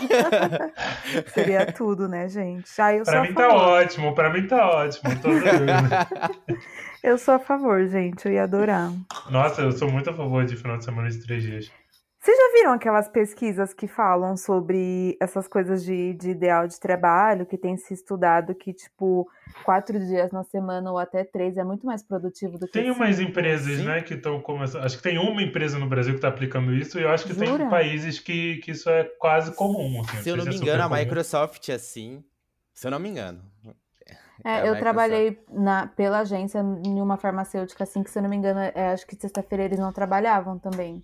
Seria 1.32 1.66
tudo, 1.72 2.08
né, 2.08 2.28
gente? 2.28 2.70
Ah, 2.78 2.94
eu 2.94 3.04
pra 3.04 3.22
mim 3.22 3.32
tá 3.32 3.48
ótimo, 3.48 4.14
pra 4.14 4.30
mim 4.32 4.46
tá 4.46 4.68
ótimo. 4.68 5.10
Tô 5.20 5.28
eu 7.02 7.18
sou 7.18 7.34
a 7.34 7.38
favor, 7.38 7.86
gente. 7.86 8.26
Eu 8.26 8.32
ia 8.32 8.44
adorar. 8.44 8.92
Nossa, 9.30 9.62
eu 9.62 9.72
sou 9.72 9.90
muito 9.90 10.10
a 10.10 10.12
favor 10.12 10.44
de 10.44 10.56
final 10.56 10.76
de 10.76 10.84
semana 10.84 11.08
de 11.08 11.18
três 11.24 11.42
dias. 11.42 11.81
Vocês 12.22 12.36
já 12.36 12.52
viram 12.52 12.72
aquelas 12.72 13.08
pesquisas 13.08 13.74
que 13.74 13.88
falam 13.88 14.36
sobre 14.36 15.16
essas 15.18 15.48
coisas 15.48 15.82
de, 15.84 16.14
de, 16.14 16.30
ideal 16.30 16.68
de 16.68 16.78
trabalho, 16.78 17.44
que 17.44 17.58
tem 17.58 17.76
se 17.76 17.92
estudado 17.92 18.54
que, 18.54 18.72
tipo, 18.72 19.28
quatro 19.64 19.98
dias 19.98 20.30
na 20.30 20.44
semana 20.44 20.88
ou 20.92 21.00
até 21.00 21.24
três 21.24 21.56
é 21.56 21.64
muito 21.64 21.84
mais 21.84 22.00
produtivo 22.00 22.56
do 22.58 22.66
que 22.66 22.74
Tem 22.74 22.92
umas 22.92 23.18
empresas, 23.18 23.78
Sim. 23.78 23.86
né, 23.86 24.02
que 24.02 24.14
estão 24.14 24.40
começando. 24.40 24.84
Acho 24.84 24.98
que 24.98 25.02
tem 25.02 25.18
uma 25.18 25.42
empresa 25.42 25.80
no 25.80 25.88
Brasil 25.88 26.12
que 26.12 26.18
está 26.18 26.28
aplicando 26.28 26.72
isso, 26.72 26.96
e 26.96 27.02
eu 27.02 27.10
acho 27.10 27.26
que 27.26 27.34
Jura? 27.34 27.58
tem 27.58 27.68
países 27.68 28.20
que, 28.20 28.58
que 28.58 28.70
isso 28.70 28.88
é 28.88 29.02
quase 29.18 29.52
comum. 29.56 30.02
Assim, 30.02 30.18
se 30.18 30.28
eu 30.28 30.36
não 30.36 30.44
me 30.44 30.54
engano, 30.54 30.84
a 30.84 30.88
Microsoft 30.88 31.68
é 31.70 31.74
assim. 31.74 32.22
Se 32.72 32.86
eu 32.86 32.92
não 32.92 33.00
me 33.00 33.08
engano. 33.08 33.42
É, 34.44 34.60
é 34.60 34.68
eu 34.68 34.78
trabalhei 34.78 35.42
na, 35.50 35.88
pela 35.88 36.20
agência 36.20 36.60
em 36.60 37.00
uma 37.00 37.16
farmacêutica, 37.16 37.82
assim, 37.82 38.00
que 38.00 38.10
se 38.10 38.16
eu 38.16 38.22
não 38.22 38.30
me 38.30 38.36
engano, 38.36 38.60
é, 38.60 38.92
acho 38.92 39.04
que 39.08 39.16
sexta-feira 39.16 39.64
eles 39.64 39.80
não 39.80 39.92
trabalhavam 39.92 40.56
também. 40.56 41.02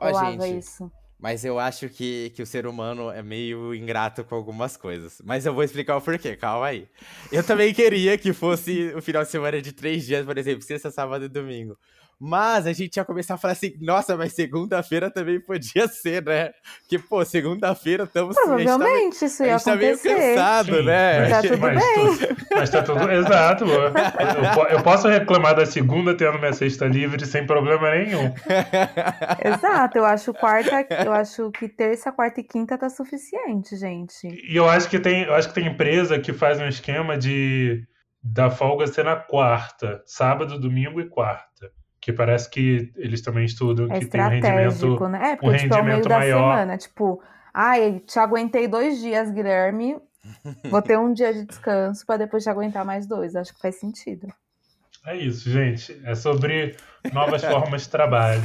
Ó, 0.00 0.12
gente, 0.12 0.58
isso. 0.58 0.90
Mas 1.18 1.44
eu 1.44 1.58
acho 1.58 1.88
que, 1.88 2.30
que 2.30 2.42
o 2.42 2.46
ser 2.46 2.64
humano 2.64 3.10
é 3.10 3.22
meio 3.22 3.74
ingrato 3.74 4.22
com 4.22 4.36
algumas 4.36 4.76
coisas. 4.76 5.20
Mas 5.24 5.44
eu 5.44 5.52
vou 5.52 5.64
explicar 5.64 5.96
o 5.96 6.00
porquê, 6.00 6.36
calma 6.36 6.66
aí. 6.66 6.88
Eu 7.32 7.42
também 7.42 7.74
queria 7.74 8.16
que 8.16 8.32
fosse 8.32 8.92
o 8.94 9.02
final 9.02 9.24
de 9.24 9.30
semana 9.30 9.60
de 9.60 9.72
três 9.72 10.06
dias, 10.06 10.24
por 10.24 10.38
exemplo, 10.38 10.62
sexta, 10.62 10.92
sábado 10.92 11.24
e 11.24 11.28
domingo. 11.28 11.76
Mas 12.20 12.66
a 12.66 12.72
gente 12.72 12.96
ia 12.96 13.04
começar 13.04 13.34
a 13.34 13.38
falar 13.38 13.52
assim, 13.52 13.74
nossa, 13.80 14.16
mas 14.16 14.32
segunda-feira 14.32 15.08
também 15.08 15.40
podia 15.40 15.86
ser, 15.86 16.24
né? 16.24 16.50
Que, 16.88 16.98
pô, 16.98 17.24
segunda-feira 17.24 18.04
estamos... 18.04 18.34
Provavelmente, 18.34 19.24
isso 19.24 19.44
ia 19.44 19.54
acontecer. 19.54 19.70
A 19.70 19.92
gente 19.92 20.02
tá 20.02 20.12
meio 20.12 20.34
cansado, 20.34 20.76
Sim, 20.76 20.82
né? 20.82 21.20
Mas, 21.20 21.30
tá 21.30 21.42
tudo 21.42 21.58
mas, 21.60 21.78
bem. 21.78 22.36
mas 22.56 22.70
tá 22.70 22.82
tudo... 22.82 23.12
Exato, 23.12 23.64
eu, 23.64 24.64
eu, 24.70 24.82
posso 24.82 25.06
reclamar 25.06 25.54
da 25.54 25.64
segunda 25.64 26.12
tendo 26.16 26.40
minha 26.40 26.52
sexta 26.52 26.86
livre 26.86 27.24
sem 27.24 27.46
problema 27.46 27.88
nenhum. 27.92 28.34
Exato, 29.44 29.98
eu 29.98 30.04
acho 30.04 30.34
quarta... 30.34 30.86
Eu 31.04 31.12
acho 31.12 31.52
que 31.52 31.68
terça, 31.68 32.10
quarta 32.10 32.40
e 32.40 32.44
quinta 32.44 32.76
tá 32.76 32.90
suficiente, 32.90 33.76
gente. 33.76 34.26
E 34.26 34.56
eu 34.56 34.68
acho 34.68 34.88
que 34.88 34.98
tem, 34.98 35.22
eu 35.22 35.34
acho 35.34 35.48
que 35.48 35.54
tem 35.54 35.68
empresa 35.68 36.18
que 36.18 36.32
faz 36.32 36.60
um 36.60 36.66
esquema 36.66 37.16
de 37.16 37.84
da 38.20 38.50
folga 38.50 38.88
ser 38.88 39.04
na 39.04 39.14
quarta, 39.14 40.02
sábado, 40.04 40.58
domingo 40.58 41.00
e 41.00 41.08
quarta 41.08 41.70
que 42.00 42.12
parece 42.12 42.48
que 42.50 42.92
eles 42.96 43.20
também 43.22 43.44
estudam 43.44 43.86
é 43.90 43.98
que 43.98 44.06
tem 44.06 44.20
um 44.20 44.28
rendimento, 44.28 45.08
né? 45.08 45.32
É, 45.32 45.36
porque, 45.36 45.56
um 45.56 45.58
tipo, 45.58 45.74
é 45.74 45.80
o 45.80 45.84
meio 45.84 46.02
da 46.02 46.18
maior. 46.18 46.52
semana, 46.52 46.78
tipo, 46.78 47.22
ai, 47.52 48.00
te 48.06 48.18
aguentei 48.18 48.68
dois 48.68 49.00
dias, 49.00 49.30
Guilherme, 49.30 49.98
vou 50.70 50.82
ter 50.82 50.98
um 50.98 51.12
dia 51.12 51.32
de 51.32 51.44
descanso 51.44 52.04
para 52.06 52.18
depois 52.18 52.42
te 52.42 52.50
aguentar 52.50 52.84
mais 52.84 53.06
dois. 53.06 53.34
Acho 53.34 53.54
que 53.54 53.60
faz 53.60 53.78
sentido. 53.78 54.28
É 55.06 55.16
isso, 55.16 55.50
gente. 55.50 56.00
É 56.04 56.14
sobre 56.14 56.76
novas 57.12 57.42
formas 57.44 57.82
de 57.82 57.88
trabalho. 57.88 58.42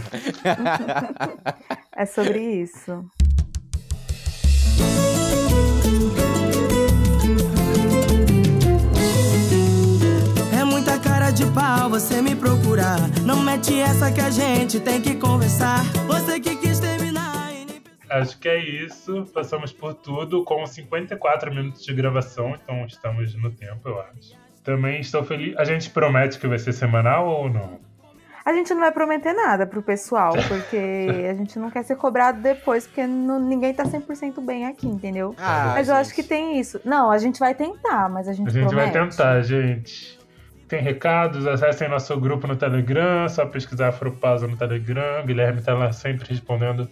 é 1.96 2.06
sobre 2.06 2.40
isso. 2.40 3.06
Pau 11.54 11.90
você 11.90 12.22
me 12.22 12.36
procurar. 12.36 12.98
Não 13.24 13.42
mete 13.42 13.80
essa 13.80 14.12
que 14.12 14.20
a 14.20 14.30
gente 14.30 14.80
tem 14.80 15.00
que 15.02 15.16
conversar. 15.16 15.84
Você 16.08 16.40
que 16.40 16.56
quis 16.56 16.80
terminar. 16.80 17.34
Acho 18.10 18.38
que 18.40 18.50
é 18.50 18.60
isso. 18.60 19.26
Passamos 19.34 19.72
por 19.72 19.94
tudo 19.94 20.44
com 20.44 20.66
54 20.66 21.54
minutos 21.54 21.84
de 21.84 21.94
gravação, 21.94 22.56
então 22.56 22.86
estamos 22.86 23.34
no 23.36 23.52
tempo, 23.52 23.88
eu 23.88 24.00
acho. 24.02 24.36
Também 24.64 25.02
estou 25.02 25.24
feliz. 25.24 25.56
A 25.58 25.64
gente 25.64 25.90
promete 25.90 26.40
que 26.40 26.48
vai 26.48 26.60
ser 26.60 26.74
semanal 26.74 27.28
ou 27.28 27.50
não? 27.50 27.80
A 28.46 28.54
gente 28.54 28.74
não 28.74 28.82
vai 28.82 28.92
prometer 28.92 29.34
nada 29.34 29.66
pro 29.66 29.82
pessoal, 29.82 30.34
porque 30.48 30.78
a 31.30 31.34
gente 31.34 31.58
não 31.58 31.72
quer 31.72 31.84
ser 31.84 31.96
cobrado 31.96 32.42
depois, 32.42 32.86
porque 32.86 33.06
não, 33.08 33.40
ninguém 33.40 33.74
tá 33.74 33.84
100% 33.84 34.44
bem 34.46 34.66
aqui, 34.66 34.88
entendeu? 34.88 35.34
Ah, 35.38 35.72
mas 35.74 35.88
eu 35.88 35.96
acho 35.96 36.14
que 36.14 36.24
tem 36.24 36.60
isso. 36.60 36.80
Não, 36.84 37.10
a 37.10 37.18
gente 37.18 37.40
vai 37.40 37.56
tentar, 37.56 38.10
mas 38.10 38.28
a 38.28 38.34
gente 38.34 38.48
A 38.48 38.52
gente 38.52 38.68
promete. 38.68 38.92
vai 38.92 39.08
tentar, 39.08 39.42
gente 39.42 40.23
tem 40.74 40.82
recados, 40.82 41.46
acessem 41.46 41.88
nosso 41.88 42.20
grupo 42.20 42.48
no 42.48 42.56
Telegram, 42.56 43.30
só 43.30 43.46
pesquisar 43.46 43.90
Afropausa 43.90 44.48
no 44.48 44.58
Telegram. 44.58 45.24
Guilherme 45.24 45.60
está 45.60 45.76
lá 45.76 45.92
sempre 45.92 46.28
respondendo, 46.28 46.90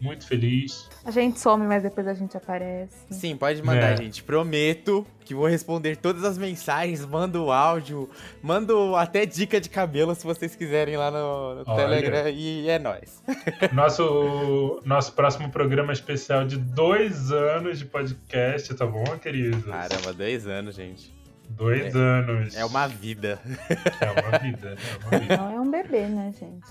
muito 0.00 0.26
feliz. 0.26 0.88
A 1.04 1.10
gente 1.10 1.38
some, 1.38 1.66
mas 1.66 1.82
depois 1.82 2.08
a 2.08 2.14
gente 2.14 2.34
aparece. 2.34 2.96
Sim, 3.10 3.36
pode 3.36 3.62
mandar, 3.62 3.92
é. 3.92 3.96
gente. 3.98 4.22
Prometo 4.22 5.06
que 5.22 5.34
vou 5.34 5.46
responder 5.46 5.96
todas 5.96 6.24
as 6.24 6.38
mensagens, 6.38 7.04
mando 7.04 7.52
áudio, 7.52 8.08
mando 8.42 8.96
até 8.96 9.26
dica 9.26 9.60
de 9.60 9.68
cabelo 9.68 10.14
se 10.14 10.24
vocês 10.24 10.56
quiserem 10.56 10.96
lá 10.96 11.10
no, 11.10 11.56
no 11.56 11.76
Telegram 11.76 12.26
e 12.30 12.70
é 12.70 12.78
nóis. 12.78 13.22
Nosso, 13.70 14.80
nosso 14.82 15.12
próximo 15.12 15.50
programa 15.50 15.92
especial 15.92 16.46
de 16.46 16.56
dois 16.56 17.30
anos 17.30 17.78
de 17.78 17.84
podcast, 17.84 18.74
tá 18.74 18.86
bom, 18.86 19.04
queridos? 19.18 19.62
Caramba, 19.66 20.14
dois 20.14 20.46
anos, 20.46 20.74
gente. 20.74 21.19
Dois 21.50 21.94
é, 21.94 21.98
anos. 21.98 22.56
É 22.56 22.64
uma 22.64 22.86
vida. 22.86 23.38
É 24.00 24.10
uma 24.10 24.38
vida. 24.38 24.76
É, 24.76 25.06
uma 25.06 25.18
vida. 25.18 25.36
Não 25.36 25.52
é 25.52 25.60
um 25.60 25.70
bebê, 25.70 26.06
né, 26.06 26.32
gente? 26.38 26.66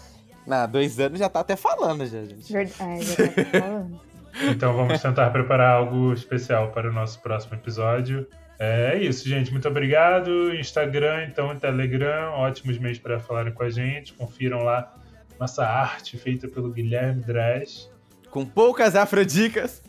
Não, 0.47 0.67
dois 0.67 0.99
anos 0.99 1.19
já 1.19 1.29
tá 1.29 1.41
até 1.41 1.55
falando, 1.55 2.05
já, 2.05 2.23
gente. 2.23 2.55
É, 2.55 2.65
já 2.65 3.15
tá 3.15 3.23
até 3.25 3.45
falando. 3.45 4.01
Então 4.41 4.73
vamos 4.73 5.01
tentar 5.01 5.29
preparar 5.31 5.75
algo 5.75 6.13
especial 6.13 6.71
para 6.71 6.89
o 6.89 6.93
nosso 6.93 7.19
próximo 7.21 7.55
episódio. 7.55 8.27
É 8.57 8.97
isso, 8.97 9.27
gente. 9.27 9.51
Muito 9.51 9.67
obrigado. 9.67 10.53
Instagram, 10.55 11.25
então, 11.25 11.55
Telegram, 11.57 12.31
ótimos 12.33 12.77
meios 12.77 12.99
para 12.99 13.19
falarem 13.19 13.53
com 13.53 13.63
a 13.63 13.69
gente. 13.69 14.13
Confiram 14.13 14.63
lá 14.63 14.93
nossa 15.39 15.65
arte 15.65 16.17
feita 16.17 16.47
pelo 16.47 16.69
Guilherme 16.69 17.21
Dres. 17.21 17.89
Com 18.29 18.45
poucas 18.45 18.95
afrodicas. 18.95 19.81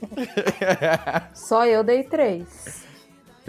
Só 1.34 1.66
eu 1.66 1.82
dei 1.82 2.05
três. 2.05 2.89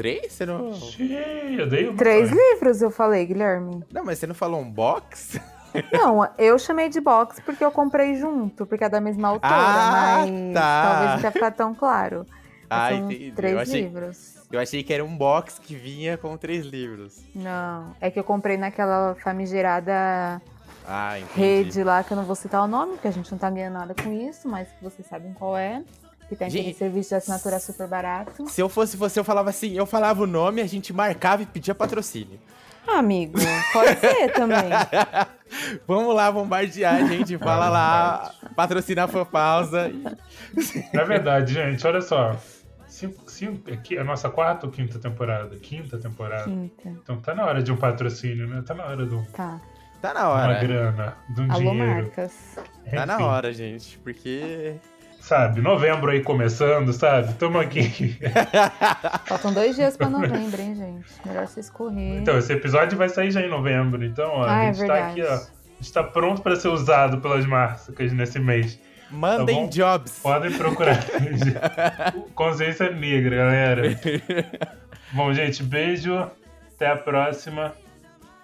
Três? 0.02 0.34
Você 0.34 0.48
não. 0.48 0.74
Sim, 0.74 1.56
eu 1.60 1.70
dei 1.70 1.88
um. 1.88 1.96
Três 1.96 2.32
livros, 2.32 2.82
eu 2.82 2.90
falei, 2.90 3.24
Guilherme. 3.24 3.84
Não, 3.94 4.04
mas 4.04 4.18
você 4.18 4.26
não 4.26 4.34
falou 4.34 4.60
um 4.60 4.70
box? 4.70 5.40
Não, 5.94 6.28
eu 6.38 6.60
chamei 6.60 6.90
de 6.90 7.00
box 7.00 7.42
porque 7.46 7.64
eu 7.64 7.72
comprei 7.72 8.16
junto, 8.16 8.66
porque 8.66 8.84
é 8.84 8.90
da 8.90 9.00
mesma 9.00 9.30
autora, 9.30 9.54
ah, 9.56 10.26
mas 10.26 10.54
tá. 10.54 10.84
talvez 10.84 11.12
não 11.12 11.20
tenha 11.20 11.32
ficado 11.32 11.56
tão 11.56 11.74
claro. 11.74 12.26
Ah, 12.70 12.90
são 12.90 12.98
entendi. 13.10 13.32
três 13.32 13.54
eu 13.54 13.60
achei, 13.60 13.82
livros. 13.84 14.36
Eu 14.52 14.60
achei 14.60 14.84
que 14.84 14.94
era 14.94 15.02
um 15.02 15.16
box 15.16 15.60
que 15.60 15.74
vinha 15.74 16.18
com 16.18 16.36
três 16.36 16.66
livros. 16.66 17.24
Não, 17.34 17.96
é 18.02 18.12
que 18.12 18.20
eu 18.20 18.24
comprei 18.26 18.58
naquela 18.58 19.16
famigerada 19.24 20.42
Ah, 20.86 21.14
rede 21.34 21.86
lá, 21.86 22.04
que 22.04 22.12
eu 22.12 22.18
não 22.18 22.26
vou 22.26 22.36
citar 22.36 22.64
o 22.64 22.68
nome, 22.68 22.94
porque 22.96 23.08
a 23.08 23.12
gente 23.12 23.32
não 23.32 23.38
tá 23.38 23.50
ganhando 23.50 23.76
nada 23.76 23.96
com 23.96 24.12
isso, 24.12 24.50
mas 24.50 24.68
que 24.74 24.84
vocês 24.84 25.08
sabem 25.08 25.32
qual 25.32 25.56
é. 25.56 25.82
Que 26.32 26.36
tem 26.38 26.48
aquele 26.48 26.64
Gente- 26.64 26.78
serviço 26.78 27.10
de 27.10 27.16
assinatura 27.16 27.60
super 27.60 27.88
barato. 27.90 28.48
Se 28.48 28.62
eu 28.62 28.70
fosse 28.70 28.96
você, 28.96 29.20
eu 29.20 29.24
falava 29.26 29.50
assim, 29.50 29.74
eu 29.76 29.86
falava 29.86 30.24
o 30.24 30.26
nome, 30.26 30.62
a 30.62 30.66
gente 30.66 30.94
marcava 30.94 31.44
e 31.44 31.46
pedia 31.46 31.76
patrocínio. 31.76 32.40
Ah, 32.88 33.00
amigo, 33.00 33.38
pode 33.74 34.00
ser 34.00 34.32
também. 34.32 34.70
Vamos 35.86 36.16
lá 36.16 36.32
bombardear, 36.32 36.96
a 36.96 37.06
gente 37.06 37.38
fala 37.38 37.68
lá, 37.68 38.32
patrocinar 38.56 39.10
a 39.14 39.26
pausa. 39.26 39.92
Na 40.94 41.04
verdade, 41.04 41.54
gente, 41.54 41.86
olha 41.86 42.00
só. 42.02 42.38
Cinco, 42.88 43.30
cinco, 43.30 43.74
aqui, 43.74 43.98
é 43.98 44.02
a 44.02 44.04
nossa 44.06 44.30
quarta 44.30 44.66
ou 44.68 44.72
quinta 44.72 44.98
temporada? 45.00 45.58
Quinta 45.58 45.98
temporada. 45.98 46.46
Quinta. 46.46 46.90
Então 47.04 47.18
tá 47.20 47.36
na 47.36 47.44
hora 47.46 47.62
de 47.62 47.74
um 47.74 47.76
patrocínio, 47.78 48.48
né? 48.48 48.64
Tá 48.66 48.74
na 48.74 48.86
hora 48.86 49.06
de 49.06 49.16
um- 49.16 49.26
Tá. 49.34 49.60
Tá 50.02 50.14
na 50.14 50.22
uma 50.30 50.42
hora. 50.42 50.60
grana, 50.60 51.18
de 51.30 51.42
um 51.42 51.52
Alô, 51.52 51.60
dinheiro. 51.72 52.04
marcas. 52.04 52.34
Tá 52.90 53.06
na 53.06 53.16
Enfim, 53.16 53.24
hora, 53.24 53.54
gente, 53.54 54.00
porque 54.00 54.76
Sabe, 55.22 55.62
novembro 55.62 56.10
aí 56.10 56.22
começando, 56.24 56.92
sabe? 56.92 57.34
Tamo 57.36 57.60
aqui. 57.60 58.18
Faltam 59.28 59.54
dois 59.54 59.76
dias 59.76 59.96
pra 59.96 60.10
novembro, 60.10 60.60
hein, 60.60 60.76
gente? 60.76 61.06
Melhor 61.24 61.48
vocês 61.48 61.70
correr. 61.70 62.18
Então, 62.18 62.40
esse 62.40 62.52
episódio 62.52 62.98
vai 62.98 63.08
sair 63.08 63.30
já 63.30 63.40
em 63.40 63.48
novembro. 63.48 64.04
Então, 64.04 64.30
ó, 64.32 64.44
Ah, 64.44 64.58
a 64.58 64.64
é 64.66 64.74
gente 64.74 64.88
tá 64.88 65.08
aqui, 65.08 65.22
ó. 65.22 65.34
A 65.34 65.40
gente 65.80 65.94
tá 65.94 66.04
pronto 66.04 66.42
pra 66.42 66.56
ser 66.56 66.70
usado 66.70 67.20
pelas 67.22 67.46
marcas 67.46 68.12
nesse 68.12 68.40
mês. 68.40 68.80
mandem 69.12 69.66
Tá 69.66 69.72
jobs. 69.72 70.20
Podem 70.24 70.52
procurar. 70.58 70.98
Consciência 72.34 72.90
negra, 72.90 73.36
galera. 73.38 74.00
Bom, 75.14 75.32
gente, 75.34 75.62
beijo. 75.62 76.16
Até 76.76 76.88
a 76.88 76.96
próxima. 76.96 77.74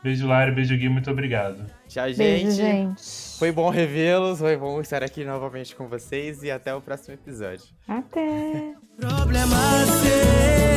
Beijo, 0.08 0.26
Lari. 0.26 0.54
Beijo, 0.54 0.78
Gui. 0.78 0.88
Muito 0.88 1.12
obrigado. 1.12 1.66
Tchau, 1.90 2.06
Beijo, 2.06 2.52
gente. 2.52 2.52
gente. 2.54 3.38
Foi 3.38 3.52
bom 3.52 3.70
revê-los, 3.70 4.40
foi 4.40 4.56
bom 4.56 4.80
estar 4.80 5.04
aqui 5.04 5.26
novamente 5.26 5.76
com 5.76 5.86
vocês 5.90 6.44
e 6.44 6.50
até 6.50 6.74
o 6.74 6.80
próximo 6.80 7.16
episódio. 7.16 7.66
Até. 7.86 8.74
Problema 8.98 9.58
seu. 9.86 10.77